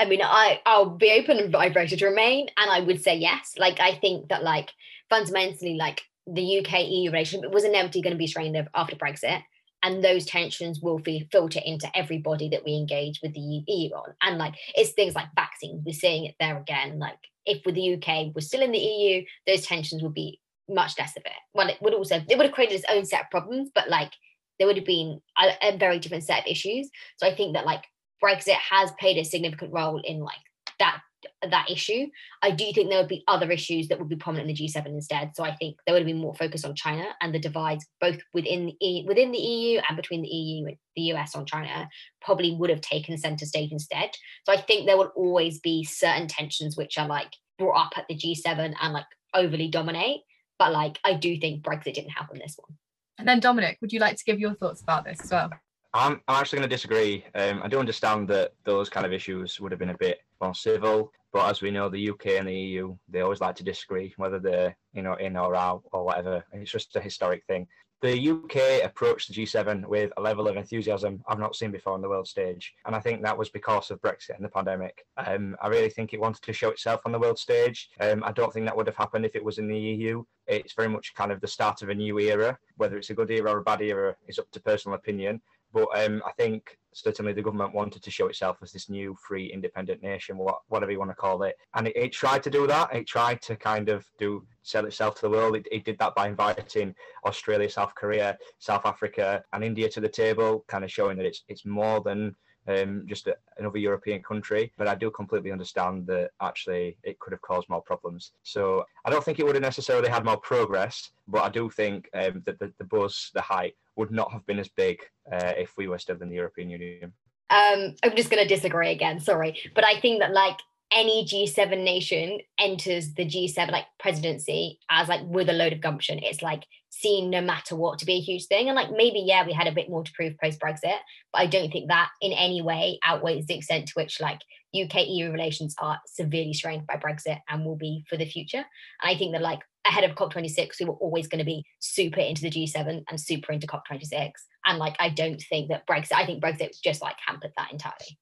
I 0.00 0.06
mean, 0.06 0.20
I 0.20 0.62
I'll 0.66 0.90
be 0.90 1.12
open 1.12 1.38
and 1.38 1.54
I 1.54 1.68
voted 1.68 2.00
to 2.00 2.06
remain, 2.06 2.48
and 2.56 2.68
I 2.68 2.80
would 2.80 3.04
say 3.04 3.18
yes. 3.18 3.54
Like 3.56 3.78
I 3.78 3.94
think 3.94 4.30
that 4.30 4.42
like 4.42 4.72
fundamentally, 5.08 5.76
like 5.76 6.02
the 6.26 6.58
UK 6.58 6.88
EU 6.88 7.12
relationship 7.12 7.52
was 7.52 7.62
inevitably 7.62 8.02
going 8.02 8.14
to 8.14 8.18
be 8.18 8.26
strained 8.26 8.68
after 8.74 8.96
Brexit 8.96 9.44
and 9.82 10.02
those 10.02 10.24
tensions 10.26 10.80
will 10.80 10.98
be 10.98 11.28
filter 11.32 11.60
into 11.64 11.90
everybody 11.94 12.48
that 12.50 12.64
we 12.64 12.74
engage 12.74 13.20
with 13.22 13.34
the 13.34 13.40
EU 13.40 13.90
on. 13.90 14.14
And 14.22 14.38
like 14.38 14.54
it's 14.74 14.92
things 14.92 15.14
like 15.14 15.34
vaccines, 15.34 15.82
we're 15.84 15.92
seeing 15.92 16.24
it 16.24 16.36
there 16.38 16.58
again. 16.58 16.98
Like 16.98 17.18
if 17.44 17.64
with 17.66 17.74
the 17.74 17.94
UK 17.94 18.32
we're 18.34 18.40
still 18.40 18.62
in 18.62 18.72
the 18.72 18.78
EU, 18.78 19.24
those 19.46 19.66
tensions 19.66 20.02
would 20.02 20.14
be 20.14 20.40
much 20.68 20.98
less 20.98 21.16
of 21.16 21.24
it. 21.24 21.32
Well, 21.54 21.68
it 21.68 21.78
would 21.82 21.94
also 21.94 22.22
it 22.28 22.36
would 22.36 22.46
have 22.46 22.54
created 22.54 22.76
its 22.76 22.84
own 22.90 23.04
set 23.04 23.22
of 23.22 23.30
problems, 23.30 23.70
but 23.74 23.88
like 23.88 24.12
there 24.58 24.66
would 24.66 24.76
have 24.76 24.86
been 24.86 25.20
a, 25.38 25.74
a 25.74 25.76
very 25.76 25.98
different 25.98 26.24
set 26.24 26.40
of 26.40 26.46
issues. 26.46 26.88
So 27.16 27.26
I 27.26 27.34
think 27.34 27.54
that 27.54 27.66
like 27.66 27.84
Brexit 28.22 28.54
has 28.70 28.92
played 29.00 29.18
a 29.18 29.24
significant 29.24 29.72
role 29.72 30.00
in 30.04 30.20
like 30.20 30.36
that 30.78 31.00
that 31.50 31.70
issue. 31.70 32.06
I 32.42 32.50
do 32.50 32.72
think 32.72 32.88
there 32.88 32.98
would 32.98 33.08
be 33.08 33.24
other 33.26 33.50
issues 33.50 33.88
that 33.88 33.98
would 33.98 34.08
be 34.08 34.16
prominent 34.16 34.48
in 34.48 34.54
the 34.54 34.68
G7 34.68 34.86
instead. 34.86 35.32
So 35.34 35.44
I 35.44 35.54
think 35.56 35.76
there 35.86 35.94
would 35.94 36.02
have 36.02 36.06
been 36.06 36.20
more 36.20 36.34
focus 36.34 36.64
on 36.64 36.74
China 36.74 37.06
and 37.20 37.34
the 37.34 37.38
divides 37.38 37.86
both 38.00 38.18
within 38.32 38.66
the 38.66 38.76
e, 38.80 39.04
within 39.06 39.32
the 39.32 39.38
EU 39.38 39.80
and 39.88 39.96
between 39.96 40.22
the 40.22 40.28
EU 40.28 40.66
and 40.66 40.76
the 40.96 41.02
US 41.14 41.34
on 41.34 41.46
China 41.46 41.88
probably 42.20 42.54
would 42.54 42.70
have 42.70 42.80
taken 42.80 43.18
center 43.18 43.46
stage 43.46 43.72
instead. 43.72 44.10
So 44.44 44.52
I 44.52 44.60
think 44.60 44.86
there 44.86 44.96
will 44.96 45.12
always 45.16 45.60
be 45.60 45.84
certain 45.84 46.28
tensions 46.28 46.76
which 46.76 46.98
are 46.98 47.08
like 47.08 47.32
brought 47.58 47.86
up 47.86 47.92
at 47.96 48.06
the 48.08 48.16
G7 48.16 48.74
and 48.80 48.92
like 48.92 49.06
overly 49.34 49.68
dominate. 49.68 50.20
But 50.58 50.72
like 50.72 50.98
I 51.04 51.14
do 51.14 51.38
think 51.38 51.64
Brexit 51.64 51.94
didn't 51.94 52.10
help 52.10 52.30
on 52.30 52.38
this 52.38 52.56
one. 52.56 52.76
And 53.18 53.28
then 53.28 53.40
Dominic, 53.40 53.78
would 53.80 53.92
you 53.92 54.00
like 54.00 54.16
to 54.16 54.24
give 54.24 54.40
your 54.40 54.54
thoughts 54.54 54.82
about 54.82 55.04
this 55.04 55.20
as 55.22 55.30
well? 55.30 55.50
I'm, 55.94 56.20
I'm 56.26 56.40
actually 56.40 56.60
going 56.60 56.70
to 56.70 56.74
disagree. 56.74 57.24
Um, 57.34 57.60
I 57.62 57.68
do 57.68 57.78
understand 57.78 58.26
that 58.28 58.52
those 58.64 58.88
kind 58.88 59.04
of 59.04 59.12
issues 59.12 59.60
would 59.60 59.72
have 59.72 59.78
been 59.78 59.90
a 59.90 59.98
bit 59.98 60.20
more 60.42 60.54
civil, 60.54 61.12
but 61.32 61.48
as 61.48 61.62
we 61.62 61.70
know, 61.70 61.88
the 61.88 62.10
UK 62.10 62.26
and 62.38 62.48
the 62.48 62.54
EU, 62.54 62.96
they 63.08 63.22
always 63.22 63.40
like 63.40 63.56
to 63.56 63.64
disagree, 63.64 64.12
whether 64.16 64.38
they're 64.38 64.76
you 64.92 65.02
know 65.02 65.14
in 65.14 65.36
or 65.36 65.56
out 65.56 65.82
or 65.92 66.04
whatever. 66.04 66.44
It's 66.52 66.70
just 66.70 66.94
a 66.96 67.00
historic 67.00 67.44
thing. 67.46 67.66
The 68.02 68.30
UK 68.30 68.84
approached 68.84 69.28
the 69.28 69.34
G7 69.34 69.86
with 69.86 70.10
a 70.16 70.20
level 70.20 70.48
of 70.48 70.56
enthusiasm 70.56 71.22
I've 71.28 71.38
not 71.38 71.54
seen 71.54 71.70
before 71.70 71.92
on 71.92 72.02
the 72.02 72.08
world 72.08 72.26
stage, 72.26 72.74
and 72.84 72.96
I 72.96 73.00
think 73.00 73.22
that 73.22 73.38
was 73.38 73.48
because 73.48 73.90
of 73.90 74.02
Brexit 74.02 74.34
and 74.34 74.44
the 74.44 74.48
pandemic. 74.48 75.06
Um, 75.16 75.56
I 75.62 75.68
really 75.68 75.88
think 75.88 76.12
it 76.12 76.20
wanted 76.20 76.42
to 76.42 76.52
show 76.52 76.70
itself 76.70 77.02
on 77.06 77.12
the 77.12 77.18
world 77.18 77.38
stage. 77.38 77.90
Um, 78.00 78.24
I 78.24 78.32
don't 78.32 78.52
think 78.52 78.66
that 78.66 78.76
would 78.76 78.88
have 78.88 78.96
happened 78.96 79.24
if 79.24 79.36
it 79.36 79.44
was 79.44 79.58
in 79.58 79.68
the 79.68 79.78
EU. 79.78 80.24
It's 80.48 80.74
very 80.74 80.88
much 80.88 81.14
kind 81.14 81.30
of 81.30 81.40
the 81.40 81.46
start 81.46 81.80
of 81.82 81.90
a 81.90 81.94
new 81.94 82.18
era. 82.18 82.58
Whether 82.76 82.96
it's 82.96 83.10
a 83.10 83.14
good 83.14 83.30
era 83.30 83.52
or 83.52 83.58
a 83.58 83.62
bad 83.62 83.80
era 83.80 84.16
is 84.26 84.40
up 84.40 84.50
to 84.50 84.60
personal 84.60 84.96
opinion. 84.96 85.40
But 85.72 85.88
um, 85.96 86.22
I 86.26 86.32
think 86.32 86.76
certainly 86.92 87.32
the 87.32 87.42
government 87.42 87.74
wanted 87.74 88.02
to 88.02 88.10
show 88.10 88.26
itself 88.28 88.58
as 88.62 88.72
this 88.72 88.88
new, 88.88 89.16
free, 89.26 89.52
independent 89.52 90.02
nation, 90.02 90.38
whatever 90.68 90.92
you 90.92 90.98
want 90.98 91.10
to 91.10 91.14
call 91.14 91.42
it. 91.42 91.56
And 91.74 91.88
it, 91.88 91.96
it 91.96 92.12
tried 92.12 92.42
to 92.44 92.50
do 92.50 92.66
that. 92.66 92.94
It 92.94 93.06
tried 93.06 93.42
to 93.42 93.56
kind 93.56 93.88
of 93.88 94.04
do 94.18 94.46
sell 94.62 94.86
itself 94.86 95.16
to 95.16 95.22
the 95.22 95.30
world. 95.30 95.56
It, 95.56 95.66
it, 95.70 95.84
did 95.84 95.98
that 95.98 96.14
by 96.14 96.28
inviting 96.28 96.94
Australia, 97.24 97.68
South 97.68 97.94
Korea, 97.94 98.38
South 98.58 98.86
Africa, 98.86 99.42
and 99.52 99.64
India 99.64 99.88
to 99.88 100.00
the 100.00 100.08
table, 100.08 100.64
kind 100.68 100.84
of 100.84 100.92
showing 100.92 101.16
that 101.16 101.26
it's 101.26 101.42
it's 101.48 101.64
more 101.64 102.00
than 102.00 102.34
um, 102.68 103.04
just 103.06 103.26
a, 103.26 103.36
another 103.58 103.78
European 103.78 104.22
country. 104.22 104.72
But 104.76 104.88
I 104.88 104.94
do 104.94 105.10
completely 105.10 105.52
understand 105.52 106.06
that 106.06 106.30
actually 106.40 106.96
it 107.02 107.18
could 107.18 107.32
have 107.32 107.42
caused 107.42 107.68
more 107.68 107.82
problems. 107.82 108.32
So 108.42 108.84
I 109.04 109.10
don't 109.10 109.24
think 109.24 109.38
it 109.38 109.46
would 109.46 109.54
have 109.54 109.62
necessarily 109.62 110.08
had 110.08 110.24
more 110.24 110.36
progress, 110.36 111.10
but 111.28 111.42
I 111.42 111.48
do 111.48 111.70
think 111.70 112.08
um, 112.14 112.42
that 112.46 112.58
the, 112.58 112.72
the 112.78 112.84
buzz, 112.84 113.30
the 113.34 113.40
hype, 113.40 113.76
would 113.96 114.10
not 114.10 114.32
have 114.32 114.46
been 114.46 114.58
as 114.58 114.68
big 114.68 115.00
uh, 115.30 115.52
if 115.56 115.76
we 115.76 115.88
were 115.88 115.98
still 115.98 116.20
in 116.20 116.28
the 116.28 116.36
European 116.36 116.70
Union. 116.70 117.12
Um, 117.50 117.94
I'm 118.02 118.16
just 118.16 118.30
going 118.30 118.42
to 118.42 118.54
disagree 118.54 118.92
again. 118.92 119.20
Sorry, 119.20 119.58
but 119.74 119.84
I 119.84 120.00
think 120.00 120.20
that 120.20 120.32
like 120.32 120.58
any 120.94 121.24
G7 121.24 121.82
nation 121.82 122.40
enters 122.58 123.14
the 123.14 123.24
G7 123.24 123.70
like 123.70 123.86
presidency 123.98 124.78
as 124.90 125.08
like 125.08 125.22
with 125.24 125.48
a 125.48 125.52
load 125.52 125.72
of 125.72 125.80
gumption. 125.80 126.18
It's 126.22 126.42
like 126.42 126.64
seen 126.90 127.30
no 127.30 127.40
matter 127.40 127.74
what 127.74 127.98
to 127.98 128.06
be 128.06 128.14
a 128.14 128.20
huge 128.20 128.46
thing. 128.46 128.68
And 128.68 128.76
like 128.76 128.90
maybe, 128.90 129.20
yeah, 129.26 129.46
we 129.46 129.52
had 129.52 129.66
a 129.66 129.72
bit 129.72 129.88
more 129.88 130.04
to 130.04 130.12
prove 130.12 130.34
post 130.42 130.60
Brexit, 130.60 130.98
but 131.32 131.40
I 131.40 131.46
don't 131.46 131.70
think 131.72 131.88
that 131.88 132.10
in 132.20 132.32
any 132.32 132.62
way 132.62 132.98
outweighs 133.04 133.46
the 133.46 133.56
extent 133.56 133.88
to 133.88 133.94
which 133.94 134.20
like 134.20 134.40
UK 134.78 135.06
EU 135.06 135.30
relations 135.30 135.74
are 135.78 135.98
severely 136.06 136.52
strained 136.52 136.86
by 136.86 136.96
Brexit 136.96 137.40
and 137.48 137.64
will 137.64 137.76
be 137.76 138.04
for 138.08 138.16
the 138.16 138.26
future. 138.26 138.64
And 139.02 139.14
I 139.14 139.16
think 139.16 139.32
that 139.32 139.42
like 139.42 139.60
ahead 139.86 140.04
of 140.04 140.16
COP26, 140.16 140.80
we 140.80 140.86
were 140.86 140.94
always 140.94 141.26
going 141.26 141.40
to 141.40 141.44
be 141.44 141.64
super 141.80 142.20
into 142.20 142.42
the 142.42 142.50
G7 142.50 143.02
and 143.08 143.20
super 143.20 143.52
into 143.52 143.66
COP26. 143.66 144.32
And 144.66 144.78
like 144.78 144.96
I 144.98 145.08
don't 145.08 145.40
think 145.40 145.70
that 145.70 145.86
Brexit, 145.86 146.14
I 146.14 146.26
think 146.26 146.42
Brexit 146.42 146.70
just 146.84 147.02
like 147.02 147.16
hampered 147.26 147.52
that 147.56 147.72
entirely 147.72 148.18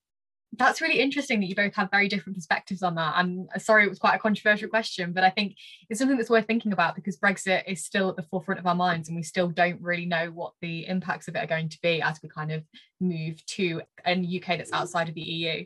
that's 0.57 0.81
really 0.81 0.99
interesting 0.99 1.39
that 1.39 1.45
you 1.47 1.55
both 1.55 1.73
have 1.75 1.89
very 1.89 2.09
different 2.09 2.35
perspectives 2.35 2.83
on 2.83 2.95
that. 2.95 3.13
I'm 3.15 3.47
uh, 3.55 3.59
sorry 3.59 3.85
it 3.85 3.89
was 3.89 3.99
quite 3.99 4.15
a 4.15 4.19
controversial 4.19 4.67
question, 4.67 5.13
but 5.13 5.23
I 5.23 5.29
think 5.29 5.55
it's 5.89 5.99
something 5.99 6.17
that's 6.17 6.29
worth 6.29 6.45
thinking 6.45 6.73
about 6.73 6.95
because 6.95 7.17
Brexit 7.17 7.63
is 7.67 7.85
still 7.85 8.09
at 8.09 8.17
the 8.17 8.23
forefront 8.23 8.59
of 8.59 8.67
our 8.67 8.75
minds 8.75 9.07
and 9.07 9.15
we 9.15 9.23
still 9.23 9.47
don't 9.47 9.81
really 9.81 10.05
know 10.05 10.29
what 10.31 10.53
the 10.61 10.87
impacts 10.87 11.27
of 11.27 11.35
it 11.35 11.43
are 11.43 11.47
going 11.47 11.69
to 11.69 11.81
be 11.81 12.01
as 12.01 12.21
we 12.21 12.27
kind 12.27 12.51
of 12.51 12.63
move 13.01 13.45
to 13.47 13.81
a 14.05 14.13
UK 14.13 14.57
that's 14.57 14.71
outside 14.71 15.09
of 15.09 15.15
the 15.15 15.21
EU. 15.21 15.65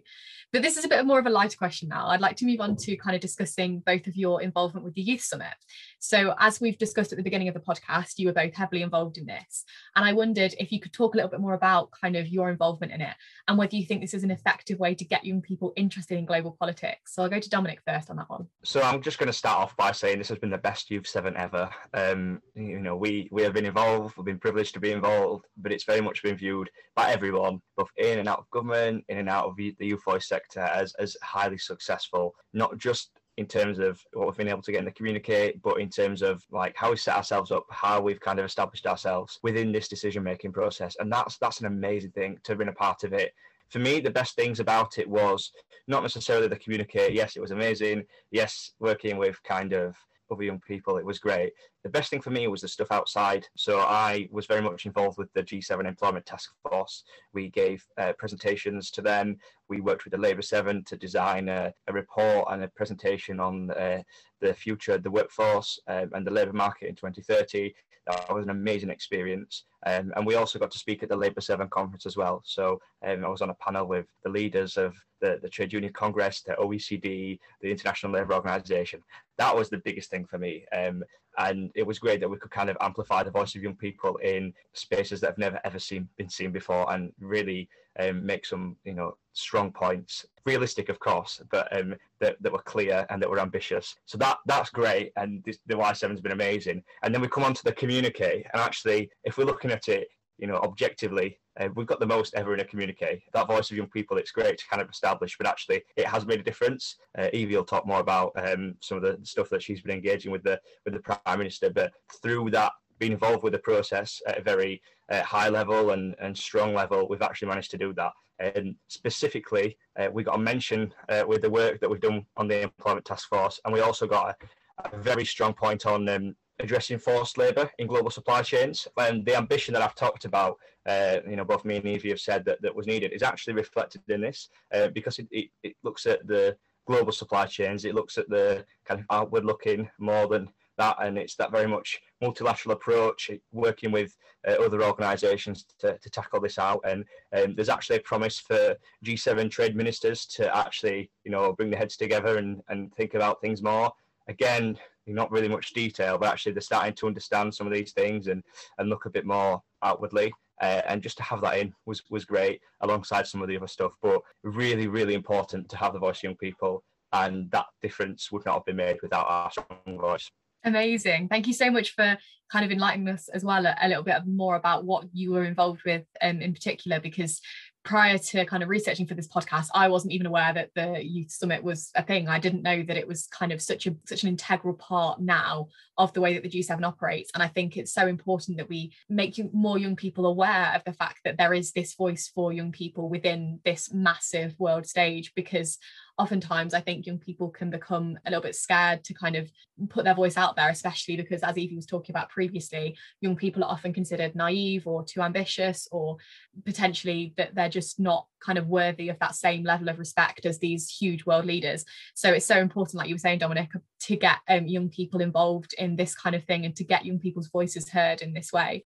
But 0.55 0.61
this 0.61 0.77
is 0.77 0.85
a 0.85 0.87
bit 0.87 1.05
more 1.05 1.19
of 1.19 1.25
a 1.25 1.29
lighter 1.29 1.57
question 1.57 1.89
now. 1.89 2.07
I'd 2.07 2.21
like 2.21 2.37
to 2.37 2.45
move 2.45 2.61
on 2.61 2.77
to 2.77 2.95
kind 2.95 3.13
of 3.13 3.21
discussing 3.21 3.79
both 3.79 4.07
of 4.07 4.15
your 4.15 4.41
involvement 4.41 4.85
with 4.85 4.93
the 4.93 5.01
Youth 5.01 5.21
Summit. 5.21 5.53
So, 5.99 6.33
as 6.39 6.61
we've 6.61 6.77
discussed 6.77 7.11
at 7.11 7.17
the 7.17 7.23
beginning 7.23 7.49
of 7.49 7.53
the 7.53 7.59
podcast, 7.59 8.19
you 8.19 8.27
were 8.27 8.33
both 8.33 8.53
heavily 8.53 8.81
involved 8.81 9.17
in 9.17 9.25
this. 9.25 9.65
And 9.97 10.05
I 10.05 10.13
wondered 10.13 10.55
if 10.59 10.71
you 10.71 10.79
could 10.79 10.93
talk 10.93 11.13
a 11.13 11.17
little 11.17 11.29
bit 11.29 11.41
more 11.41 11.55
about 11.55 11.89
kind 11.99 12.15
of 12.15 12.27
your 12.29 12.49
involvement 12.49 12.93
in 12.93 13.01
it 13.01 13.15
and 13.47 13.57
whether 13.57 13.75
you 13.75 13.85
think 13.85 13.99
this 13.99 14.13
is 14.13 14.23
an 14.23 14.31
effective 14.31 14.79
way 14.79 14.95
to 14.95 15.03
get 15.03 15.25
young 15.25 15.41
people 15.41 15.73
interested 15.75 16.17
in 16.17 16.25
global 16.25 16.55
politics. 16.57 17.13
So, 17.13 17.23
I'll 17.23 17.29
go 17.29 17.39
to 17.39 17.49
Dominic 17.49 17.79
first 17.85 18.09
on 18.09 18.15
that 18.15 18.29
one. 18.29 18.47
So, 18.63 18.81
I'm 18.81 19.01
just 19.01 19.17
going 19.17 19.27
to 19.27 19.33
start 19.33 19.59
off 19.59 19.75
by 19.75 19.91
saying 19.91 20.19
this 20.19 20.29
has 20.29 20.39
been 20.39 20.51
the 20.51 20.57
best 20.57 20.89
Youth 20.89 21.07
7 21.07 21.35
ever. 21.35 21.69
Um, 21.93 22.41
you 22.53 22.79
know, 22.79 22.95
we, 22.95 23.27
we 23.29 23.43
have 23.43 23.53
been 23.53 23.65
involved, 23.65 24.15
we've 24.15 24.25
been 24.25 24.39
privileged 24.39 24.73
to 24.75 24.79
be 24.79 24.91
involved, 24.91 25.47
but 25.57 25.73
it's 25.73 25.83
very 25.83 26.01
much 26.01 26.23
been 26.23 26.37
viewed 26.37 26.69
by 26.95 27.11
everyone, 27.11 27.24
both 27.31 27.89
in 27.97 28.19
and 28.19 28.27
out 28.27 28.39
of 28.39 28.49
government, 28.49 29.03
in 29.09 29.17
and 29.17 29.29
out 29.29 29.45
of 29.45 29.55
the 29.55 29.75
youth 29.79 30.03
voice 30.03 30.27
sector, 30.27 30.61
as, 30.61 30.93
as 30.95 31.15
highly 31.21 31.57
successful, 31.57 32.35
not 32.53 32.77
just 32.77 33.11
in 33.37 33.45
terms 33.45 33.79
of 33.79 34.01
what 34.13 34.27
we've 34.27 34.37
been 34.37 34.47
able 34.47 34.61
to 34.61 34.71
get 34.71 34.79
in 34.79 34.85
the 34.85 34.91
communique, 34.91 35.59
but 35.61 35.79
in 35.81 35.89
terms 35.89 36.21
of 36.21 36.43
like 36.51 36.75
how 36.75 36.91
we 36.91 36.97
set 36.97 37.17
ourselves 37.17 37.51
up, 37.51 37.65
how 37.69 37.99
we've 37.99 38.19
kind 38.19 38.39
of 38.39 38.45
established 38.45 38.87
ourselves 38.87 39.39
within 39.43 39.71
this 39.71 39.87
decision 39.87 40.23
making 40.23 40.53
process. 40.53 40.95
And 40.99 41.11
that's 41.11 41.37
that's 41.37 41.59
an 41.59 41.65
amazing 41.65 42.11
thing 42.11 42.37
to 42.43 42.51
have 42.51 42.59
been 42.59 42.69
a 42.69 42.73
part 42.73 43.03
of 43.03 43.13
it. 43.13 43.33
For 43.69 43.79
me, 43.79 43.99
the 43.99 44.11
best 44.11 44.35
things 44.35 44.59
about 44.59 44.99
it 44.99 45.09
was 45.09 45.51
not 45.87 46.03
necessarily 46.03 46.47
the 46.47 46.55
communique. 46.55 47.13
Yes, 47.13 47.35
it 47.35 47.41
was 47.41 47.51
amazing. 47.51 48.05
Yes, 48.31 48.71
working 48.79 49.17
with 49.17 49.41
kind 49.43 49.73
of 49.73 49.95
other 50.31 50.43
young 50.43 50.61
people. 50.61 50.97
It 50.97 51.05
was 51.05 51.19
great. 51.19 51.51
The 51.85 51.91
best 51.91 52.09
thing 52.09 52.19
for 52.19 52.31
me 52.31 52.47
was 52.47 52.61
the 52.61 52.67
stuff 52.67 52.91
outside. 52.91 53.47
So 53.55 53.77
I 53.77 54.27
was 54.31 54.47
very 54.47 54.59
much 54.59 54.87
involved 54.87 55.19
with 55.19 55.31
the 55.33 55.43
G7 55.43 55.85
Employment 55.85 56.25
Task 56.25 56.51
Force. 56.67 57.03
We 57.31 57.51
gave 57.51 57.85
uh, 57.99 58.13
presentations 58.17 58.89
to 58.89 59.03
them. 59.03 59.37
We 59.69 59.81
worked 59.81 60.03
with 60.03 60.11
the 60.11 60.17
Labour 60.17 60.41
7 60.41 60.83
to 60.83 60.97
design 60.97 61.47
a, 61.47 61.71
a 61.87 61.93
report 61.93 62.47
and 62.49 62.63
a 62.63 62.69
presentation 62.69 63.39
on 63.39 63.69
uh, 63.69 64.01
the 64.41 64.55
future 64.55 64.93
of 64.93 65.03
the 65.03 65.11
workforce 65.11 65.79
um, 65.87 66.09
and 66.13 66.25
the 66.25 66.31
labour 66.31 66.53
market 66.53 66.89
in 66.89 66.95
2030. 66.95 67.71
That 68.07 68.33
was 68.33 68.45
an 68.45 68.49
amazing 68.49 68.89
experience. 68.89 69.65
Um, 69.85 70.11
and 70.15 70.25
we 70.25 70.35
also 70.35 70.57
got 70.57 70.71
to 70.71 70.79
speak 70.79 71.03
at 71.03 71.09
the 71.09 71.15
Labour 71.15 71.41
7 71.41 71.67
conference 71.69 72.07
as 72.07 72.17
well. 72.17 72.41
So 72.45 72.79
um, 73.05 73.23
I 73.23 73.29
was 73.29 73.43
on 73.43 73.51
a 73.51 73.55
panel 73.55 73.87
with 73.87 74.07
the 74.23 74.31
leaders 74.31 74.77
of 74.77 74.95
the, 75.21 75.39
the 75.41 75.49
Trade 75.49 75.73
Union 75.73 75.93
Congress, 75.93 76.41
the 76.41 76.53
OECD, 76.53 77.39
the 77.61 77.71
International 77.71 78.11
Labour 78.11 78.33
Organization. 78.33 79.01
That 79.37 79.55
was 79.55 79.69
the 79.69 79.77
biggest 79.77 80.09
thing 80.09 80.25
for 80.25 80.39
me. 80.39 80.65
Um, 80.75 81.03
and 81.37 81.71
it 81.75 81.83
was 81.83 81.99
great 81.99 82.19
that 82.19 82.29
we 82.29 82.37
could 82.37 82.51
kind 82.51 82.69
of 82.69 82.77
amplify 82.81 83.23
the 83.23 83.31
voice 83.31 83.55
of 83.55 83.61
young 83.61 83.75
people 83.75 84.17
in 84.17 84.53
spaces 84.73 85.21
that 85.21 85.31
have 85.31 85.37
never 85.37 85.59
ever 85.63 85.79
seen 85.79 86.07
been 86.17 86.29
seen 86.29 86.51
before 86.51 86.91
and 86.93 87.11
really 87.19 87.69
um, 87.99 88.25
make 88.25 88.45
some 88.45 88.75
you 88.83 88.93
know 88.93 89.15
strong 89.33 89.71
points 89.71 90.25
realistic 90.45 90.89
of 90.89 90.99
course 90.99 91.41
but 91.49 91.75
um, 91.77 91.95
that, 92.19 92.35
that 92.41 92.51
were 92.51 92.59
clear 92.59 93.05
and 93.09 93.21
that 93.21 93.29
were 93.29 93.39
ambitious. 93.39 93.95
So 94.05 94.17
that 94.19 94.37
that's 94.45 94.69
great. 94.69 95.11
And 95.17 95.43
this, 95.43 95.59
the 95.67 95.75
y7's 95.75 96.21
been 96.21 96.31
amazing. 96.31 96.83
And 97.03 97.13
then 97.13 97.21
we 97.21 97.27
come 97.27 97.43
on 97.43 97.53
to 97.53 97.63
the 97.63 97.73
communique 97.73 98.45
and 98.53 98.61
actually 98.61 99.09
if 99.23 99.37
we're 99.37 99.45
looking 99.45 99.71
at 99.71 99.87
it 99.89 100.07
you 100.37 100.47
know 100.47 100.57
objectively 100.57 101.39
uh, 101.59 101.69
we've 101.75 101.87
got 101.87 101.99
the 101.99 102.05
most 102.05 102.33
ever 102.35 102.53
in 102.53 102.59
a 102.59 102.65
communique. 102.65 103.23
That 103.33 103.47
voice 103.47 103.71
of 103.71 103.77
young 103.77 103.87
people, 103.87 104.17
it's 104.17 104.31
great 104.31 104.57
to 104.57 104.67
kind 104.69 104.81
of 104.81 104.89
establish, 104.89 105.37
but 105.37 105.47
actually 105.47 105.83
it 105.95 106.05
has 106.07 106.25
made 106.25 106.39
a 106.39 106.43
difference. 106.43 106.97
Uh, 107.17 107.29
Evie 107.33 107.55
will 107.55 107.63
talk 107.63 107.85
more 107.85 107.99
about 107.99 108.31
um, 108.35 108.75
some 108.81 108.97
of 108.97 109.03
the 109.03 109.17
stuff 109.23 109.49
that 109.49 109.63
she's 109.63 109.81
been 109.81 109.95
engaging 109.95 110.31
with 110.31 110.43
the 110.43 110.59
with 110.83 110.93
the 110.93 110.99
prime 110.99 111.39
minister, 111.39 111.69
but 111.69 111.91
through 112.21 112.49
that 112.51 112.71
being 112.99 113.11
involved 113.11 113.43
with 113.43 113.53
the 113.53 113.59
process 113.59 114.21
at 114.27 114.37
a 114.37 114.41
very 114.41 114.81
uh, 115.11 115.21
high 115.21 115.49
level 115.49 115.91
and, 115.91 116.15
and 116.19 116.37
strong 116.37 116.73
level, 116.73 117.07
we've 117.09 117.21
actually 117.21 117.47
managed 117.47 117.71
to 117.71 117.77
do 117.77 117.93
that. 117.93 118.11
And 118.39 118.75
specifically, 118.87 119.77
uh, 119.99 120.09
we 120.11 120.23
got 120.23 120.35
a 120.35 120.39
mention 120.39 120.93
uh, 121.09 121.23
with 121.27 121.41
the 121.41 121.49
work 121.49 121.79
that 121.79 121.89
we've 121.89 122.01
done 122.01 122.25
on 122.37 122.47
the 122.47 122.63
employment 122.63 123.05
task 123.05 123.29
force, 123.29 123.59
and 123.63 123.73
we 123.73 123.81
also 123.81 124.07
got 124.07 124.35
a, 124.83 124.89
a 124.93 124.97
very 124.97 125.25
strong 125.25 125.53
point 125.53 125.85
on 125.85 126.07
um, 126.09 126.35
addressing 126.59 126.97
forced 126.97 127.37
labour 127.37 127.69
in 127.79 127.87
global 127.87 128.09
supply 128.09 128.41
chains. 128.41 128.87
And 128.97 129.25
the 129.25 129.35
ambition 129.35 129.73
that 129.73 129.83
I've 129.83 129.95
talked 129.95 130.25
about, 130.25 130.57
uh, 130.85 131.17
you 131.27 131.35
know, 131.35 131.45
both 131.45 131.65
me 131.65 131.77
and 131.77 131.85
Evie 131.85 132.09
have 132.09 132.19
said 132.19 132.45
that, 132.45 132.61
that 132.61 132.75
was 132.75 132.87
needed 132.87 133.11
is 133.11 133.23
actually 133.23 133.53
reflected 133.53 134.01
in 134.07 134.21
this 134.21 134.49
uh, 134.73 134.87
because 134.89 135.19
it, 135.19 135.27
it, 135.31 135.49
it, 135.63 135.75
looks 135.83 136.05
at 136.05 136.25
the 136.27 136.55
global 136.87 137.11
supply 137.11 137.45
chains, 137.45 137.83
it 137.83 137.95
looks 137.95 138.17
at 138.17 138.29
the 138.29 138.65
kind 138.85 138.99
of 138.99 139.05
outward 139.09 139.43
looking 139.43 139.89
more 139.99 140.27
than 140.27 140.47
that, 140.77 140.97
and 141.01 141.17
it's 141.17 141.35
that 141.35 141.51
very 141.51 141.67
much 141.67 141.99
multilateral 142.21 142.73
approach, 142.73 143.31
working 143.51 143.91
with 143.91 144.15
uh, 144.47 144.51
other 144.53 144.83
organisations 144.83 145.65
to, 145.79 145.97
to 145.97 146.09
tackle 146.09 146.41
this 146.41 146.59
out. 146.59 146.81
And 146.85 147.05
um, 147.35 147.55
there's 147.55 147.69
actually 147.69 147.97
a 147.97 148.01
promise 148.01 148.39
for 148.39 148.75
G7 149.05 149.49
trade 149.49 149.75
ministers 149.75 150.25
to 150.27 150.55
actually, 150.55 151.09
you 151.23 151.31
know, 151.31 151.53
bring 151.53 151.69
their 151.69 151.79
heads 151.79 151.97
together 151.97 152.37
and, 152.37 152.61
and 152.69 152.93
think 152.93 153.13
about 153.13 153.41
things 153.41 153.63
more. 153.63 153.91
Again, 154.27 154.77
not 155.13 155.31
really 155.31 155.47
much 155.47 155.73
detail, 155.73 156.17
but 156.17 156.29
actually 156.29 156.53
they're 156.53 156.61
starting 156.61 156.93
to 156.95 157.07
understand 157.07 157.53
some 157.53 157.67
of 157.67 157.73
these 157.73 157.91
things 157.91 158.27
and 158.27 158.43
and 158.77 158.89
look 158.89 159.05
a 159.05 159.09
bit 159.09 159.25
more 159.25 159.61
outwardly. 159.83 160.33
Uh, 160.61 160.81
and 160.87 161.03
just 161.03 161.17
to 161.17 161.23
have 161.23 161.41
that 161.41 161.57
in 161.57 161.73
was 161.85 162.01
was 162.09 162.23
great 162.23 162.61
alongside 162.81 163.27
some 163.27 163.41
of 163.41 163.47
the 163.47 163.57
other 163.57 163.67
stuff. 163.67 163.91
But 164.01 164.21
really, 164.43 164.87
really 164.87 165.13
important 165.13 165.69
to 165.69 165.77
have 165.77 165.93
the 165.93 165.99
voice 165.99 166.19
of 166.19 166.23
young 166.23 166.37
people, 166.37 166.83
and 167.11 167.51
that 167.51 167.65
difference 167.81 168.31
would 168.31 168.45
not 168.45 168.55
have 168.55 168.65
been 168.65 168.77
made 168.77 168.97
without 169.01 169.27
our 169.27 169.51
strong 169.51 169.99
voice. 169.99 170.29
Amazing. 170.63 171.27
Thank 171.27 171.45
you 171.45 171.53
so 171.53 171.69
much 171.69 171.91
for 171.93 172.17
kind 172.51 172.65
of 172.65 172.71
enlightening 172.71 173.09
us 173.09 173.27
as 173.27 173.43
well 173.43 173.67
a, 173.67 173.75
a 173.81 173.87
little 173.87 174.01
bit 174.01 174.25
more 174.25 174.55
about 174.55 174.83
what 174.83 175.05
you 175.13 175.31
were 175.31 175.43
involved 175.43 175.81
with 175.85 176.05
um, 176.21 176.41
in 176.41 176.53
particular, 176.53 176.99
because 176.99 177.39
prior 177.85 178.17
to 178.17 178.45
kind 178.45 178.63
of 178.63 178.69
researching 178.69 179.07
for 179.07 179.13
this 179.13 179.27
podcast 179.27 179.67
i 179.73 179.87
wasn't 179.87 180.11
even 180.11 180.27
aware 180.27 180.53
that 180.53 180.71
the 180.75 181.05
youth 181.05 181.31
summit 181.31 181.63
was 181.63 181.91
a 181.95 182.03
thing. 182.03 182.27
I 182.27 182.39
didn't 182.39 182.63
know 182.63 182.83
that 182.83 182.97
it 182.97 183.07
was 183.07 183.27
kind 183.27 183.51
of 183.51 183.61
such 183.61 183.87
a 183.87 183.95
such 184.05 184.23
an 184.23 184.29
integral 184.29 184.73
part 184.73 185.21
now 185.21 185.67
of 185.97 186.13
the 186.13 186.21
way 186.21 186.33
that 186.33 186.43
the 186.43 186.49
g7 186.49 186.83
operates. 186.83 187.31
And 187.33 187.43
i 187.43 187.47
think 187.47 187.77
it's 187.77 187.93
so 187.93 188.07
important 188.07 188.57
that 188.57 188.69
we 188.69 188.91
make 189.09 189.39
more 189.53 189.77
young 189.77 189.95
people 189.95 190.25
aware 190.25 190.73
of 190.75 190.83
the 190.83 190.93
fact 190.93 191.19
that 191.23 191.37
there 191.37 191.53
is 191.53 191.71
this 191.71 191.93
voice 191.95 192.31
for 192.33 192.53
young 192.53 192.71
people 192.71 193.09
within 193.09 193.59
this 193.65 193.93
massive 193.93 194.55
world 194.59 194.85
stage 194.85 195.33
because 195.35 195.77
oftentimes 196.17 196.73
I 196.73 196.79
think 196.79 197.05
young 197.05 197.17
people 197.17 197.49
can 197.49 197.69
become 197.69 198.17
a 198.25 198.29
little 198.29 198.41
bit 198.41 198.55
scared 198.55 199.03
to 199.05 199.13
kind 199.13 199.35
of 199.35 199.51
put 199.89 200.05
their 200.05 200.13
voice 200.13 200.37
out 200.37 200.55
there, 200.55 200.69
especially 200.69 201.17
because, 201.17 201.41
as 201.41 201.57
Evie 201.57 201.75
was 201.75 201.85
talking 201.85 202.13
about 202.13 202.29
previously, 202.29 202.97
young 203.21 203.35
people 203.35 203.63
are 203.63 203.71
often 203.71 203.93
considered 203.93 204.35
naive 204.35 204.87
or 204.87 205.03
too 205.03 205.21
ambitious, 205.21 205.87
or 205.91 206.17
potentially 206.65 207.33
that 207.37 207.55
they're 207.55 207.69
just 207.69 207.99
not 207.99 208.27
kind 208.41 208.57
of 208.57 208.67
worthy 208.67 209.09
of 209.09 209.19
that 209.19 209.35
same 209.35 209.63
level 209.63 209.89
of 209.89 209.99
respect 209.99 210.45
as 210.45 210.59
these 210.59 210.89
huge 210.89 211.25
world 211.25 211.45
leaders. 211.45 211.83
So 212.13 212.31
it's 212.31 212.45
so 212.45 212.59
important, 212.59 212.97
like 212.97 213.09
you 213.09 213.15
were 213.15 213.19
saying, 213.19 213.39
Dominic, 213.39 213.71
to 214.01 214.15
get 214.15 214.37
um, 214.47 214.67
young 214.67 214.89
people 214.89 215.21
involved 215.21 215.73
in 215.77 215.95
this 215.95 216.15
kind 216.15 216.35
of 216.35 216.43
thing 216.45 216.65
and 216.65 216.75
to 216.75 216.83
get 216.83 217.05
young 217.05 217.19
people's 217.19 217.47
voices 217.47 217.89
heard 217.89 218.21
in 218.21 218.33
this 218.33 218.53
way. 218.53 218.85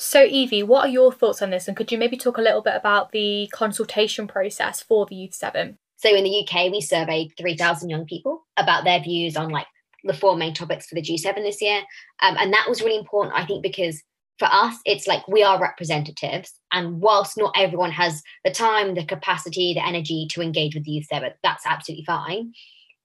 So, 0.00 0.22
Evie, 0.22 0.62
what 0.62 0.86
are 0.86 0.90
your 0.90 1.12
thoughts 1.12 1.42
on 1.42 1.50
this? 1.50 1.66
And 1.66 1.76
could 1.76 1.90
you 1.90 1.98
maybe 1.98 2.16
talk 2.16 2.38
a 2.38 2.42
little 2.42 2.62
bit 2.62 2.76
about 2.76 3.10
the 3.10 3.48
consultation 3.52 4.28
process 4.28 4.80
for 4.80 5.06
the 5.06 5.16
Youth 5.16 5.34
7? 5.34 5.76
So, 5.96 6.14
in 6.14 6.22
the 6.22 6.46
UK, 6.46 6.70
we 6.70 6.80
surveyed 6.80 7.32
3,000 7.36 7.90
young 7.90 8.06
people 8.06 8.46
about 8.56 8.84
their 8.84 9.00
views 9.00 9.36
on 9.36 9.50
like 9.50 9.66
the 10.04 10.14
four 10.14 10.36
main 10.36 10.54
topics 10.54 10.86
for 10.86 10.94
the 10.94 11.02
G7 11.02 11.34
this 11.38 11.60
year. 11.60 11.82
Um, 12.22 12.36
and 12.38 12.52
that 12.52 12.66
was 12.68 12.80
really 12.80 12.96
important, 12.96 13.34
I 13.36 13.44
think, 13.44 13.60
because 13.60 14.00
for 14.38 14.46
us, 14.52 14.76
it's 14.84 15.08
like 15.08 15.26
we 15.26 15.42
are 15.42 15.60
representatives. 15.60 16.54
And 16.72 17.00
whilst 17.00 17.36
not 17.36 17.52
everyone 17.56 17.90
has 17.90 18.22
the 18.44 18.52
time, 18.52 18.94
the 18.94 19.04
capacity, 19.04 19.74
the 19.74 19.84
energy 19.84 20.28
to 20.30 20.42
engage 20.42 20.76
with 20.76 20.84
the 20.84 20.92
Youth 20.92 21.06
7, 21.06 21.32
that's 21.42 21.66
absolutely 21.66 22.04
fine 22.04 22.52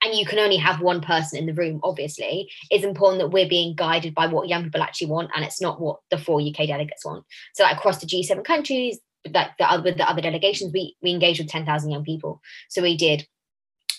and 0.03 0.15
you 0.15 0.25
can 0.25 0.39
only 0.39 0.57
have 0.57 0.81
one 0.81 1.01
person 1.01 1.39
in 1.39 1.45
the 1.45 1.53
room, 1.53 1.79
obviously, 1.83 2.49
it's 2.69 2.83
important 2.83 3.21
that 3.21 3.29
we're 3.29 3.47
being 3.47 3.75
guided 3.75 4.13
by 4.13 4.27
what 4.27 4.49
young 4.49 4.63
people 4.63 4.81
actually 4.81 5.07
want 5.07 5.31
and 5.35 5.45
it's 5.45 5.61
not 5.61 5.79
what 5.79 5.99
the 6.11 6.17
four 6.17 6.41
UK 6.41 6.67
delegates 6.67 7.05
want. 7.05 7.25
So 7.53 7.63
like 7.63 7.77
across 7.77 7.99
the 7.99 8.07
G7 8.07 8.43
countries, 8.43 8.99
like 9.31 9.57
the 9.57 9.69
other 9.69 9.83
with 9.83 9.97
the 9.97 10.09
other 10.09 10.21
delegations, 10.21 10.73
we 10.73 10.95
we 11.01 11.11
engaged 11.11 11.39
with 11.39 11.49
10,000 11.49 11.89
young 11.89 12.03
people. 12.03 12.41
So 12.69 12.81
we 12.81 12.97
did 12.97 13.25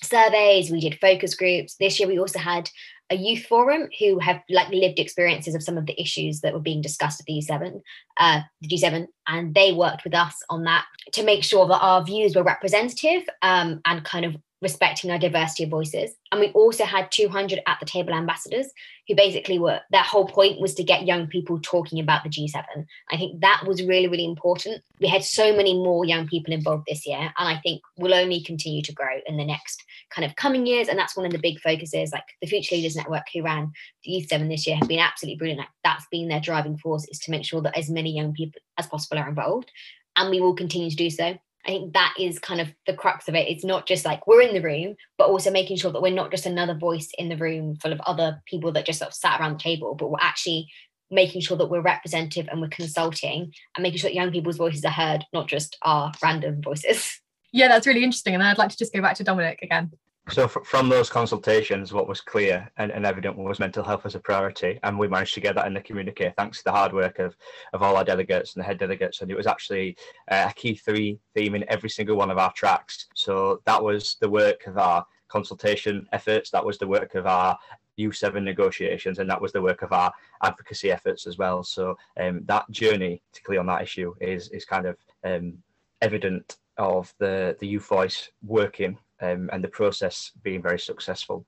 surveys, 0.02 0.70
we 0.70 0.80
did 0.80 0.98
focus 1.00 1.34
groups. 1.34 1.76
This 1.76 1.98
year 1.98 2.08
we 2.08 2.18
also 2.18 2.38
had 2.38 2.68
a 3.10 3.16
youth 3.16 3.44
forum 3.46 3.88
who 3.98 4.18
have 4.18 4.40
like 4.48 4.68
lived 4.70 4.98
experiences 4.98 5.54
of 5.54 5.62
some 5.62 5.76
of 5.76 5.86
the 5.86 6.00
issues 6.00 6.40
that 6.40 6.52
were 6.52 6.60
being 6.60 6.80
discussed 6.80 7.20
at 7.20 7.26
the 7.26 7.34
G7, 7.34 7.80
uh, 8.18 8.40
the 8.60 8.68
G7, 8.68 9.06
and 9.28 9.54
they 9.54 9.72
worked 9.72 10.04
with 10.04 10.14
us 10.14 10.34
on 10.48 10.64
that 10.64 10.84
to 11.12 11.22
make 11.22 11.44
sure 11.44 11.66
that 11.66 11.80
our 11.80 12.02
views 12.04 12.34
were 12.34 12.42
representative 12.42 13.22
um, 13.42 13.80
and 13.84 14.04
kind 14.04 14.24
of 14.24 14.36
respecting 14.64 15.10
our 15.10 15.18
diversity 15.18 15.62
of 15.64 15.70
voices. 15.70 16.16
And 16.32 16.40
we 16.40 16.48
also 16.48 16.84
had 16.84 17.12
200 17.12 17.60
at 17.66 17.78
the 17.78 17.86
table 17.86 18.14
ambassadors 18.14 18.66
who 19.06 19.14
basically 19.14 19.58
were, 19.58 19.80
their 19.92 20.02
whole 20.02 20.26
point 20.26 20.60
was 20.60 20.74
to 20.74 20.82
get 20.82 21.06
young 21.06 21.28
people 21.28 21.60
talking 21.60 22.00
about 22.00 22.24
the 22.24 22.30
G7. 22.30 22.64
I 23.12 23.16
think 23.16 23.42
that 23.42 23.62
was 23.66 23.84
really, 23.84 24.08
really 24.08 24.24
important. 24.24 24.82
We 25.00 25.06
had 25.06 25.22
so 25.22 25.54
many 25.54 25.74
more 25.74 26.04
young 26.04 26.26
people 26.26 26.54
involved 26.54 26.86
this 26.88 27.06
year. 27.06 27.18
And 27.18 27.48
I 27.48 27.60
think 27.62 27.82
will 27.98 28.14
only 28.14 28.42
continue 28.42 28.82
to 28.82 28.92
grow 28.92 29.20
in 29.26 29.36
the 29.36 29.44
next 29.44 29.84
kind 30.10 30.24
of 30.24 30.34
coming 30.34 30.66
years. 30.66 30.88
And 30.88 30.98
that's 30.98 31.16
one 31.16 31.26
of 31.26 31.32
the 31.32 31.38
big 31.38 31.60
focuses, 31.60 32.10
like 32.12 32.24
the 32.40 32.48
Future 32.48 32.74
Leaders 32.74 32.96
Network, 32.96 33.26
who 33.32 33.42
ran 33.42 33.70
the 34.02 34.12
Youth 34.12 34.28
7 34.28 34.48
this 34.48 34.66
year, 34.66 34.76
have 34.76 34.88
been 34.88 34.98
absolutely 34.98 35.36
brilliant. 35.36 35.60
Like 35.60 35.68
that's 35.84 36.06
been 36.10 36.28
their 36.28 36.40
driving 36.40 36.78
force 36.78 37.06
is 37.08 37.18
to 37.20 37.30
make 37.30 37.44
sure 37.44 37.60
that 37.60 37.76
as 37.76 37.90
many 37.90 38.16
young 38.16 38.32
people 38.32 38.60
as 38.78 38.86
possible 38.86 39.18
are 39.18 39.28
involved. 39.28 39.70
And 40.16 40.30
we 40.30 40.40
will 40.40 40.54
continue 40.54 40.88
to 40.88 40.96
do 40.96 41.10
so. 41.10 41.36
I 41.66 41.70
think 41.70 41.94
that 41.94 42.14
is 42.18 42.38
kind 42.38 42.60
of 42.60 42.68
the 42.86 42.94
crux 42.94 43.28
of 43.28 43.34
it. 43.34 43.48
It's 43.48 43.64
not 43.64 43.86
just 43.86 44.04
like 44.04 44.26
we're 44.26 44.42
in 44.42 44.54
the 44.54 44.60
room, 44.60 44.96
but 45.16 45.28
also 45.28 45.50
making 45.50 45.78
sure 45.78 45.90
that 45.92 46.02
we're 46.02 46.12
not 46.12 46.30
just 46.30 46.46
another 46.46 46.74
voice 46.74 47.10
in 47.18 47.28
the 47.28 47.36
room 47.36 47.76
full 47.76 47.92
of 47.92 48.00
other 48.06 48.42
people 48.46 48.72
that 48.72 48.86
just 48.86 48.98
sort 48.98 49.08
of 49.08 49.14
sat 49.14 49.40
around 49.40 49.54
the 49.54 49.62
table, 49.62 49.94
but 49.94 50.10
we're 50.10 50.18
actually 50.20 50.68
making 51.10 51.40
sure 51.40 51.56
that 51.56 51.70
we're 51.70 51.80
representative 51.80 52.48
and 52.50 52.60
we're 52.60 52.68
consulting 52.68 53.52
and 53.76 53.82
making 53.82 53.98
sure 53.98 54.10
that 54.10 54.14
young 54.14 54.32
people's 54.32 54.56
voices 54.56 54.84
are 54.84 54.90
heard, 54.90 55.24
not 55.32 55.48
just 55.48 55.76
our 55.82 56.12
random 56.22 56.60
voices. 56.62 57.20
Yeah, 57.52 57.68
that's 57.68 57.86
really 57.86 58.02
interesting. 58.02 58.34
And 58.34 58.42
I'd 58.42 58.58
like 58.58 58.70
to 58.70 58.76
just 58.76 58.92
go 58.92 59.00
back 59.00 59.16
to 59.16 59.24
Dominic 59.24 59.60
again. 59.62 59.92
So 60.30 60.48
from 60.48 60.88
those 60.88 61.10
consultations, 61.10 61.92
what 61.92 62.08
was 62.08 62.22
clear 62.22 62.70
and, 62.78 62.90
and 62.90 63.04
evident 63.04 63.36
was 63.36 63.58
mental 63.58 63.84
health 63.84 64.06
as 64.06 64.14
a 64.14 64.20
priority, 64.20 64.80
and 64.82 64.98
we 64.98 65.06
managed 65.06 65.34
to 65.34 65.40
get 65.40 65.54
that 65.54 65.66
in 65.66 65.74
the 65.74 65.82
communique 65.82 66.32
thanks 66.36 66.58
to 66.58 66.64
the 66.64 66.72
hard 66.72 66.94
work 66.94 67.18
of, 67.18 67.36
of 67.74 67.82
all 67.82 67.96
our 67.96 68.04
delegates 68.04 68.54
and 68.54 68.62
the 68.62 68.66
head 68.66 68.78
delegates. 68.78 69.20
And 69.20 69.30
it 69.30 69.36
was 69.36 69.46
actually 69.46 69.98
uh, 70.30 70.46
a 70.48 70.54
key 70.54 70.76
three 70.76 71.18
theme 71.34 71.54
in 71.54 71.68
every 71.68 71.90
single 71.90 72.16
one 72.16 72.30
of 72.30 72.38
our 72.38 72.52
tracks. 72.54 73.06
So 73.14 73.60
that 73.66 73.82
was 73.82 74.16
the 74.20 74.30
work 74.30 74.66
of 74.66 74.78
our 74.78 75.04
consultation 75.28 76.08
efforts, 76.12 76.50
that 76.50 76.64
was 76.64 76.78
the 76.78 76.88
work 76.88 77.14
of 77.16 77.26
our 77.26 77.58
U7 77.98 78.42
negotiations, 78.42 79.18
and 79.18 79.28
that 79.28 79.40
was 79.40 79.52
the 79.52 79.62
work 79.62 79.82
of 79.82 79.92
our 79.92 80.10
advocacy 80.42 80.90
efforts 80.90 81.26
as 81.26 81.36
well. 81.36 81.62
So 81.62 81.98
um, 82.18 82.40
that 82.46 82.68
journey, 82.70 83.20
particularly 83.30 83.58
on 83.58 83.66
that 83.66 83.82
issue, 83.82 84.14
is 84.22 84.48
is 84.48 84.64
kind 84.64 84.86
of 84.86 84.96
um, 85.22 85.58
evident 86.00 86.56
of 86.78 87.12
the 87.18 87.56
the 87.60 87.66
youth 87.66 87.86
voice 87.86 88.30
working 88.42 88.98
um, 89.20 89.50
and 89.52 89.62
the 89.62 89.68
process 89.68 90.32
being 90.42 90.62
very 90.62 90.78
successful. 90.78 91.44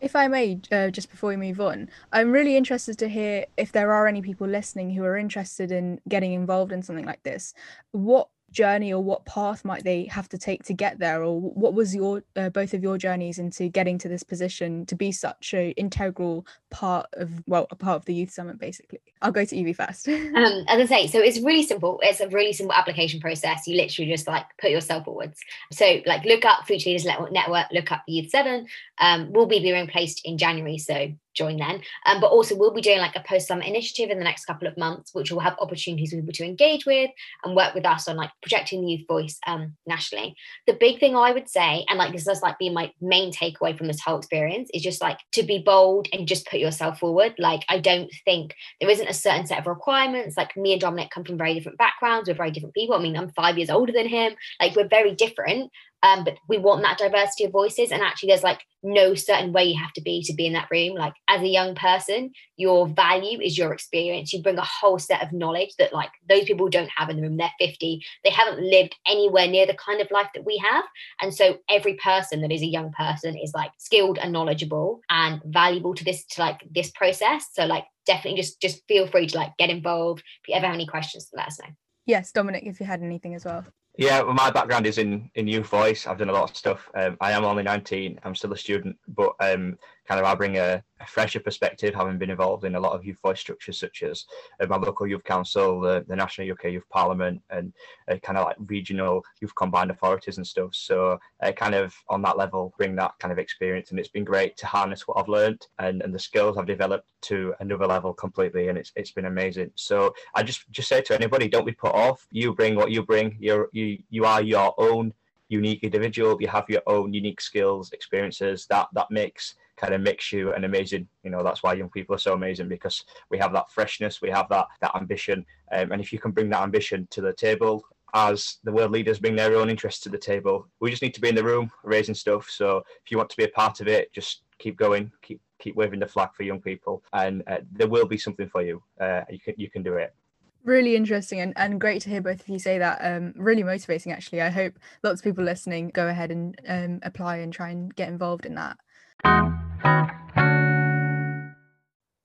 If 0.00 0.14
I 0.14 0.28
may, 0.28 0.60
uh, 0.70 0.90
just 0.90 1.10
before 1.10 1.30
we 1.30 1.36
move 1.36 1.60
on, 1.60 1.88
I'm 2.12 2.30
really 2.30 2.56
interested 2.56 2.98
to 2.98 3.08
hear 3.08 3.46
if 3.56 3.72
there 3.72 3.92
are 3.92 4.06
any 4.06 4.20
people 4.20 4.46
listening 4.46 4.90
who 4.90 5.02
are 5.04 5.16
interested 5.16 5.72
in 5.72 6.00
getting 6.08 6.32
involved 6.32 6.72
in 6.72 6.82
something 6.82 7.06
like 7.06 7.22
this. 7.22 7.54
What 7.92 8.28
journey 8.54 8.92
or 8.92 9.02
what 9.02 9.26
path 9.26 9.64
might 9.64 9.84
they 9.84 10.04
have 10.06 10.28
to 10.30 10.38
take 10.38 10.62
to 10.64 10.72
get 10.72 10.98
there? 10.98 11.22
Or 11.22 11.38
what 11.40 11.74
was 11.74 11.94
your 11.94 12.22
uh, 12.36 12.48
both 12.48 12.72
of 12.72 12.82
your 12.82 12.96
journeys 12.96 13.38
into 13.38 13.68
getting 13.68 13.98
to 13.98 14.08
this 14.08 14.22
position 14.22 14.86
to 14.86 14.94
be 14.94 15.12
such 15.12 15.52
an 15.52 15.72
integral 15.72 16.46
part 16.70 17.06
of 17.14 17.30
well 17.46 17.66
a 17.70 17.76
part 17.76 17.96
of 17.96 18.04
the 18.06 18.14
youth 18.14 18.30
summit 18.30 18.58
basically? 18.58 19.00
I'll 19.20 19.32
go 19.32 19.44
to 19.44 19.56
evie 19.56 19.72
first. 19.72 20.08
Um, 20.34 20.64
as 20.68 20.80
i 20.80 20.86
say 20.86 21.06
so 21.06 21.20
it's 21.20 21.38
really 21.40 21.62
simple. 21.62 22.00
It's 22.02 22.20
a 22.20 22.28
really 22.28 22.52
simple 22.52 22.74
application 22.74 23.20
process. 23.20 23.66
You 23.66 23.76
literally 23.76 24.10
just 24.10 24.26
like 24.26 24.46
put 24.60 24.70
yourself 24.70 25.04
forwards. 25.04 25.38
So 25.70 26.00
like 26.06 26.24
look 26.24 26.44
up 26.44 26.66
future 26.66 26.90
leaders 26.90 27.04
network 27.04 27.70
look 27.72 27.92
up 27.92 28.02
youth 28.06 28.30
7 28.30 28.66
um, 28.98 29.32
will 29.32 29.46
be 29.46 29.60
being 29.60 29.86
placed 29.86 30.22
in 30.24 30.38
january 30.38 30.78
so 30.78 31.12
join 31.34 31.58
then. 31.58 31.82
Um, 32.06 32.20
but 32.20 32.30
also, 32.30 32.56
we'll 32.56 32.72
be 32.72 32.80
doing 32.80 32.98
like 32.98 33.16
a 33.16 33.24
post 33.26 33.48
summit 33.48 33.66
initiative 33.66 34.10
in 34.10 34.18
the 34.18 34.24
next 34.24 34.44
couple 34.44 34.68
of 34.68 34.76
months, 34.78 35.14
which 35.14 35.30
will 35.30 35.40
have 35.40 35.56
opportunities 35.60 36.10
for 36.10 36.16
people 36.16 36.32
to 36.32 36.44
engage 36.44 36.86
with 36.86 37.10
and 37.44 37.56
work 37.56 37.74
with 37.74 37.86
us 37.86 38.08
on 38.08 38.16
like 38.16 38.30
projecting 38.42 38.80
the 38.80 38.92
youth 38.92 39.06
voice 39.08 39.38
um, 39.46 39.74
nationally. 39.86 40.34
The 40.66 40.74
big 40.74 41.00
thing 41.00 41.16
I 41.16 41.32
would 41.32 41.48
say, 41.48 41.84
and 41.88 41.98
like 41.98 42.12
this 42.12 42.24
does 42.24 42.42
like 42.42 42.58
be 42.58 42.70
my 42.70 42.92
main 43.00 43.32
takeaway 43.32 43.76
from 43.76 43.86
this 43.86 44.00
whole 44.00 44.18
experience, 44.18 44.70
is 44.72 44.82
just 44.82 45.02
like 45.02 45.18
to 45.32 45.42
be 45.42 45.58
bold 45.58 46.08
and 46.12 46.28
just 46.28 46.46
put 46.46 46.60
yourself 46.60 47.00
forward. 47.00 47.34
Like, 47.38 47.64
I 47.68 47.78
don't 47.78 48.10
think 48.24 48.54
there 48.80 48.90
isn't 48.90 49.08
a 49.08 49.14
certain 49.14 49.46
set 49.46 49.58
of 49.58 49.66
requirements. 49.66 50.36
Like, 50.36 50.56
me 50.56 50.72
and 50.72 50.80
Dominic 50.80 51.10
come 51.10 51.24
from 51.24 51.38
very 51.38 51.54
different 51.54 51.78
backgrounds, 51.78 52.28
we're 52.28 52.34
very 52.34 52.50
different 52.50 52.74
people. 52.74 52.96
I 52.96 53.02
mean, 53.02 53.16
I'm 53.16 53.30
five 53.30 53.58
years 53.58 53.70
older 53.70 53.92
than 53.92 54.08
him. 54.08 54.34
Like, 54.60 54.76
we're 54.76 54.88
very 54.88 55.14
different. 55.14 55.70
Um, 56.04 56.22
but 56.22 56.36
we 56.48 56.58
want 56.58 56.82
that 56.82 56.98
diversity 56.98 57.44
of 57.44 57.52
voices. 57.52 57.90
And 57.90 58.02
actually, 58.02 58.28
there's 58.28 58.42
like 58.42 58.60
no 58.82 59.14
certain 59.14 59.54
way 59.54 59.64
you 59.64 59.80
have 59.80 59.94
to 59.94 60.02
be 60.02 60.22
to 60.24 60.34
be 60.34 60.46
in 60.46 60.52
that 60.52 60.68
room. 60.70 60.94
Like 60.96 61.14
as 61.28 61.40
a 61.40 61.48
young 61.48 61.74
person, 61.74 62.30
your 62.56 62.86
value 62.86 63.40
is 63.40 63.56
your 63.56 63.72
experience. 63.72 64.30
You 64.30 64.42
bring 64.42 64.58
a 64.58 64.64
whole 64.64 64.98
set 64.98 65.22
of 65.22 65.32
knowledge 65.32 65.70
that 65.78 65.94
like 65.94 66.10
those 66.28 66.44
people 66.44 66.68
don't 66.68 66.90
have 66.94 67.08
in 67.08 67.16
the 67.16 67.22
room. 67.22 67.38
They're 67.38 67.50
50. 67.58 68.04
They 68.22 68.30
haven't 68.30 68.62
lived 68.62 68.94
anywhere 69.06 69.48
near 69.48 69.66
the 69.66 69.74
kind 69.74 70.02
of 70.02 70.10
life 70.10 70.28
that 70.34 70.44
we 70.44 70.58
have. 70.58 70.84
And 71.22 71.34
so 71.34 71.56
every 71.70 71.94
person 71.94 72.42
that 72.42 72.52
is 72.52 72.60
a 72.60 72.66
young 72.66 72.92
person 72.92 73.34
is 73.38 73.52
like 73.54 73.70
skilled 73.78 74.18
and 74.18 74.30
knowledgeable 74.30 75.00
and 75.08 75.40
valuable 75.46 75.94
to 75.94 76.04
this 76.04 76.26
to 76.32 76.42
like 76.42 76.60
this 76.70 76.90
process. 76.90 77.46
So 77.54 77.64
like 77.64 77.86
definitely 78.04 78.42
just 78.42 78.60
just 78.60 78.82
feel 78.86 79.06
free 79.06 79.26
to 79.28 79.36
like 79.38 79.56
get 79.58 79.70
involved. 79.70 80.22
If 80.42 80.48
you 80.48 80.54
ever 80.54 80.66
have 80.66 80.74
any 80.74 80.86
questions, 80.86 81.30
let 81.32 81.46
us 81.46 81.58
know. 81.58 81.70
Yes, 82.04 82.30
Dominic, 82.30 82.64
if 82.66 82.78
you 82.78 82.84
had 82.84 83.02
anything 83.02 83.34
as 83.34 83.46
well. 83.46 83.64
Yeah, 83.96 84.22
well, 84.22 84.34
my 84.34 84.50
background 84.50 84.86
is 84.86 84.98
in 84.98 85.30
in 85.36 85.46
youth 85.46 85.68
voice. 85.68 86.06
I've 86.06 86.18
done 86.18 86.28
a 86.28 86.32
lot 86.32 86.50
of 86.50 86.56
stuff. 86.56 86.90
Um, 86.94 87.16
I 87.20 87.32
am 87.32 87.44
only 87.44 87.62
19. 87.62 88.18
I'm 88.24 88.34
still 88.34 88.52
a 88.52 88.56
student, 88.56 88.96
but 89.06 89.34
um, 89.38 89.78
kind 90.06 90.20
of 90.20 90.26
I 90.26 90.34
bring 90.34 90.58
a, 90.58 90.82
a, 91.00 91.06
fresher 91.06 91.40
perspective, 91.40 91.94
having 91.94 92.18
been 92.18 92.30
involved 92.30 92.64
in 92.64 92.74
a 92.74 92.80
lot 92.80 92.92
of 92.92 93.04
youth 93.04 93.18
voice 93.22 93.40
structures, 93.40 93.78
such 93.78 94.02
as 94.02 94.24
uh, 94.60 94.66
my 94.66 94.76
local 94.76 95.06
youth 95.06 95.24
council, 95.24 95.80
the, 95.80 96.04
the 96.08 96.16
National 96.16 96.50
UK 96.50 96.64
Youth 96.64 96.88
Parliament, 96.90 97.40
and 97.50 97.72
uh, 98.10 98.16
kind 98.16 98.38
of 98.38 98.44
like 98.44 98.56
regional 98.66 99.22
youth 99.40 99.54
combined 99.54 99.90
authorities 99.90 100.36
and 100.36 100.46
stuff. 100.46 100.70
So, 100.74 101.18
uh, 101.42 101.52
kind 101.52 101.74
of 101.74 101.94
on 102.08 102.22
that 102.22 102.36
level, 102.36 102.74
bring 102.76 102.94
that 102.96 103.12
kind 103.18 103.32
of 103.32 103.38
experience, 103.38 103.90
and 103.90 103.98
it's 103.98 104.08
been 104.08 104.24
great 104.24 104.56
to 104.58 104.66
harness 104.66 105.06
what 105.06 105.18
I've 105.18 105.28
learned 105.28 105.66
and, 105.78 106.02
and 106.02 106.14
the 106.14 106.18
skills 106.18 106.56
I've 106.56 106.66
developed 106.66 107.12
to 107.22 107.54
another 107.60 107.86
level 107.86 108.12
completely, 108.12 108.68
and 108.68 108.78
it's 108.78 108.92
it's 108.96 109.12
been 109.12 109.26
amazing. 109.26 109.70
So, 109.74 110.14
I 110.34 110.42
just 110.42 110.70
just 110.70 110.88
say 110.88 111.00
to 111.02 111.14
anybody, 111.14 111.48
don't 111.48 111.66
be 111.66 111.72
put 111.72 111.94
off. 111.94 112.26
You 112.30 112.54
bring 112.54 112.74
what 112.74 112.90
you 112.90 113.02
bring. 113.02 113.36
You're 113.40 113.68
you 113.72 113.98
you 114.10 114.24
are 114.24 114.42
your 114.42 114.74
own 114.78 115.12
unique 115.48 115.82
individual. 115.82 116.36
You 116.40 116.48
have 116.48 116.68
your 116.68 116.82
own 116.86 117.12
unique 117.12 117.40
skills, 117.40 117.92
experiences. 117.92 118.66
That 118.68 118.88
that 118.92 119.10
makes 119.10 119.54
kind 119.76 119.94
of 119.94 120.00
makes 120.00 120.32
you 120.32 120.52
an 120.52 120.64
amazing 120.64 121.06
you 121.22 121.30
know 121.30 121.42
that's 121.42 121.62
why 121.62 121.72
young 121.72 121.90
people 121.90 122.14
are 122.14 122.18
so 122.18 122.34
amazing 122.34 122.68
because 122.68 123.04
we 123.30 123.38
have 123.38 123.52
that 123.52 123.70
freshness 123.70 124.20
we 124.20 124.30
have 124.30 124.48
that 124.48 124.66
that 124.80 124.94
ambition. 124.94 125.44
Um, 125.72 125.92
and 125.92 126.00
if 126.00 126.12
you 126.12 126.18
can 126.18 126.30
bring 126.30 126.50
that 126.50 126.62
ambition 126.62 127.08
to 127.10 127.20
the 127.20 127.32
table 127.32 127.84
as 128.14 128.58
the 128.62 128.72
world 128.72 128.92
leaders 128.92 129.18
bring 129.18 129.34
their 129.34 129.56
own 129.56 129.68
interests 129.68 130.00
to 130.02 130.08
the 130.08 130.18
table 130.18 130.68
we 130.80 130.90
just 130.90 131.02
need 131.02 131.14
to 131.14 131.20
be 131.20 131.28
in 131.28 131.34
the 131.34 131.42
room 131.42 131.70
raising 131.82 132.14
stuff. 132.14 132.48
So 132.48 132.84
if 133.04 133.10
you 133.10 133.16
want 133.16 133.30
to 133.30 133.36
be 133.36 133.44
a 133.44 133.48
part 133.48 133.80
of 133.80 133.88
it 133.88 134.12
just 134.12 134.42
keep 134.58 134.76
going 134.76 135.10
keep 135.22 135.40
keep 135.58 135.76
waving 135.76 136.00
the 136.00 136.06
flag 136.06 136.30
for 136.34 136.42
young 136.42 136.60
people 136.60 137.02
and 137.12 137.42
uh, 137.46 137.58
there 137.72 137.88
will 137.88 138.06
be 138.06 138.18
something 138.18 138.48
for 138.48 138.62
you. 138.62 138.82
Uh, 139.00 139.22
you 139.30 139.40
can 139.40 139.54
you 139.56 139.70
can 139.70 139.82
do 139.82 139.94
it. 139.94 140.14
Really 140.62 140.96
interesting 140.96 141.40
and, 141.40 141.52
and 141.56 141.80
great 141.80 142.00
to 142.02 142.10
hear 142.10 142.22
both 142.22 142.40
of 142.40 142.48
you 142.48 142.58
say 142.58 142.78
that. 142.78 142.98
Um 143.02 143.34
really 143.36 143.64
motivating 143.64 144.12
actually. 144.12 144.42
I 144.42 144.50
hope 144.50 144.78
lots 145.02 145.20
of 145.20 145.24
people 145.24 145.44
listening 145.44 145.88
go 145.88 146.06
ahead 146.06 146.30
and 146.30 146.60
um, 146.68 147.00
apply 147.02 147.38
and 147.38 147.52
try 147.52 147.70
and 147.70 147.94
get 147.94 148.08
involved 148.08 148.46
in 148.46 148.54
that 148.54 148.78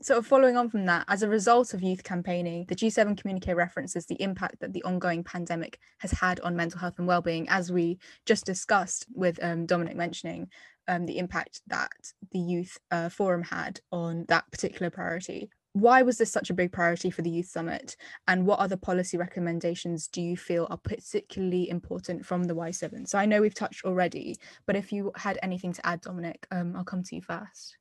Of 0.09 0.25
following 0.25 0.57
on 0.57 0.69
from 0.69 0.85
that, 0.87 1.05
as 1.07 1.21
a 1.21 1.29
result 1.29 1.73
of 1.73 1.83
youth 1.83 2.03
campaigning, 2.03 2.65
the 2.67 2.75
G7 2.75 3.15
communique 3.15 3.53
references 3.53 4.07
the 4.07 4.19
impact 4.21 4.59
that 4.59 4.73
the 4.73 4.83
ongoing 4.83 5.23
pandemic 5.23 5.77
has 5.99 6.11
had 6.11 6.39
on 6.39 6.55
mental 6.55 6.79
health 6.79 6.95
and 6.97 7.07
well-being, 7.07 7.47
as 7.47 7.71
we 7.71 7.99
just 8.25 8.43
discussed 8.43 9.05
with 9.13 9.41
um, 9.43 9.67
Dominic 9.67 9.95
mentioning 9.95 10.49
um, 10.87 11.05
the 11.05 11.19
impact 11.19 11.61
that 11.67 11.91
the 12.31 12.39
youth 12.39 12.77
uh, 12.89 13.09
forum 13.09 13.43
had 13.43 13.81
on 13.91 14.25
that 14.29 14.49
particular 14.51 14.89
priority 14.89 15.51
why 15.73 16.01
was 16.01 16.17
this 16.17 16.31
such 16.31 16.49
a 16.49 16.53
big 16.53 16.71
priority 16.71 17.09
for 17.09 17.21
the 17.21 17.29
Youth 17.29 17.47
Summit? 17.47 17.95
And 18.27 18.45
what 18.45 18.59
other 18.59 18.77
policy 18.77 19.17
recommendations 19.17 20.07
do 20.07 20.21
you 20.21 20.35
feel 20.35 20.67
are 20.69 20.77
particularly 20.77 21.69
important 21.69 22.25
from 22.25 22.45
the 22.45 22.55
Y7? 22.55 23.07
So 23.07 23.17
I 23.17 23.25
know 23.25 23.41
we've 23.41 23.53
touched 23.53 23.85
already, 23.85 24.37
but 24.65 24.75
if 24.75 24.91
you 24.91 25.11
had 25.15 25.37
anything 25.43 25.73
to 25.73 25.85
add, 25.85 26.01
Dominic, 26.01 26.47
um, 26.51 26.75
I'll 26.75 26.83
come 26.83 27.03
to 27.03 27.15
you 27.15 27.21
first. 27.21 27.77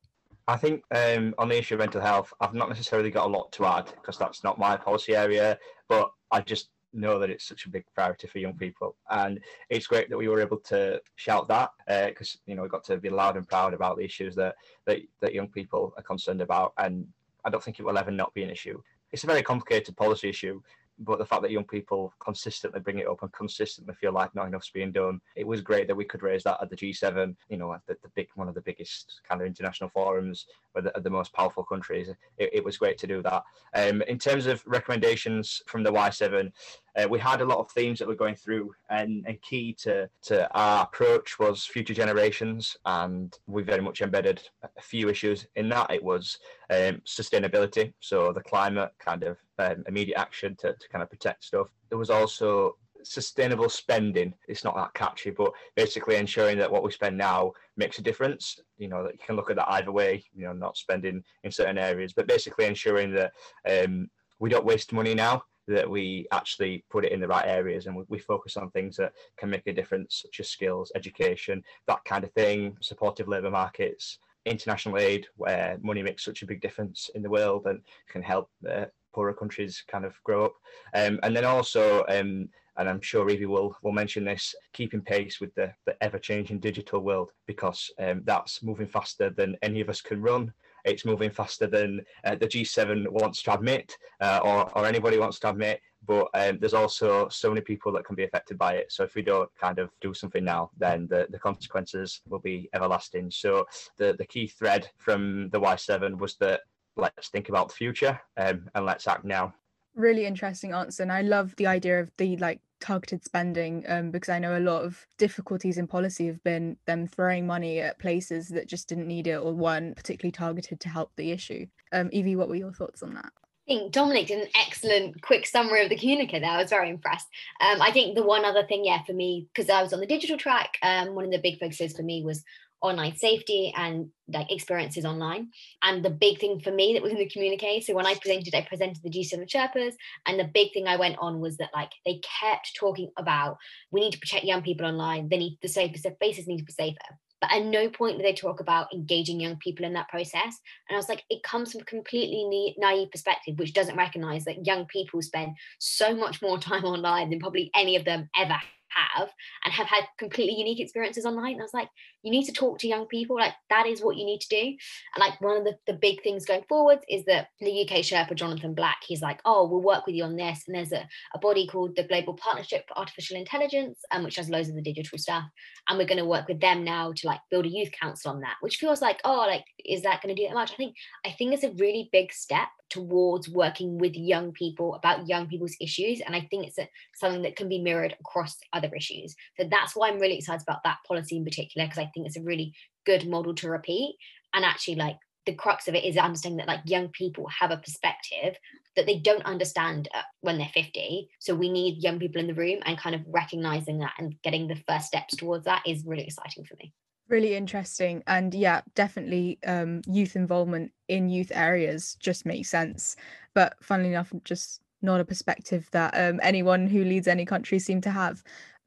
I 0.47 0.57
think 0.57 0.82
um, 0.95 1.34
on 1.39 1.49
the 1.49 1.59
issue 1.59 1.74
of 1.74 1.80
mental 1.80 2.01
health, 2.01 2.32
I've 2.41 2.55
not 2.55 2.68
necessarily 2.68 3.11
got 3.11 3.26
a 3.26 3.28
lot 3.28 3.53
to 3.53 3.66
add 3.66 3.86
because 3.86 4.18
that's 4.18 4.43
not 4.45 4.59
my 4.59 4.76
policy 4.76 5.14
area, 5.14 5.59
but 5.89 6.11
I 6.30 6.41
just 6.41 6.70
know 6.95 7.18
that 7.18 7.30
it's 7.30 7.47
such 7.47 7.66
a 7.66 7.70
big 7.70 7.84
priority 7.95 8.26
for 8.26 8.39
young 8.39 8.57
people 8.57 8.97
and 9.11 9.39
it's 9.68 9.86
great 9.86 10.09
that 10.09 10.16
we 10.16 10.26
were 10.26 10.41
able 10.41 10.57
to 10.57 10.99
shout 11.16 11.47
that 11.47 11.70
because 11.86 12.36
uh, 12.36 12.41
you 12.47 12.55
know 12.55 12.62
we 12.62 12.68
got 12.68 12.82
to 12.82 12.97
be 12.97 13.11
loud 13.11 13.36
and 13.36 13.47
proud 13.47 13.74
about 13.74 13.99
the 13.99 14.05
issues 14.05 14.34
that, 14.34 14.55
that 14.86 14.99
that 15.20 15.34
young 15.34 15.49
people 15.49 15.93
are 15.99 16.03
concerned 16.03 16.41
about 16.41 16.72
and 16.78 17.07
I 17.45 17.51
don't 17.51 17.62
think 17.62 17.78
it 17.78 17.84
will 17.84 17.99
ever 17.99 18.11
not 18.11 18.34
be 18.34 18.43
an 18.43 18.51
issue. 18.51 18.80
It's 19.12 19.24
a 19.24 19.28
very 19.28 19.43
complicated 19.43 19.97
policy 19.97 20.28
issue, 20.28 20.61
but 20.99 21.18
the 21.18 21.24
fact 21.24 21.43
that 21.43 21.51
young 21.51 21.64
people 21.64 22.12
consistently 22.18 22.80
bring 22.80 22.99
it 22.99 23.07
up 23.07 23.22
and 23.22 23.32
consistently 23.32 23.95
feel 23.95 24.12
like 24.12 24.34
not 24.34 24.49
enough's 24.49 24.70
being 24.70 24.93
done, 24.93 25.20
it 25.36 25.47
was 25.47 25.61
great 25.61 25.86
that 25.86 25.97
we 25.97 26.05
could 26.05 26.22
raise 26.22 26.43
that 26.43 26.59
at 26.61 26.70
the 26.70 26.76
G7. 26.76 27.36
You 27.49 27.57
know, 27.57 27.76
the, 27.86 27.97
the 28.03 28.09
big 28.14 28.28
one 28.34 28.49
of 28.49 28.55
the 28.55 28.61
biggest 28.61 29.20
kind 29.26 29.41
of 29.41 29.47
international 29.47 29.91
forums 29.91 30.47
with 30.74 30.84
the, 30.84 31.01
the 31.01 31.11
most 31.11 31.32
powerful 31.32 31.62
countries. 31.62 32.09
It, 32.09 32.51
it, 32.53 32.64
was 32.64 32.76
great 32.76 32.99
to 32.99 33.07
do 33.07 33.22
that. 33.22 33.45
Um, 33.74 34.03
in 34.03 34.18
terms 34.18 34.47
of 34.47 34.62
recommendations 34.66 35.62
from 35.66 35.82
the 35.82 35.93
Y7, 35.93 36.53
uh, 36.99 37.07
we 37.09 37.18
had 37.18 37.40
a 37.40 37.44
lot 37.44 37.59
of 37.59 37.70
themes 37.70 37.99
that 37.99 38.09
we're 38.09 38.14
going 38.14 38.34
through, 38.34 38.74
and, 38.90 39.24
and 39.26 39.40
key 39.42 39.72
to, 39.74 40.09
to 40.22 40.51
our 40.57 40.82
approach 40.82 41.38
was 41.38 41.64
future 41.64 41.94
generations, 41.94 42.76
and 42.86 43.38
we 43.46 43.62
very 43.62 43.82
much 43.82 44.01
embedded 44.01 44.42
a 44.62 44.82
few 44.82 45.09
issues 45.09 45.46
in 45.57 45.68
that. 45.68 45.90
It 45.90 46.03
was 46.03 46.38
um, 46.70 47.01
sustainability, 47.07 47.92
so 48.01 48.32
the 48.32 48.40
climate 48.40 48.90
kind 48.99 49.22
of 49.22 49.38
um, 49.59 49.84
immediate 49.86 50.18
action 50.18 50.57
to, 50.61 50.72
to 50.72 50.88
kind 50.88 51.03
of 51.03 51.11
protect 51.11 51.44
stuff. 51.44 51.68
There 51.88 51.99
was 51.99 52.11
also 52.11 52.76
sustainable 53.05 53.68
spending. 53.68 54.34
It's 54.49 54.64
not 54.64 54.74
that 54.74 54.94
catchy, 54.94 55.30
but 55.30 55.53
basically 55.76 56.16
ensuring 56.16 56.59
that 56.59 56.70
what 56.70 56.82
we 56.82 56.90
spend 56.90 57.16
now 57.16 57.53
makes 57.76 57.99
a 57.99 58.03
difference. 58.03 58.59
You 58.76 58.88
know, 58.88 59.05
that 59.05 59.12
you 59.12 59.20
can 59.24 59.36
look 59.36 59.51
at 59.51 59.57
that 59.57 59.70
either 59.70 59.92
way, 59.92 60.24
you 60.34 60.44
know, 60.44 60.53
not 60.53 60.76
spending 60.76 61.22
in 61.44 61.53
certain 61.53 61.78
areas, 61.78 62.12
but 62.12 62.26
basically 62.26 62.66
ensuring 62.66 63.14
that 63.14 63.32
um, 63.68 64.11
we 64.40 64.51
don't 64.51 64.64
waste 64.64 64.92
money 64.92 65.14
now 65.14 65.42
that 65.68 65.88
we 65.88 66.26
actually 66.32 66.84
put 66.90 67.04
it 67.04 67.12
in 67.12 67.20
the 67.20 67.28
right 67.28 67.46
areas 67.46 67.86
and 67.86 67.96
we, 67.96 68.04
we, 68.08 68.18
focus 68.18 68.56
on 68.56 68.70
things 68.70 68.96
that 68.96 69.12
can 69.36 69.50
make 69.50 69.66
a 69.66 69.72
difference, 69.72 70.22
such 70.22 70.40
as 70.40 70.48
skills, 70.48 70.90
education, 70.94 71.62
that 71.86 72.04
kind 72.04 72.24
of 72.24 72.32
thing, 72.32 72.76
supportive 72.80 73.28
labour 73.28 73.50
markets, 73.50 74.18
international 74.44 74.98
aid, 74.98 75.26
where 75.36 75.78
money 75.82 76.02
makes 76.02 76.24
such 76.24 76.42
a 76.42 76.46
big 76.46 76.60
difference 76.60 77.10
in 77.14 77.22
the 77.22 77.30
world 77.30 77.66
and 77.66 77.80
can 78.08 78.22
help 78.22 78.50
uh, 78.70 78.86
poorer 79.12 79.34
countries 79.34 79.84
kind 79.88 80.04
of 80.04 80.14
grow 80.24 80.46
up. 80.46 80.54
Um, 80.94 81.20
and 81.22 81.36
then 81.36 81.44
also, 81.44 82.04
um, 82.08 82.48
and 82.76 82.88
I'm 82.88 83.00
sure 83.00 83.28
Evie 83.28 83.46
will 83.46 83.76
will 83.82 83.92
mention 83.92 84.24
this, 84.24 84.54
keeping 84.72 85.00
pace 85.00 85.40
with 85.40 85.54
the, 85.54 85.72
the 85.84 85.96
ever 86.02 86.18
changing 86.18 86.60
digital 86.60 87.00
world 87.00 87.32
because 87.46 87.90
um, 87.98 88.22
that's 88.24 88.62
moving 88.62 88.86
faster 88.86 89.30
than 89.30 89.56
any 89.62 89.80
of 89.80 89.88
us 89.88 90.00
can 90.00 90.22
run. 90.22 90.52
It's 90.91 91.05
moving 91.05 91.30
faster 91.30 91.66
than 91.66 92.01
uh, 92.24 92.34
the 92.36 92.47
G7 92.47 93.09
wants 93.09 93.43
to 93.43 93.55
admit, 93.55 93.97
uh, 94.20 94.41
or, 94.43 94.70
or 94.76 94.86
anybody 94.86 95.18
wants 95.18 95.39
to 95.41 95.51
admit. 95.51 95.80
But 96.07 96.28
um, 96.34 96.59
there's 96.61 96.74
also 96.74 97.28
so 97.28 97.49
many 97.51 97.61
people 97.61 97.93
that 97.93 98.05
can 98.05 98.16
be 98.16 98.24
affected 98.24 98.57
by 98.57 98.74
it. 98.74 98.93
So 98.93 99.05
if 99.05 99.14
we 99.14 99.22
don't 99.22 99.51
kind 99.61 99.78
of 99.78 99.91
do 100.01 100.14
something 100.14 100.45
now, 100.45 100.70
then 100.78 101.07
the, 101.09 101.26
the 101.30 101.39
consequences 101.39 102.20
will 102.28 102.39
be 102.39 102.68
everlasting. 102.72 103.30
So 103.30 103.66
the, 103.97 104.14
the 104.18 104.26
key 104.26 104.47
thread 104.47 104.89
from 104.97 105.51
the 105.51 105.61
Y7 105.61 106.18
was 106.18 106.36
that 106.36 106.61
let's 106.97 107.28
think 107.28 107.49
about 107.49 107.68
the 107.68 107.74
future 107.74 108.20
um, 108.36 108.68
and 108.74 108.84
let's 108.84 109.07
act 109.07 109.24
now 109.24 109.55
really 109.99 110.24
interesting 110.24 110.72
answer 110.72 111.03
and 111.03 111.12
i 111.12 111.20
love 111.20 111.55
the 111.57 111.66
idea 111.66 112.01
of 112.01 112.11
the 112.16 112.36
like 112.38 112.61
targeted 112.80 113.24
spending 113.24 113.84
um, 113.88 114.11
because 114.11 114.28
I 114.28 114.38
know 114.38 114.57
a 114.57 114.61
lot 114.61 114.84
of 114.84 115.07
difficulties 115.18 115.78
in 115.78 115.86
policy 115.86 116.26
have 116.26 116.42
been 116.44 116.76
them 116.86 117.07
throwing 117.07 117.46
money 117.46 117.80
at 117.80 117.99
places 117.99 118.49
that 118.49 118.68
just 118.68 118.88
didn't 118.88 119.09
need 119.09 119.26
it 119.26 119.36
or 119.36 119.53
weren't 119.53 119.96
particularly 119.96 120.32
targeted 120.32 120.80
to 120.80 120.88
help 120.88 121.12
the 121.16 121.32
issue. 121.32 121.66
Um, 121.92 122.09
Evie, 122.12 122.36
what 122.36 122.49
were 122.49 122.57
your 122.57 122.72
thoughts 122.72 123.03
on 123.03 123.14
that? 123.14 123.30
I 123.68 123.74
think 123.74 123.92
Dominic 123.92 124.28
did 124.28 124.40
an 124.40 124.49
excellent 124.55 125.20
quick 125.20 125.46
summary 125.46 125.84
of 125.84 125.90
the 125.90 125.99
communique 125.99 126.40
there. 126.40 126.51
I 126.51 126.62
was 126.62 126.70
very 126.70 126.88
impressed. 126.88 127.26
Um, 127.61 127.82
I 127.82 127.90
think 127.90 128.14
the 128.14 128.22
one 128.22 128.44
other 128.44 128.66
thing, 128.66 128.84
yeah, 128.84 129.03
for 129.05 129.12
me, 129.12 129.46
because 129.53 129.68
I 129.68 129.82
was 129.82 129.92
on 129.92 130.01
the 130.01 130.07
digital 130.07 130.38
track, 130.38 130.78
um, 130.82 131.14
one 131.14 131.26
of 131.26 131.30
the 131.30 131.38
big 131.38 131.59
focuses 131.59 131.94
for 131.94 132.03
me 132.03 132.22
was 132.22 132.42
online 132.81 133.16
safety 133.16 133.72
and 133.76 134.11
like 134.29 134.53
experiences 134.53 135.05
online. 135.05 135.49
And 135.83 136.05
the 136.05 136.11
big 136.11 136.39
thing 136.39 136.61
for 136.61 136.70
me 136.70 136.95
that 136.95 137.03
was 137.03 137.12
in 137.12 137.18
the 137.18 137.29
communique. 137.29 137.81
So 137.81 137.95
when 137.95 138.07
I 138.07 138.14
presented, 138.14 138.55
I 138.55 138.62
presented 138.62 139.03
the 139.03 139.11
G7 139.11 139.49
Sherpas, 139.49 139.95
and 140.26 140.39
the 140.39 140.51
big 140.53 140.72
thing 140.72 140.87
I 140.87 140.97
went 140.97 141.16
on 141.18 141.41
was 141.41 141.57
that 141.59 141.70
like 141.74 141.91
they 142.05 142.20
kept 142.41 142.76
talking 142.79 143.11
about 143.18 143.59
we 143.91 144.01
need 144.01 144.12
to 144.12 144.18
protect 144.18 144.45
young 144.45 144.62
people 144.62 144.87
online. 144.87 145.29
They 145.29 145.39
need 145.39 145.59
the 145.62 145.68
safer 145.68 145.99
spaces 145.99 146.47
need 146.47 146.59
to 146.59 146.64
be 146.64 146.72
safer. 146.72 147.18
But 147.41 147.53
at 147.53 147.64
no 147.64 147.89
point 147.89 148.16
did 148.16 148.26
they 148.26 148.33
talk 148.33 148.61
about 148.61 148.93
engaging 148.93 149.41
young 149.41 149.57
people 149.57 149.85
in 149.85 149.93
that 149.93 150.09
process. 150.09 150.59
And 150.89 150.95
I 150.95 150.97
was 150.97 151.09
like, 151.09 151.22
it 151.31 151.43
comes 151.43 151.72
from 151.72 151.83
a 151.83 151.85
completely 151.85 152.74
naive 152.79 153.11
perspective, 153.12 153.59
which 153.59 153.74
doesn't 153.74 153.97
recognize 153.97 154.45
that 154.45 154.66
young 154.66 154.87
people 154.87 155.22
spend 155.22 155.53
so 155.79 156.16
much 156.16 156.43
more 156.43 156.59
time 156.59 156.85
online 156.85 157.31
than 157.31 157.41
probably 157.41 157.70
any 157.74 157.97
of 157.97 158.05
them 158.05 158.29
ever 158.37 158.59
have 158.91 159.31
and 159.64 159.72
have 159.72 159.87
had 159.87 160.05
completely 160.18 160.57
unique 160.57 160.81
experiences 160.81 161.26
online. 161.26 161.53
And 161.53 161.61
I 161.61 161.64
was 161.64 161.74
like, 161.74 161.89
you 162.22 162.30
need 162.30 162.44
to 162.44 162.52
talk 162.52 162.78
to 162.78 162.88
young 162.88 163.06
people. 163.06 163.36
Like 163.36 163.54
that 163.70 163.86
is 163.86 164.02
what 164.02 164.16
you 164.16 164.24
need 164.24 164.40
to 164.40 164.48
do. 164.48 164.56
And 164.56 165.18
like 165.18 165.40
one 165.40 165.56
of 165.56 165.64
the, 165.64 165.76
the 165.86 165.92
big 165.92 166.22
things 166.22 166.44
going 166.44 166.64
forward 166.68 166.98
is 167.08 167.24
that 167.26 167.48
the 167.60 167.82
UK 167.82 167.98
Sherpa, 167.98 168.34
Jonathan 168.34 168.74
Black, 168.74 168.98
he's 169.06 169.22
like, 169.22 169.40
oh, 169.44 169.68
we'll 169.68 169.82
work 169.82 170.06
with 170.06 170.14
you 170.14 170.24
on 170.24 170.36
this. 170.36 170.64
And 170.66 170.76
there's 170.76 170.92
a, 170.92 171.08
a 171.34 171.38
body 171.38 171.66
called 171.66 171.96
the 171.96 172.04
Global 172.04 172.34
Partnership 172.34 172.86
for 172.88 172.98
Artificial 172.98 173.36
Intelligence, 173.36 174.00
um, 174.10 174.24
which 174.24 174.36
has 174.36 174.50
loads 174.50 174.68
of 174.68 174.74
the 174.74 174.82
digital 174.82 175.18
stuff. 175.18 175.44
And 175.88 175.98
we're 175.98 176.06
going 176.06 176.18
to 176.18 176.24
work 176.24 176.48
with 176.48 176.60
them 176.60 176.84
now 176.84 177.12
to 177.14 177.26
like 177.26 177.40
build 177.50 177.66
a 177.66 177.70
youth 177.70 177.90
council 178.00 178.32
on 178.32 178.40
that, 178.40 178.56
which 178.60 178.76
feels 178.76 179.00
like, 179.00 179.20
oh, 179.24 179.46
like, 179.46 179.64
is 179.84 180.02
that 180.02 180.22
going 180.22 180.34
to 180.34 180.40
do 180.40 180.48
that 180.48 180.54
much? 180.54 180.72
I 180.72 180.76
think, 180.76 180.96
I 181.24 181.30
think 181.30 181.52
it's 181.52 181.64
a 181.64 181.72
really 181.72 182.08
big 182.12 182.32
step 182.32 182.68
towards 182.90 183.48
working 183.48 183.98
with 183.98 184.14
young 184.14 184.52
people 184.52 184.94
about 184.94 185.28
young 185.28 185.46
people's 185.46 185.76
issues. 185.80 186.20
And 186.24 186.34
I 186.34 186.46
think 186.50 186.66
it's 186.66 186.78
a, 186.78 186.88
something 187.14 187.42
that 187.42 187.56
can 187.56 187.68
be 187.68 187.80
mirrored 187.80 188.16
across 188.20 188.56
other 188.72 188.90
issues. 188.96 189.34
So 189.58 189.66
that's 189.70 189.94
why 189.94 190.08
I'm 190.08 190.18
really 190.18 190.38
excited 190.38 190.62
about 190.62 190.82
that 190.84 190.98
policy 191.06 191.36
in 191.36 191.44
particular, 191.44 191.86
because 191.86 191.98
I 191.98 192.10
think 192.14 192.17
it's 192.26 192.36
a 192.36 192.42
really 192.42 192.74
good 193.06 193.26
model 193.26 193.54
to 193.56 193.68
repeat. 193.68 194.16
And 194.54 194.64
actually, 194.64 194.96
like 194.96 195.16
the 195.48 195.54
crux 195.54 195.88
of 195.88 195.94
it 195.94 196.04
is 196.04 196.18
understanding 196.18 196.58
that 196.58 196.68
like 196.68 196.80
young 196.84 197.08
people 197.08 197.46
have 197.48 197.70
a 197.70 197.78
perspective 197.78 198.54
that 198.96 199.06
they 199.06 199.18
don't 199.18 199.46
understand 199.46 200.06
uh, 200.12 200.20
when 200.42 200.58
they're 200.58 200.68
50 200.74 201.26
so 201.38 201.54
we 201.54 201.70
need 201.70 202.02
young 202.02 202.18
people 202.18 202.38
in 202.38 202.46
the 202.46 202.52
room 202.54 202.80
and 202.84 202.98
kind 202.98 203.14
of 203.14 203.22
recognizing 203.26 203.98
that 204.00 204.12
and 204.18 204.34
getting 204.42 204.68
the 204.68 204.76
first 204.86 205.06
steps 205.06 205.34
towards 205.36 205.64
that 205.64 205.82
is 205.86 206.04
really 206.04 206.24
exciting 206.24 206.64
for 206.64 206.74
me. 206.74 206.92
Really 207.30 207.54
interesting. 207.54 208.22
And 208.26 208.52
yeah 208.52 208.82
definitely 208.94 209.58
um, 209.66 210.02
youth 210.06 210.36
involvement 210.36 210.92
in 211.08 211.30
youth 211.30 211.50
areas 211.54 212.18
just 212.20 212.44
makes 212.44 212.68
sense. 212.68 213.16
But 213.54 213.74
funnily 213.80 214.10
enough 214.10 214.34
just 214.44 214.82
not 215.00 215.20
a 215.20 215.24
perspective 215.24 215.88
that 215.92 216.12
um, 216.14 216.40
anyone 216.42 216.86
who 216.86 217.04
leads 217.04 217.26
any 217.26 217.46
country 217.46 217.78
seem 217.78 218.02
to 218.02 218.10
have 218.10 218.42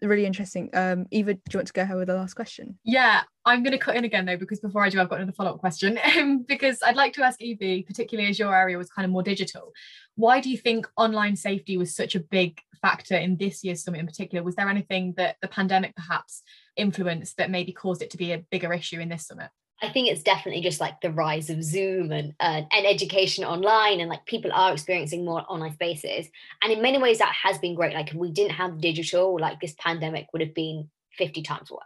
really 0.08 0.26
interesting. 0.26 0.70
Um 0.74 1.06
eva 1.12 1.34
do 1.34 1.42
you 1.52 1.58
want 1.58 1.68
to 1.68 1.74
go 1.74 1.82
ahead 1.82 1.98
with 1.98 2.08
the 2.08 2.16
last 2.16 2.34
question? 2.34 2.78
Yeah 2.84 3.22
i'm 3.44 3.64
going 3.64 3.72
to 3.72 3.78
cut 3.80 3.96
in 3.96 4.06
again 4.06 4.26
though 4.26 4.38
because 4.38 4.60
before 4.60 4.84
i 4.84 4.90
do 4.90 5.02
i've 5.02 5.10
got 5.10 5.18
another 5.18 5.32
follow-up 5.32 5.60
question. 5.60 6.00
Um, 6.18 6.44
because 6.48 6.78
i'd 6.86 6.96
like 6.96 7.14
to 7.14 7.24
ask 7.24 7.42
evie 7.42 7.84
particularly 7.84 8.30
as 8.30 8.38
your 8.38 8.54
area 8.54 8.78
was 8.78 8.90
kind 8.90 9.06
of 9.06 9.12
more 9.12 9.24
digital 9.24 9.72
why 10.16 10.42
do 10.42 10.50
you 10.50 10.58
think 10.58 10.88
online 10.98 11.36
safety 11.36 11.78
was 11.78 11.96
such 11.96 12.16
a 12.16 12.20
big 12.20 12.62
factor 12.82 13.16
in 13.16 13.38
this 13.38 13.64
year's 13.64 13.84
summit 13.84 14.00
in 14.00 14.08
particular? 14.08 14.44
Was 14.44 14.56
there 14.56 14.70
anything 14.70 15.14
that 15.18 15.38
the 15.42 15.48
pandemic 15.48 15.96
perhaps 15.96 16.42
influence 16.76 17.34
that 17.36 17.52
maybe 17.52 17.72
caused 17.72 18.02
it 18.02 18.10
to 18.12 18.18
be 18.18 18.32
a 18.32 18.44
bigger 18.52 18.74
issue 18.74 19.00
in 19.00 19.10
this 19.10 19.28
summit? 19.28 19.50
I 19.82 19.90
think 19.90 20.10
it's 20.10 20.24
definitely 20.24 20.62
just 20.62 20.80
like 20.80 21.02
the 21.02 21.12
rise 21.12 21.50
of 21.50 21.64
Zoom 21.64 22.12
and 22.12 22.34
uh, 22.40 22.62
and 22.72 22.86
education 22.86 23.44
online, 23.44 24.00
and 24.00 24.10
like 24.10 24.26
people 24.26 24.52
are 24.54 24.74
experiencing 24.74 25.26
more 25.26 25.44
online 25.50 25.74
spaces. 25.74 26.28
And 26.62 26.72
in 26.72 26.82
many 26.82 27.00
ways, 27.00 27.18
that 27.18 27.34
has 27.44 27.58
been 27.58 27.76
great. 27.76 27.96
Like 27.96 28.10
if 28.10 28.16
we 28.16 28.32
didn't 28.32 28.54
have 28.54 28.80
digital, 28.80 29.40
like 29.40 29.60
this 29.60 29.76
pandemic 29.80 30.28
would 30.32 30.42
have 30.42 30.54
been 30.54 30.90
fifty 31.18 31.42
times 31.42 31.72
worse. 31.72 31.82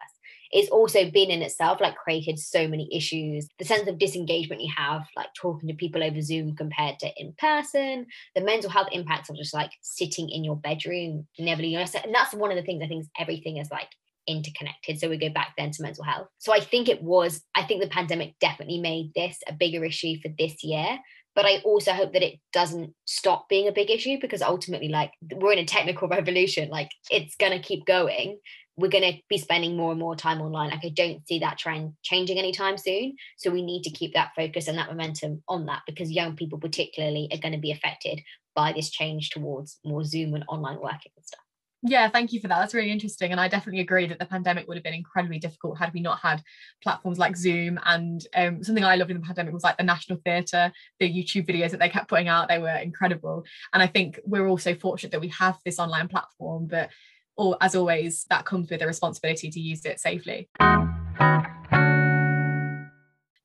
It's 0.52 0.70
also 0.70 1.10
been 1.10 1.32
in 1.32 1.42
itself 1.42 1.82
like 1.82 1.96
created 1.96 2.38
so 2.40 2.68
many 2.68 2.88
issues. 2.96 3.48
The 3.60 3.66
sense 3.66 3.88
of 3.90 3.98
disengagement 3.98 4.62
you 4.62 4.72
have, 4.78 5.02
like 5.18 5.34
talking 5.36 5.68
to 5.68 5.76
people 5.76 6.04
over 6.04 6.22
Zoom 6.22 6.56
compared 6.56 7.00
to 7.00 7.12
in 7.18 7.34
person, 7.38 8.06
the 8.36 8.42
mental 8.42 8.70
health 8.70 8.88
impacts 8.92 9.30
of 9.30 9.38
just 9.38 9.54
like 9.54 9.72
sitting 9.82 10.30
in 10.30 10.44
your 10.44 10.56
bedroom, 10.56 11.28
never 11.40 11.62
leaving. 11.62 11.78
And 11.78 12.14
that's 12.14 12.34
one 12.34 12.52
of 12.52 12.58
the 12.58 12.64
things 12.64 12.84
I 12.84 12.88
think 12.88 13.06
everything 13.20 13.58
is 13.58 13.72
like 13.72 13.90
interconnected. 14.28 15.00
So 15.00 15.10
we 15.10 15.18
go 15.18 15.30
back 15.30 15.54
then 15.58 15.72
to 15.72 15.82
mental 15.82 16.04
health. 16.04 16.28
So 16.38 16.54
I 16.54 16.60
think 16.60 16.90
it 16.90 17.02
was, 17.02 17.42
I 17.56 17.64
think 17.64 17.82
the 17.82 17.90
pandemic 17.90 18.36
definitely 18.40 18.80
made 18.80 19.12
this 19.16 19.38
a 19.48 19.54
bigger 19.54 19.84
issue 19.84 20.16
for 20.22 20.30
this 20.38 20.64
year. 20.64 21.00
But 21.36 21.46
I 21.46 21.58
also 21.66 21.92
hope 21.92 22.14
that 22.14 22.24
it 22.24 22.40
doesn't 22.54 22.94
stop 23.04 23.50
being 23.50 23.68
a 23.68 23.74
big 23.74 23.92
issue 23.92 24.18
because 24.22 24.42
ultimately, 24.42 24.88
like, 24.88 25.12
we're 25.34 25.52
in 25.52 25.60
a 25.60 25.66
technical 25.66 26.08
revolution. 26.10 26.70
Like, 26.70 26.90
it's 27.12 27.36
going 27.36 27.52
to 27.52 27.60
keep 27.60 27.86
going. 27.86 28.40
We're 28.78 28.90
going 28.90 29.14
to 29.14 29.20
be 29.30 29.38
spending 29.38 29.76
more 29.76 29.92
and 29.92 30.00
more 30.00 30.16
time 30.16 30.42
online. 30.42 30.70
Like, 30.70 30.86
I 30.86 30.90
don't 30.90 31.28
see 31.28 31.40
that 31.40 31.58
trend 31.58 31.94
changing 32.04 32.38
anytime 32.38 32.78
soon. 32.78 33.16
So 33.38 33.52
we 33.52 33.62
need 33.62 33.84
to 33.84 33.90
keep 33.90 34.14
that 34.14 34.32
focus 34.36 34.70
and 34.70 34.78
that 34.78 34.90
momentum 34.90 35.44
on 35.50 35.66
that 35.66 35.82
because 35.86 36.12
young 36.12 36.38
people, 36.38 36.58
particularly, 36.58 37.28
are 37.32 37.38
going 37.38 37.54
to 37.54 37.60
be 37.60 37.72
affected 37.72 38.22
by 38.56 38.72
this 38.72 38.90
change 38.90 39.30
towards 39.30 39.80
more 39.84 40.06
Zoom 40.06 40.34
and 40.36 40.46
online 40.48 40.80
working 40.80 41.12
and 41.18 41.26
stuff. 41.26 41.45
Yeah, 41.88 42.10
thank 42.10 42.34
you 42.34 42.40
for 42.40 42.48
that. 42.48 42.60
That's 42.60 42.74
really 42.74 42.92
interesting. 42.92 43.32
And 43.32 43.40
I 43.40 43.48
definitely 43.48 43.82
agree 43.82 44.08
that 44.08 44.18
the 44.18 44.26
pandemic 44.26 44.68
would 44.68 44.76
have 44.76 44.84
been 44.84 44.96
incredibly 44.96 45.38
difficult 45.38 45.78
had 45.78 45.94
we 45.94 46.02
not 46.02 46.20
had 46.20 46.42
platforms 46.82 47.20
like 47.20 47.38
Zoom. 47.38 47.80
And 47.86 48.26
um, 48.36 48.64
something 48.64 48.84
I 48.84 48.96
loved 48.96 49.12
in 49.12 49.18
the 49.18 49.26
pandemic 49.26 49.54
was 49.54 49.64
like 49.64 49.78
the 49.78 49.84
National 49.84 50.18
Theatre, 50.26 50.72
the 51.00 51.08
YouTube 51.08 51.48
videos 51.48 51.70
that 51.72 51.80
they 51.80 51.90
kept 51.90 52.10
putting 52.10 52.28
out. 52.28 52.50
They 52.50 52.58
were 52.58 52.76
incredible. 52.76 53.46
And 53.72 53.84
I 53.84 53.88
think 53.88 54.20
we're 54.26 54.48
also 54.48 54.74
fortunate 54.74 55.12
that 55.12 55.22
we 55.22 55.28
have 55.30 55.60
this 55.64 55.78
online 55.78 56.08
platform, 56.08 56.66
but 56.68 56.90
or 57.38 57.56
as 57.62 57.76
always, 57.76 58.26
that 58.30 58.46
comes 58.46 58.72
with 58.72 58.82
a 58.82 58.88
responsibility 58.88 59.52
to 59.52 59.60
use 59.60 59.86
it 59.86 60.00
safely. 60.00 60.50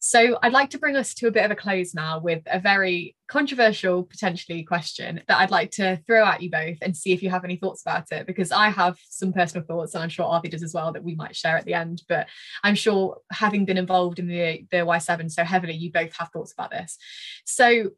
So 0.02 0.38
I'd 0.42 0.54
like 0.54 0.70
to 0.70 0.78
bring 0.78 0.96
us 0.96 1.12
to 1.14 1.26
a 1.26 1.30
bit 1.30 1.44
of 1.44 1.50
a 1.50 1.54
close 1.54 1.94
now 1.94 2.20
with 2.20 2.42
a 2.46 2.58
very 2.58 3.16
controversial, 3.28 4.02
potentially 4.02 4.62
question 4.62 5.20
that 5.28 5.38
I'd 5.38 5.50
like 5.50 5.72
to 5.72 6.00
throw 6.06 6.24
at 6.24 6.42
you 6.42 6.50
both 6.50 6.78
and 6.80 6.96
see 6.96 7.12
if 7.12 7.22
you 7.22 7.28
have 7.28 7.44
any 7.44 7.56
thoughts 7.56 7.82
about 7.82 8.10
it, 8.10 8.26
because 8.26 8.50
I 8.50 8.70
have 8.70 8.96
some 9.10 9.30
personal 9.30 9.66
thoughts 9.66 9.94
and 9.94 10.02
I'm 10.02 10.08
sure 10.08 10.24
Arvi 10.24 10.50
does 10.50 10.62
as 10.62 10.72
well 10.72 10.90
that 10.92 11.04
we 11.04 11.16
might 11.16 11.36
share 11.36 11.58
at 11.58 11.66
the 11.66 11.74
end. 11.74 12.00
But 12.08 12.28
I'm 12.64 12.74
sure 12.74 13.18
having 13.30 13.66
been 13.66 13.76
involved 13.76 14.18
in 14.18 14.26
the, 14.26 14.64
the 14.70 14.78
Y7 14.78 15.30
so 15.30 15.44
heavily, 15.44 15.74
you 15.74 15.92
both 15.92 16.16
have 16.16 16.30
thoughts 16.30 16.54
about 16.54 16.70
this. 16.70 16.96
So 17.44 17.90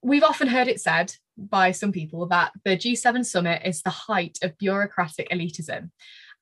we've 0.00 0.24
often 0.24 0.48
heard 0.48 0.68
it 0.68 0.80
said 0.80 1.14
by 1.36 1.72
some 1.72 1.92
people 1.92 2.26
that 2.28 2.52
the 2.64 2.78
G7 2.78 3.22
summit 3.26 3.60
is 3.66 3.82
the 3.82 3.90
height 3.90 4.38
of 4.40 4.56
bureaucratic 4.56 5.28
elitism. 5.28 5.90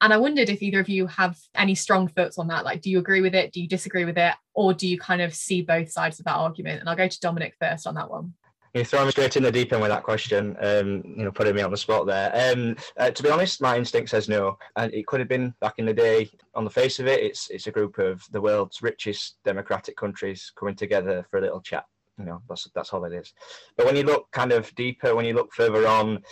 And 0.01 0.13
I 0.13 0.17
wondered 0.17 0.49
if 0.49 0.63
either 0.63 0.81
of 0.81 0.89
you 0.89 1.07
have 1.07 1.39
any 1.55 1.75
strong 1.75 2.09
thoughts 2.09 2.39
on 2.39 2.49
that. 2.49 2.65
Like, 2.65 2.81
do 2.81 2.91
you 2.91 2.99
agree 2.99 3.21
with 3.21 3.35
it? 3.35 3.53
Do 3.53 3.61
you 3.61 3.69
disagree 3.69 4.05
with 4.05 4.19
it? 4.19 4.35
Or 4.55 4.75
do 4.75 4.89
you 4.89 4.99
kind 4.99 5.23
of 5.23 5.35
see 5.35 5.63
both 5.63 5.91
sides 5.91 6.19
of 6.19 6.25
that 6.25 6.37
argument? 6.37 6.81
And 6.81 6.89
I'll 6.89 6.97
go 6.97 7.09
to 7.09 7.21
Dominic 7.21 7.55
first 7.61 7.87
on 7.87 7.95
that 7.95 8.11
one. 8.11 8.35
You 8.75 8.85
throw 8.87 9.05
me 9.05 9.11
straight 9.11 9.37
in 9.37 9.43
the 9.43 9.53
deep 9.53 9.71
end 9.73 9.83
with 9.83 9.91
that 9.91 10.03
question, 10.03 10.57
um, 10.61 11.03
you 11.05 11.25
know, 11.25 11.31
putting 11.31 11.55
me 11.55 11.61
on 11.61 11.71
the 11.71 11.77
spot 11.77 12.07
there. 12.07 12.33
Um, 12.35 12.75
uh, 12.97 13.11
to 13.11 13.23
be 13.23 13.29
honest, 13.29 13.61
my 13.61 13.77
instinct 13.77 14.09
says 14.09 14.31
no, 14.31 14.57
and 14.77 14.93
it 14.95 15.07
could 15.07 15.21
have 15.21 15.29
been 15.29 15.53
back 15.61 15.75
in 15.77 15.85
the 15.85 15.93
day. 15.93 16.31
On 16.55 16.65
the 16.65 16.71
face 16.71 16.99
of 16.99 17.07
it, 17.07 17.21
it's 17.21 17.51
it's 17.51 17.67
a 17.67 17.71
group 17.71 17.99
of 17.99 18.25
the 18.33 18.41
world's 18.41 18.81
richest 18.81 19.37
democratic 19.45 19.95
countries 19.97 20.53
coming 20.57 20.75
together 20.75 21.27
for 21.31 21.37
a 21.37 21.43
little 21.43 21.61
chat. 21.61 21.85
You 22.19 22.25
know, 22.25 22.43
that's 22.49 22.67
that's 22.75 22.95
all 22.95 23.05
it 23.05 23.13
is. 23.13 23.35
But 23.77 23.85
when 23.85 23.97
you 23.97 24.05
look 24.05 24.31
kind 24.31 24.53
of 24.53 24.75
deeper, 24.75 25.15
when 25.15 25.27
you 25.27 25.35
look 25.35 25.53
further 25.53 25.87
on, 25.87 26.23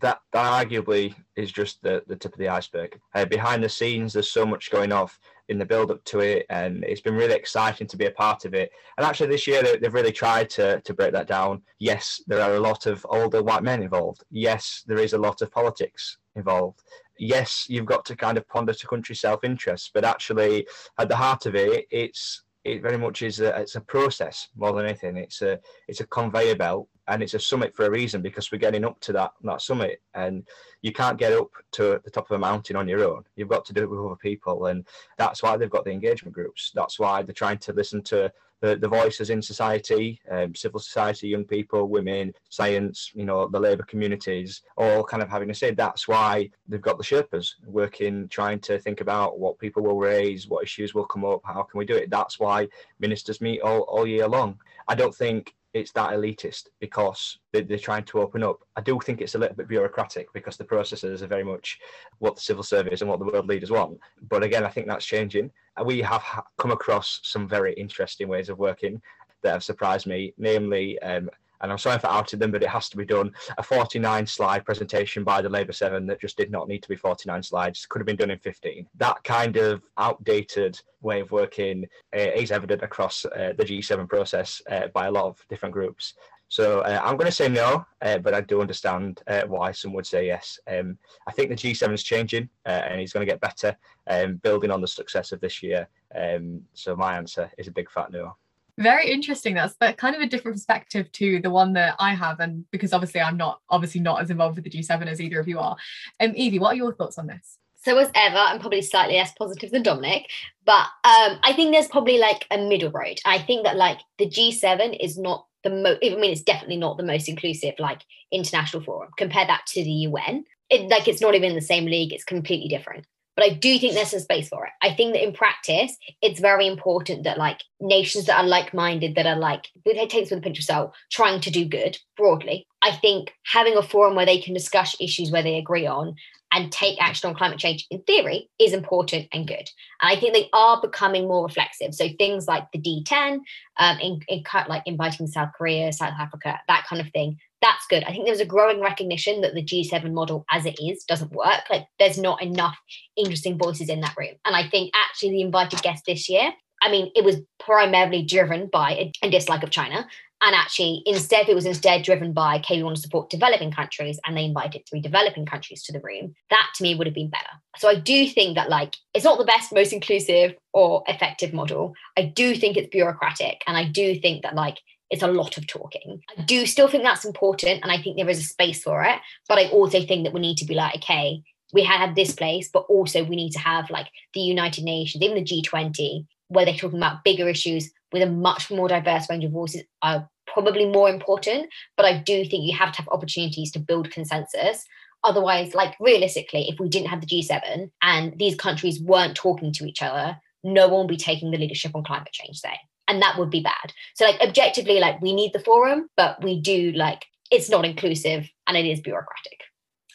that 0.00 0.20
that 0.32 0.68
arguably 0.68 1.14
is 1.36 1.52
just 1.52 1.82
the, 1.82 2.02
the 2.06 2.16
tip 2.16 2.32
of 2.32 2.38
the 2.38 2.48
iceberg. 2.48 2.98
Uh, 3.14 3.24
behind 3.24 3.62
the 3.62 3.68
scenes, 3.68 4.12
there's 4.12 4.30
so 4.30 4.44
much 4.44 4.70
going 4.70 4.92
off 4.92 5.18
in 5.48 5.58
the 5.58 5.64
build 5.64 5.90
up 5.90 6.02
to 6.04 6.20
it, 6.20 6.46
and 6.48 6.84
it's 6.84 7.00
been 7.00 7.14
really 7.14 7.34
exciting 7.34 7.86
to 7.86 7.96
be 7.96 8.06
a 8.06 8.10
part 8.12 8.44
of 8.44 8.54
it. 8.54 8.70
And 8.96 9.06
actually, 9.06 9.28
this 9.28 9.46
year 9.46 9.62
they, 9.62 9.78
have 9.82 9.94
really 9.94 10.12
tried 10.12 10.48
to 10.50 10.80
to 10.80 10.94
break 10.94 11.12
that 11.12 11.26
down. 11.26 11.62
Yes, 11.78 12.22
there 12.26 12.40
are 12.40 12.54
a 12.54 12.60
lot 12.60 12.86
of 12.86 13.06
older 13.08 13.42
white 13.42 13.62
men 13.62 13.82
involved. 13.82 14.24
Yes, 14.30 14.84
there 14.86 14.98
is 14.98 15.12
a 15.12 15.18
lot 15.18 15.42
of 15.42 15.50
politics 15.50 16.18
involved. 16.36 16.82
Yes, 17.18 17.66
you've 17.68 17.86
got 17.86 18.04
to 18.06 18.16
kind 18.16 18.38
of 18.38 18.48
ponder 18.48 18.72
to 18.72 18.86
country 18.86 19.14
self 19.14 19.44
interest, 19.44 19.90
but 19.92 20.04
actually, 20.04 20.66
at 20.98 21.08
the 21.08 21.16
heart 21.16 21.46
of 21.46 21.54
it, 21.54 21.86
it's 21.90 22.44
it 22.70 22.82
very 22.82 22.98
much 22.98 23.22
is 23.22 23.40
a, 23.40 23.58
it's 23.60 23.76
a 23.76 23.80
process 23.80 24.48
more 24.56 24.72
than 24.72 24.86
anything. 24.86 25.16
It's 25.16 25.42
a 25.42 25.58
it's 25.88 26.00
a 26.00 26.06
conveyor 26.06 26.56
belt 26.56 26.88
and 27.08 27.22
it's 27.22 27.34
a 27.34 27.38
summit 27.38 27.74
for 27.74 27.86
a 27.86 27.90
reason 27.90 28.22
because 28.22 28.50
we're 28.50 28.58
getting 28.58 28.84
up 28.84 29.00
to 29.00 29.12
that 29.12 29.32
that 29.42 29.62
summit 29.62 30.00
and 30.14 30.46
you 30.82 30.92
can't 30.92 31.18
get 31.18 31.32
up 31.32 31.50
to 31.72 32.00
the 32.04 32.10
top 32.10 32.30
of 32.30 32.36
a 32.36 32.38
mountain 32.38 32.76
on 32.76 32.88
your 32.88 33.04
own. 33.04 33.24
You've 33.36 33.48
got 33.48 33.64
to 33.66 33.72
do 33.72 33.82
it 33.82 33.90
with 33.90 34.00
other 34.00 34.16
people 34.16 34.66
and 34.66 34.86
that's 35.18 35.42
why 35.42 35.56
they've 35.56 35.70
got 35.70 35.84
the 35.84 35.90
engagement 35.90 36.34
groups. 36.34 36.72
That's 36.74 36.98
why 36.98 37.22
they're 37.22 37.34
trying 37.34 37.58
to 37.58 37.72
listen 37.72 38.02
to 38.04 38.32
the, 38.60 38.76
the 38.76 38.88
voices 38.88 39.30
in 39.30 39.40
society, 39.42 40.20
um, 40.30 40.54
civil 40.54 40.80
society, 40.80 41.28
young 41.28 41.44
people, 41.44 41.88
women, 41.88 42.32
science, 42.48 43.10
you 43.14 43.24
know, 43.24 43.48
the 43.48 43.58
labour 43.58 43.84
communities, 43.84 44.62
all 44.76 45.02
kind 45.04 45.22
of 45.22 45.28
having 45.28 45.48
to 45.48 45.54
say 45.54 45.70
that's 45.70 46.06
why 46.06 46.48
they've 46.68 46.80
got 46.80 46.98
the 46.98 47.04
Sherpas 47.04 47.54
working, 47.64 48.28
trying 48.28 48.60
to 48.60 48.78
think 48.78 49.00
about 49.00 49.38
what 49.38 49.58
people 49.58 49.82
will 49.82 49.98
raise, 49.98 50.46
what 50.46 50.64
issues 50.64 50.94
will 50.94 51.06
come 51.06 51.24
up, 51.24 51.40
how 51.44 51.62
can 51.62 51.78
we 51.78 51.84
do 51.84 51.96
it. 51.96 52.10
That's 52.10 52.38
why 52.38 52.68
ministers 52.98 53.40
meet 53.40 53.60
all, 53.60 53.80
all 53.82 54.06
year 54.06 54.28
long. 54.28 54.58
I 54.88 54.94
don't 54.94 55.14
think 55.14 55.54
it's 55.72 55.92
that 55.92 56.10
elitist 56.10 56.68
because 56.80 57.38
they, 57.52 57.60
are 57.60 57.78
trying 57.78 58.04
to 58.04 58.20
open 58.20 58.42
up. 58.42 58.58
I 58.76 58.80
do 58.80 58.98
think 59.00 59.20
it's 59.20 59.34
a 59.34 59.38
little 59.38 59.56
bit 59.56 59.68
bureaucratic 59.68 60.32
because 60.32 60.56
the 60.56 60.64
processes 60.64 61.22
are 61.22 61.28
very 61.28 61.44
much 61.44 61.78
what 62.18 62.36
the 62.36 62.42
civil 62.42 62.62
service 62.62 63.00
and 63.00 63.10
what 63.10 63.18
the 63.18 63.24
world 63.24 63.46
leaders 63.46 63.70
want. 63.70 63.98
But 64.28 64.42
again, 64.42 64.64
I 64.64 64.68
think 64.68 64.86
that's 64.86 65.04
changing. 65.04 65.50
We 65.84 66.00
have 66.00 66.22
come 66.58 66.72
across 66.72 67.20
some 67.22 67.48
very 67.48 67.72
interesting 67.74 68.28
ways 68.28 68.48
of 68.48 68.58
working 68.58 69.00
that 69.42 69.52
have 69.52 69.64
surprised 69.64 70.06
me, 70.06 70.34
namely 70.38 70.98
um, 71.00 71.30
and 71.60 71.70
I'm 71.70 71.78
sorry 71.78 71.98
for 71.98 72.08
outing 72.08 72.38
them, 72.38 72.50
but 72.50 72.62
it 72.62 72.68
has 72.68 72.88
to 72.90 72.96
be 72.96 73.04
done. 73.04 73.32
A 73.58 73.62
49 73.62 74.26
slide 74.26 74.64
presentation 74.64 75.24
by 75.24 75.42
the 75.42 75.48
Labour 75.48 75.72
7 75.72 76.06
that 76.06 76.20
just 76.20 76.36
did 76.36 76.50
not 76.50 76.68
need 76.68 76.82
to 76.82 76.88
be 76.88 76.96
49 76.96 77.42
slides, 77.42 77.86
could 77.86 78.00
have 78.00 78.06
been 78.06 78.16
done 78.16 78.30
in 78.30 78.38
15. 78.38 78.86
That 78.96 79.22
kind 79.24 79.56
of 79.56 79.82
outdated 79.98 80.80
way 81.02 81.20
of 81.20 81.30
working 81.30 81.86
uh, 82.14 82.20
is 82.20 82.50
evident 82.50 82.82
across 82.82 83.24
uh, 83.24 83.52
the 83.56 83.64
G7 83.64 84.08
process 84.08 84.62
uh, 84.70 84.88
by 84.94 85.06
a 85.06 85.10
lot 85.10 85.26
of 85.26 85.44
different 85.48 85.72
groups. 85.72 86.14
So 86.48 86.80
uh, 86.80 87.00
I'm 87.04 87.16
going 87.16 87.26
to 87.26 87.32
say 87.32 87.48
no, 87.48 87.86
uh, 88.02 88.18
but 88.18 88.34
I 88.34 88.40
do 88.40 88.60
understand 88.60 89.22
uh, 89.28 89.42
why 89.46 89.70
some 89.70 89.92
would 89.92 90.06
say 90.06 90.26
yes. 90.26 90.58
Um, 90.66 90.98
I 91.28 91.30
think 91.30 91.48
the 91.48 91.54
G7 91.54 91.94
is 91.94 92.02
changing 92.02 92.48
and 92.64 93.00
he's 93.00 93.12
going 93.12 93.24
to 93.24 93.32
get 93.32 93.40
better, 93.40 93.76
um, 94.08 94.36
building 94.36 94.72
on 94.72 94.80
the 94.80 94.88
success 94.88 95.30
of 95.30 95.40
this 95.40 95.62
year. 95.62 95.88
Um, 96.12 96.62
so 96.74 96.96
my 96.96 97.16
answer 97.16 97.48
is 97.56 97.68
a 97.68 97.72
big 97.72 97.88
fat 97.88 98.10
no. 98.10 98.34
Very 98.78 99.10
interesting. 99.10 99.54
That's 99.54 99.74
but 99.78 99.96
kind 99.96 100.14
of 100.14 100.22
a 100.22 100.26
different 100.26 100.56
perspective 100.56 101.10
to 101.12 101.40
the 101.40 101.50
one 101.50 101.72
that 101.74 101.96
I 101.98 102.14
have, 102.14 102.40
and 102.40 102.64
because 102.70 102.92
obviously 102.92 103.20
I'm 103.20 103.36
not 103.36 103.60
obviously 103.68 104.00
not 104.00 104.20
as 104.20 104.30
involved 104.30 104.56
with 104.56 104.64
the 104.64 104.70
G7 104.70 105.06
as 105.06 105.20
either 105.20 105.40
of 105.40 105.48
you 105.48 105.58
are. 105.58 105.76
Um, 106.20 106.32
Evie, 106.34 106.58
what 106.58 106.72
are 106.72 106.76
your 106.76 106.94
thoughts 106.94 107.18
on 107.18 107.26
this? 107.26 107.58
So 107.82 107.96
as 107.96 108.10
ever, 108.14 108.36
I'm 108.36 108.60
probably 108.60 108.82
slightly 108.82 109.14
less 109.14 109.32
positive 109.32 109.70
than 109.70 109.82
Dominic, 109.82 110.26
but 110.66 110.86
um, 111.04 111.38
I 111.42 111.52
think 111.54 111.72
there's 111.72 111.88
probably 111.88 112.18
like 112.18 112.46
a 112.50 112.58
middle 112.58 112.90
road. 112.90 113.20
I 113.24 113.38
think 113.38 113.64
that 113.64 113.76
like 113.76 114.00
the 114.18 114.26
G7 114.26 114.98
is 115.02 115.18
not 115.18 115.46
the 115.64 115.70
most. 115.70 115.98
I 116.02 116.16
mean, 116.16 116.32
it's 116.32 116.42
definitely 116.42 116.76
not 116.76 116.96
the 116.96 117.04
most 117.04 117.28
inclusive 117.28 117.74
like 117.78 118.02
international 118.30 118.82
forum. 118.82 119.10
Compare 119.16 119.46
that 119.46 119.62
to 119.68 119.82
the 119.82 119.90
UN. 119.90 120.44
It, 120.68 120.88
like 120.90 121.08
it's 121.08 121.20
not 121.20 121.34
even 121.34 121.50
in 121.50 121.56
the 121.56 121.62
same 121.62 121.86
league. 121.86 122.12
It's 122.12 122.24
completely 122.24 122.68
different 122.68 123.06
but 123.40 123.50
I 123.50 123.54
do 123.54 123.78
think 123.78 123.94
there's 123.94 124.12
a 124.12 124.20
space 124.20 124.50
for 124.50 124.66
it. 124.66 124.72
I 124.82 124.92
think 124.92 125.14
that 125.14 125.24
in 125.24 125.32
practice, 125.32 125.96
it's 126.20 126.40
very 126.40 126.66
important 126.66 127.24
that 127.24 127.38
like 127.38 127.62
nations 127.80 128.26
that 128.26 128.38
are 128.38 128.46
like-minded, 128.46 129.14
that 129.14 129.24
are 129.24 129.38
like 129.38 129.68
it 129.86 130.10
takes 130.10 130.28
with 130.28 130.40
a 130.40 130.42
pinch 130.42 130.58
of 130.58 130.64
salt, 130.66 130.92
trying 131.10 131.40
to 131.40 131.50
do 131.50 131.64
good 131.64 131.96
broadly. 132.18 132.66
I 132.82 132.92
think 132.92 133.32
having 133.46 133.78
a 133.78 133.82
forum 133.82 134.14
where 134.14 134.26
they 134.26 134.42
can 134.42 134.52
discuss 134.52 134.94
issues 135.00 135.30
where 135.30 135.42
they 135.42 135.56
agree 135.56 135.86
on 135.86 136.16
and 136.52 136.70
take 136.70 137.00
action 137.00 137.30
on 137.30 137.34
climate 137.34 137.58
change 137.58 137.86
in 137.90 138.02
theory 138.02 138.50
is 138.58 138.74
important 138.74 139.28
and 139.32 139.48
good. 139.48 139.70
And 140.02 140.12
I 140.12 140.16
think 140.16 140.34
they 140.34 140.50
are 140.52 140.78
becoming 140.78 141.26
more 141.26 141.46
reflexive. 141.46 141.94
So 141.94 142.08
things 142.18 142.46
like 142.46 142.70
the 142.72 142.78
D10, 142.78 143.38
um, 143.78 143.98
in, 144.00 144.20
in 144.28 144.42
like 144.68 144.82
inviting 144.84 145.28
South 145.28 145.52
Korea, 145.56 145.94
South 145.94 146.14
Africa, 146.18 146.60
that 146.68 146.84
kind 146.86 147.00
of 147.00 147.10
thing, 147.12 147.38
that's 147.62 147.86
good. 147.88 148.04
I 148.04 148.10
think 148.10 148.26
there's 148.26 148.40
a 148.40 148.46
growing 148.46 148.80
recognition 148.80 149.42
that 149.42 149.54
the 149.54 149.62
G7 149.62 150.12
model 150.12 150.44
as 150.50 150.66
it 150.66 150.76
is 150.80 151.04
doesn't 151.04 151.32
work. 151.32 151.62
Like 151.68 151.86
there's 151.98 152.18
not 152.18 152.42
enough 152.42 152.76
interesting 153.16 153.58
voices 153.58 153.88
in 153.88 154.00
that 154.00 154.16
room. 154.16 154.34
And 154.44 154.56
I 154.56 154.68
think 154.68 154.92
actually 154.94 155.30
the 155.30 155.42
invited 155.42 155.82
guest 155.82 156.04
this 156.06 156.28
year, 156.28 156.52
I 156.82 156.90
mean, 156.90 157.10
it 157.14 157.24
was 157.24 157.36
primarily 157.58 158.22
driven 158.22 158.68
by 158.72 158.92
a, 158.92 159.26
a 159.26 159.30
dislike 159.30 159.62
of 159.62 159.70
China. 159.70 160.06
And 160.42 160.54
actually, 160.54 161.02
instead, 161.04 161.50
it 161.50 161.54
was 161.54 161.66
instead 161.66 162.02
driven 162.02 162.32
by, 162.32 162.56
okay, 162.56 162.78
we 162.78 162.82
want 162.82 162.96
to 162.96 163.02
support 163.02 163.28
developing 163.28 163.70
countries, 163.70 164.18
and 164.26 164.34
they 164.34 164.44
invited 164.44 164.84
three 164.88 165.02
developing 165.02 165.44
countries 165.44 165.82
to 165.82 165.92
the 165.92 166.00
room. 166.00 166.34
That 166.48 166.66
to 166.76 166.82
me 166.82 166.94
would 166.94 167.06
have 167.06 167.14
been 167.14 167.28
better. 167.28 167.44
So 167.76 167.90
I 167.90 167.96
do 167.96 168.26
think 168.26 168.54
that, 168.54 168.70
like, 168.70 168.96
it's 169.12 169.24
not 169.24 169.36
the 169.36 169.44
best, 169.44 169.70
most 169.70 169.92
inclusive 169.92 170.54
or 170.72 171.04
effective 171.08 171.52
model. 171.52 171.92
I 172.16 172.22
do 172.22 172.54
think 172.54 172.78
it's 172.78 172.88
bureaucratic. 172.88 173.60
And 173.66 173.76
I 173.76 173.84
do 173.84 174.18
think 174.18 174.42
that, 174.42 174.54
like, 174.54 174.78
it's 175.10 175.22
a 175.22 175.28
lot 175.28 175.58
of 175.58 175.66
talking. 175.66 176.22
I 176.36 176.42
do 176.42 176.66
still 176.66 176.88
think 176.88 177.02
that's 177.02 177.24
important, 177.24 177.80
and 177.82 177.90
I 177.90 178.00
think 178.00 178.16
there 178.16 178.28
is 178.28 178.38
a 178.38 178.44
space 178.44 178.82
for 178.82 179.02
it. 179.02 179.18
But 179.48 179.58
I 179.58 179.68
also 179.68 180.00
think 180.04 180.24
that 180.24 180.32
we 180.32 180.40
need 180.40 180.56
to 180.58 180.64
be 180.64 180.74
like, 180.74 180.96
okay, 180.96 181.42
we 181.72 181.82
had 181.82 182.14
this 182.14 182.32
place, 182.32 182.68
but 182.72 182.86
also 182.88 183.24
we 183.24 183.36
need 183.36 183.50
to 183.52 183.58
have 183.58 183.90
like 183.90 184.08
the 184.34 184.40
United 184.40 184.84
Nations, 184.84 185.22
even 185.22 185.36
the 185.36 185.44
G20, 185.44 186.26
where 186.48 186.64
they're 186.64 186.74
talking 186.74 186.98
about 186.98 187.24
bigger 187.24 187.48
issues 187.48 187.90
with 188.12 188.22
a 188.22 188.30
much 188.30 188.70
more 188.70 188.88
diverse 188.88 189.28
range 189.28 189.44
of 189.44 189.52
voices 189.52 189.82
are 190.02 190.28
probably 190.46 190.86
more 190.86 191.08
important. 191.08 191.68
But 191.96 192.06
I 192.06 192.18
do 192.18 192.44
think 192.44 192.64
you 192.64 192.76
have 192.76 192.92
to 192.92 192.98
have 192.98 193.08
opportunities 193.08 193.70
to 193.72 193.78
build 193.78 194.10
consensus. 194.10 194.84
Otherwise, 195.22 195.74
like 195.74 195.94
realistically, 196.00 196.68
if 196.68 196.80
we 196.80 196.88
didn't 196.88 197.08
have 197.08 197.20
the 197.20 197.26
G7 197.26 197.90
and 198.02 198.38
these 198.38 198.56
countries 198.56 199.00
weren't 199.00 199.36
talking 199.36 199.72
to 199.74 199.84
each 199.84 200.02
other, 200.02 200.38
no 200.64 200.88
one 200.88 201.00
would 201.00 201.08
be 201.08 201.16
taking 201.16 201.50
the 201.50 201.58
leadership 201.58 201.94
on 201.94 202.04
climate 202.04 202.32
change, 202.32 202.58
say 202.58 202.74
and 203.10 203.20
that 203.20 203.36
would 203.38 203.50
be 203.50 203.60
bad. 203.60 203.92
So 204.14 204.24
like 204.24 204.40
objectively 204.40 205.00
like 205.00 205.20
we 205.20 205.34
need 205.34 205.52
the 205.52 205.60
forum 205.60 206.08
but 206.16 206.42
we 206.42 206.60
do 206.60 206.92
like 206.92 207.26
it's 207.50 207.68
not 207.68 207.84
inclusive 207.84 208.48
and 208.66 208.76
it 208.76 208.86
is 208.86 209.00
bureaucratic 209.00 209.60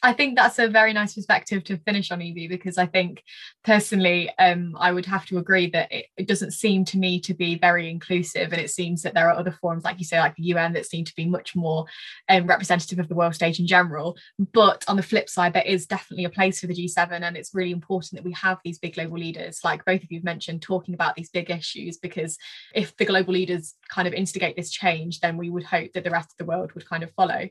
I 0.05 0.13
think 0.13 0.35
that's 0.35 0.59
a 0.59 0.67
very 0.67 0.93
nice 0.93 1.15
perspective 1.15 1.63
to 1.63 1.77
finish 1.77 2.11
on, 2.11 2.21
Evie, 2.21 2.47
because 2.47 2.77
I 2.77 2.85
think 2.85 3.23
personally, 3.63 4.29
um, 4.37 4.77
I 4.79 4.91
would 4.91 5.07
have 5.07 5.25
to 5.25 5.39
agree 5.39 5.67
that 5.71 5.91
it, 5.91 6.05
it, 6.15 6.27
doesn't 6.27 6.51
seem 6.51 6.85
to 6.85 6.99
me 6.99 7.19
to 7.21 7.33
be 7.33 7.57
very 7.57 7.89
inclusive. 7.89 8.53
And 8.53 8.61
it 8.61 8.69
seems 8.69 9.01
that 9.01 9.15
there 9.15 9.27
are 9.27 9.35
other 9.35 9.57
forums, 9.59 9.83
like 9.83 9.97
you 9.97 10.05
say, 10.05 10.19
like 10.19 10.35
the 10.35 10.43
UN, 10.43 10.73
that 10.73 10.85
seem 10.85 11.05
to 11.05 11.15
be 11.15 11.25
much 11.25 11.55
more 11.55 11.85
um, 12.29 12.45
representative 12.45 12.99
of 12.99 13.07
the 13.07 13.15
world 13.15 13.33
stage 13.33 13.59
in 13.59 13.65
general. 13.65 14.15
But 14.53 14.85
on 14.87 14.95
the 14.95 15.01
flip 15.01 15.27
side, 15.27 15.53
there 15.53 15.63
is 15.65 15.87
definitely 15.87 16.25
a 16.25 16.29
place 16.29 16.59
for 16.59 16.67
the 16.67 16.75
G7. 16.75 17.23
And 17.23 17.35
it's 17.35 17.55
really 17.55 17.71
important 17.71 18.11
that 18.13 18.25
we 18.25 18.33
have 18.33 18.59
these 18.63 18.77
big 18.77 18.93
global 18.93 19.17
leaders, 19.17 19.61
like 19.63 19.83
both 19.85 20.03
of 20.03 20.11
you 20.11 20.19
have 20.19 20.23
mentioned, 20.23 20.61
talking 20.61 20.93
about 20.93 21.15
these 21.15 21.31
big 21.31 21.49
issues, 21.49 21.97
because 21.97 22.37
if 22.75 22.95
the 22.97 23.05
global 23.05 23.33
leaders 23.33 23.73
kind 23.89 24.07
of 24.07 24.13
instigate 24.13 24.55
this 24.55 24.69
change, 24.69 25.19
then 25.21 25.35
we 25.35 25.49
would 25.49 25.63
hope 25.63 25.93
that 25.93 26.03
the 26.03 26.11
rest 26.11 26.29
of 26.31 26.37
the 26.37 26.45
world 26.45 26.73
would 26.73 26.87
kind 26.87 27.01
of 27.01 27.11
follow. 27.13 27.49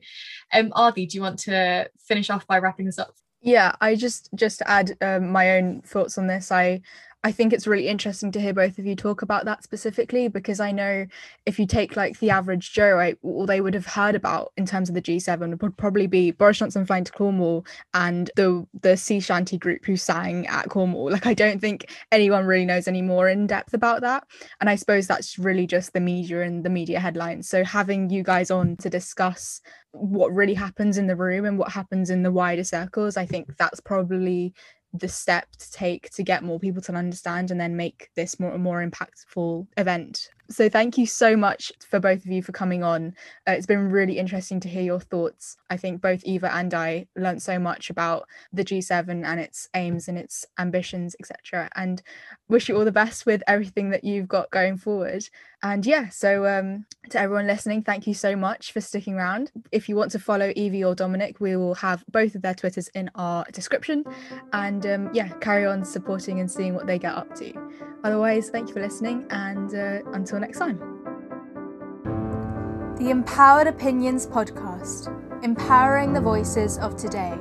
Um, 0.52 0.72
Adi, 0.76 1.06
do 1.06 1.16
you 1.16 1.22
want 1.22 1.40
to 1.40 1.90
finish 2.06 2.30
off 2.30 2.43
by 2.46 2.58
wrapping 2.58 2.86
this 2.86 2.98
up? 2.98 3.14
Yeah, 3.40 3.74
I 3.80 3.94
just 3.94 4.30
just 4.34 4.62
add 4.64 4.96
um, 5.02 5.30
my 5.30 5.58
own 5.58 5.82
thoughts 5.82 6.16
on 6.16 6.26
this. 6.26 6.50
I 6.50 6.80
I 7.24 7.32
think 7.32 7.54
it's 7.54 7.66
really 7.66 7.88
interesting 7.88 8.30
to 8.32 8.40
hear 8.40 8.52
both 8.52 8.78
of 8.78 8.84
you 8.84 8.94
talk 8.94 9.22
about 9.22 9.46
that 9.46 9.64
specifically 9.64 10.28
because 10.28 10.60
I 10.60 10.72
know 10.72 11.06
if 11.46 11.58
you 11.58 11.66
take 11.66 11.96
like 11.96 12.18
the 12.18 12.28
average 12.28 12.74
Joe, 12.74 12.90
right, 12.90 13.16
all 13.22 13.46
they 13.46 13.62
would 13.62 13.72
have 13.72 13.86
heard 13.86 14.14
about 14.14 14.52
in 14.58 14.66
terms 14.66 14.90
of 14.90 14.94
the 14.94 15.00
G7 15.00 15.60
would 15.62 15.76
probably 15.78 16.06
be 16.06 16.32
Boris 16.32 16.58
Johnson 16.58 16.84
flying 16.84 17.04
to 17.04 17.12
Cornwall 17.12 17.64
and 17.94 18.30
the 18.36 18.66
the 18.82 18.98
sea 18.98 19.20
shanty 19.20 19.56
group 19.56 19.86
who 19.86 19.96
sang 19.96 20.46
at 20.48 20.68
Cornwall. 20.68 21.12
Like 21.14 21.26
I 21.26 21.34
don't 21.34 21.60
think 21.60 21.90
anyone 22.12 22.44
really 22.44 22.66
knows 22.66 22.88
any 22.88 23.00
more 23.00 23.28
in 23.28 23.46
depth 23.46 23.72
about 23.72 24.02
that. 24.02 24.24
And 24.60 24.68
I 24.68 24.74
suppose 24.74 25.06
that's 25.06 25.38
really 25.38 25.66
just 25.66 25.92
the 25.92 26.00
media 26.00 26.42
and 26.42 26.62
the 26.62 26.70
media 26.70 27.00
headlines. 27.00 27.48
So 27.48 27.64
having 27.64 28.10
you 28.10 28.22
guys 28.22 28.50
on 28.50 28.76
to 28.78 28.90
discuss 28.90 29.62
what 29.92 30.34
really 30.34 30.54
happens 30.54 30.98
in 30.98 31.06
the 31.06 31.16
room 31.16 31.44
and 31.44 31.56
what 31.56 31.70
happens 31.70 32.10
in 32.10 32.22
the 32.22 32.32
wider 32.32 32.64
circles, 32.64 33.16
I 33.16 33.24
think 33.26 33.56
that's 33.56 33.80
probably 33.80 34.52
the 34.94 35.08
step 35.08 35.46
to 35.58 35.72
take 35.72 36.08
to 36.10 36.22
get 36.22 36.44
more 36.44 36.60
people 36.60 36.80
to 36.80 36.94
understand 36.94 37.50
and 37.50 37.60
then 37.60 37.76
make 37.76 38.10
this 38.14 38.38
more 38.38 38.52
and 38.52 38.62
more 38.62 38.86
impactful 38.86 39.66
event 39.76 40.30
So, 40.50 40.68
thank 40.68 40.98
you 40.98 41.06
so 41.06 41.36
much 41.36 41.72
for 41.88 41.98
both 41.98 42.24
of 42.24 42.26
you 42.26 42.42
for 42.42 42.52
coming 42.52 42.82
on. 42.82 43.14
Uh, 43.48 43.52
it's 43.52 43.66
been 43.66 43.90
really 43.90 44.18
interesting 44.18 44.60
to 44.60 44.68
hear 44.68 44.82
your 44.82 45.00
thoughts. 45.00 45.56
I 45.70 45.76
think 45.76 46.02
both 46.02 46.22
Eva 46.24 46.54
and 46.54 46.74
I 46.74 47.06
learned 47.16 47.42
so 47.42 47.58
much 47.58 47.88
about 47.88 48.28
the 48.52 48.64
G7 48.64 49.24
and 49.24 49.40
its 49.40 49.68
aims 49.74 50.08
and 50.08 50.18
its 50.18 50.44
ambitions, 50.58 51.16
etc. 51.18 51.70
And 51.76 52.02
wish 52.48 52.68
you 52.68 52.76
all 52.76 52.84
the 52.84 52.92
best 52.92 53.26
with 53.26 53.42
everything 53.46 53.90
that 53.90 54.04
you've 54.04 54.28
got 54.28 54.50
going 54.50 54.76
forward. 54.76 55.28
And 55.62 55.86
yeah, 55.86 56.10
so 56.10 56.46
um, 56.46 56.84
to 57.08 57.18
everyone 57.18 57.46
listening, 57.46 57.82
thank 57.82 58.06
you 58.06 58.12
so 58.12 58.36
much 58.36 58.72
for 58.72 58.82
sticking 58.82 59.14
around. 59.14 59.50
If 59.72 59.88
you 59.88 59.96
want 59.96 60.10
to 60.10 60.18
follow 60.18 60.52
Evie 60.54 60.84
or 60.84 60.94
Dominic, 60.94 61.40
we 61.40 61.56
will 61.56 61.74
have 61.76 62.04
both 62.12 62.34
of 62.34 62.42
their 62.42 62.52
Twitters 62.52 62.88
in 62.88 63.10
our 63.14 63.46
description. 63.50 64.04
And 64.52 64.84
um, 64.84 65.10
yeah, 65.14 65.28
carry 65.40 65.64
on 65.64 65.82
supporting 65.82 66.40
and 66.40 66.50
seeing 66.50 66.74
what 66.74 66.86
they 66.86 66.98
get 66.98 67.14
up 67.14 67.34
to. 67.36 67.52
Otherwise, 68.04 68.50
thank 68.50 68.68
you 68.68 68.74
for 68.74 68.82
listening, 68.82 69.26
and 69.30 69.74
uh, 69.74 70.00
until 70.34 70.40
next 70.40 70.58
time. 70.58 70.78
The 72.96 73.10
Empowered 73.10 73.66
Opinions 73.66 74.26
Podcast, 74.26 75.08
empowering 75.44 76.12
the 76.12 76.20
voices 76.20 76.78
of 76.78 76.96
today. 76.96 77.36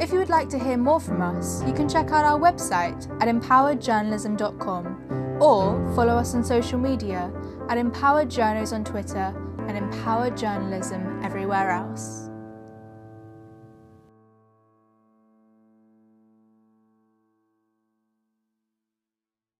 If 0.00 0.12
you 0.12 0.18
would 0.18 0.28
like 0.28 0.48
to 0.50 0.58
hear 0.58 0.76
more 0.76 1.00
from 1.00 1.22
us, 1.22 1.64
you 1.64 1.72
can 1.72 1.88
check 1.88 2.10
out 2.10 2.24
our 2.24 2.38
website 2.38 3.10
at 3.20 3.28
empoweredjournalism.com 3.28 5.38
or 5.40 5.94
follow 5.94 6.16
us 6.16 6.34
on 6.34 6.44
social 6.44 6.78
media 6.78 7.32
at 7.68 7.78
Empowered 7.78 8.30
Journos 8.30 8.72
on 8.72 8.84
Twitter 8.84 9.34
and 9.66 9.76
Empowered 9.76 10.36
Journalism 10.36 11.20
everywhere 11.22 11.70
else. 11.70 12.27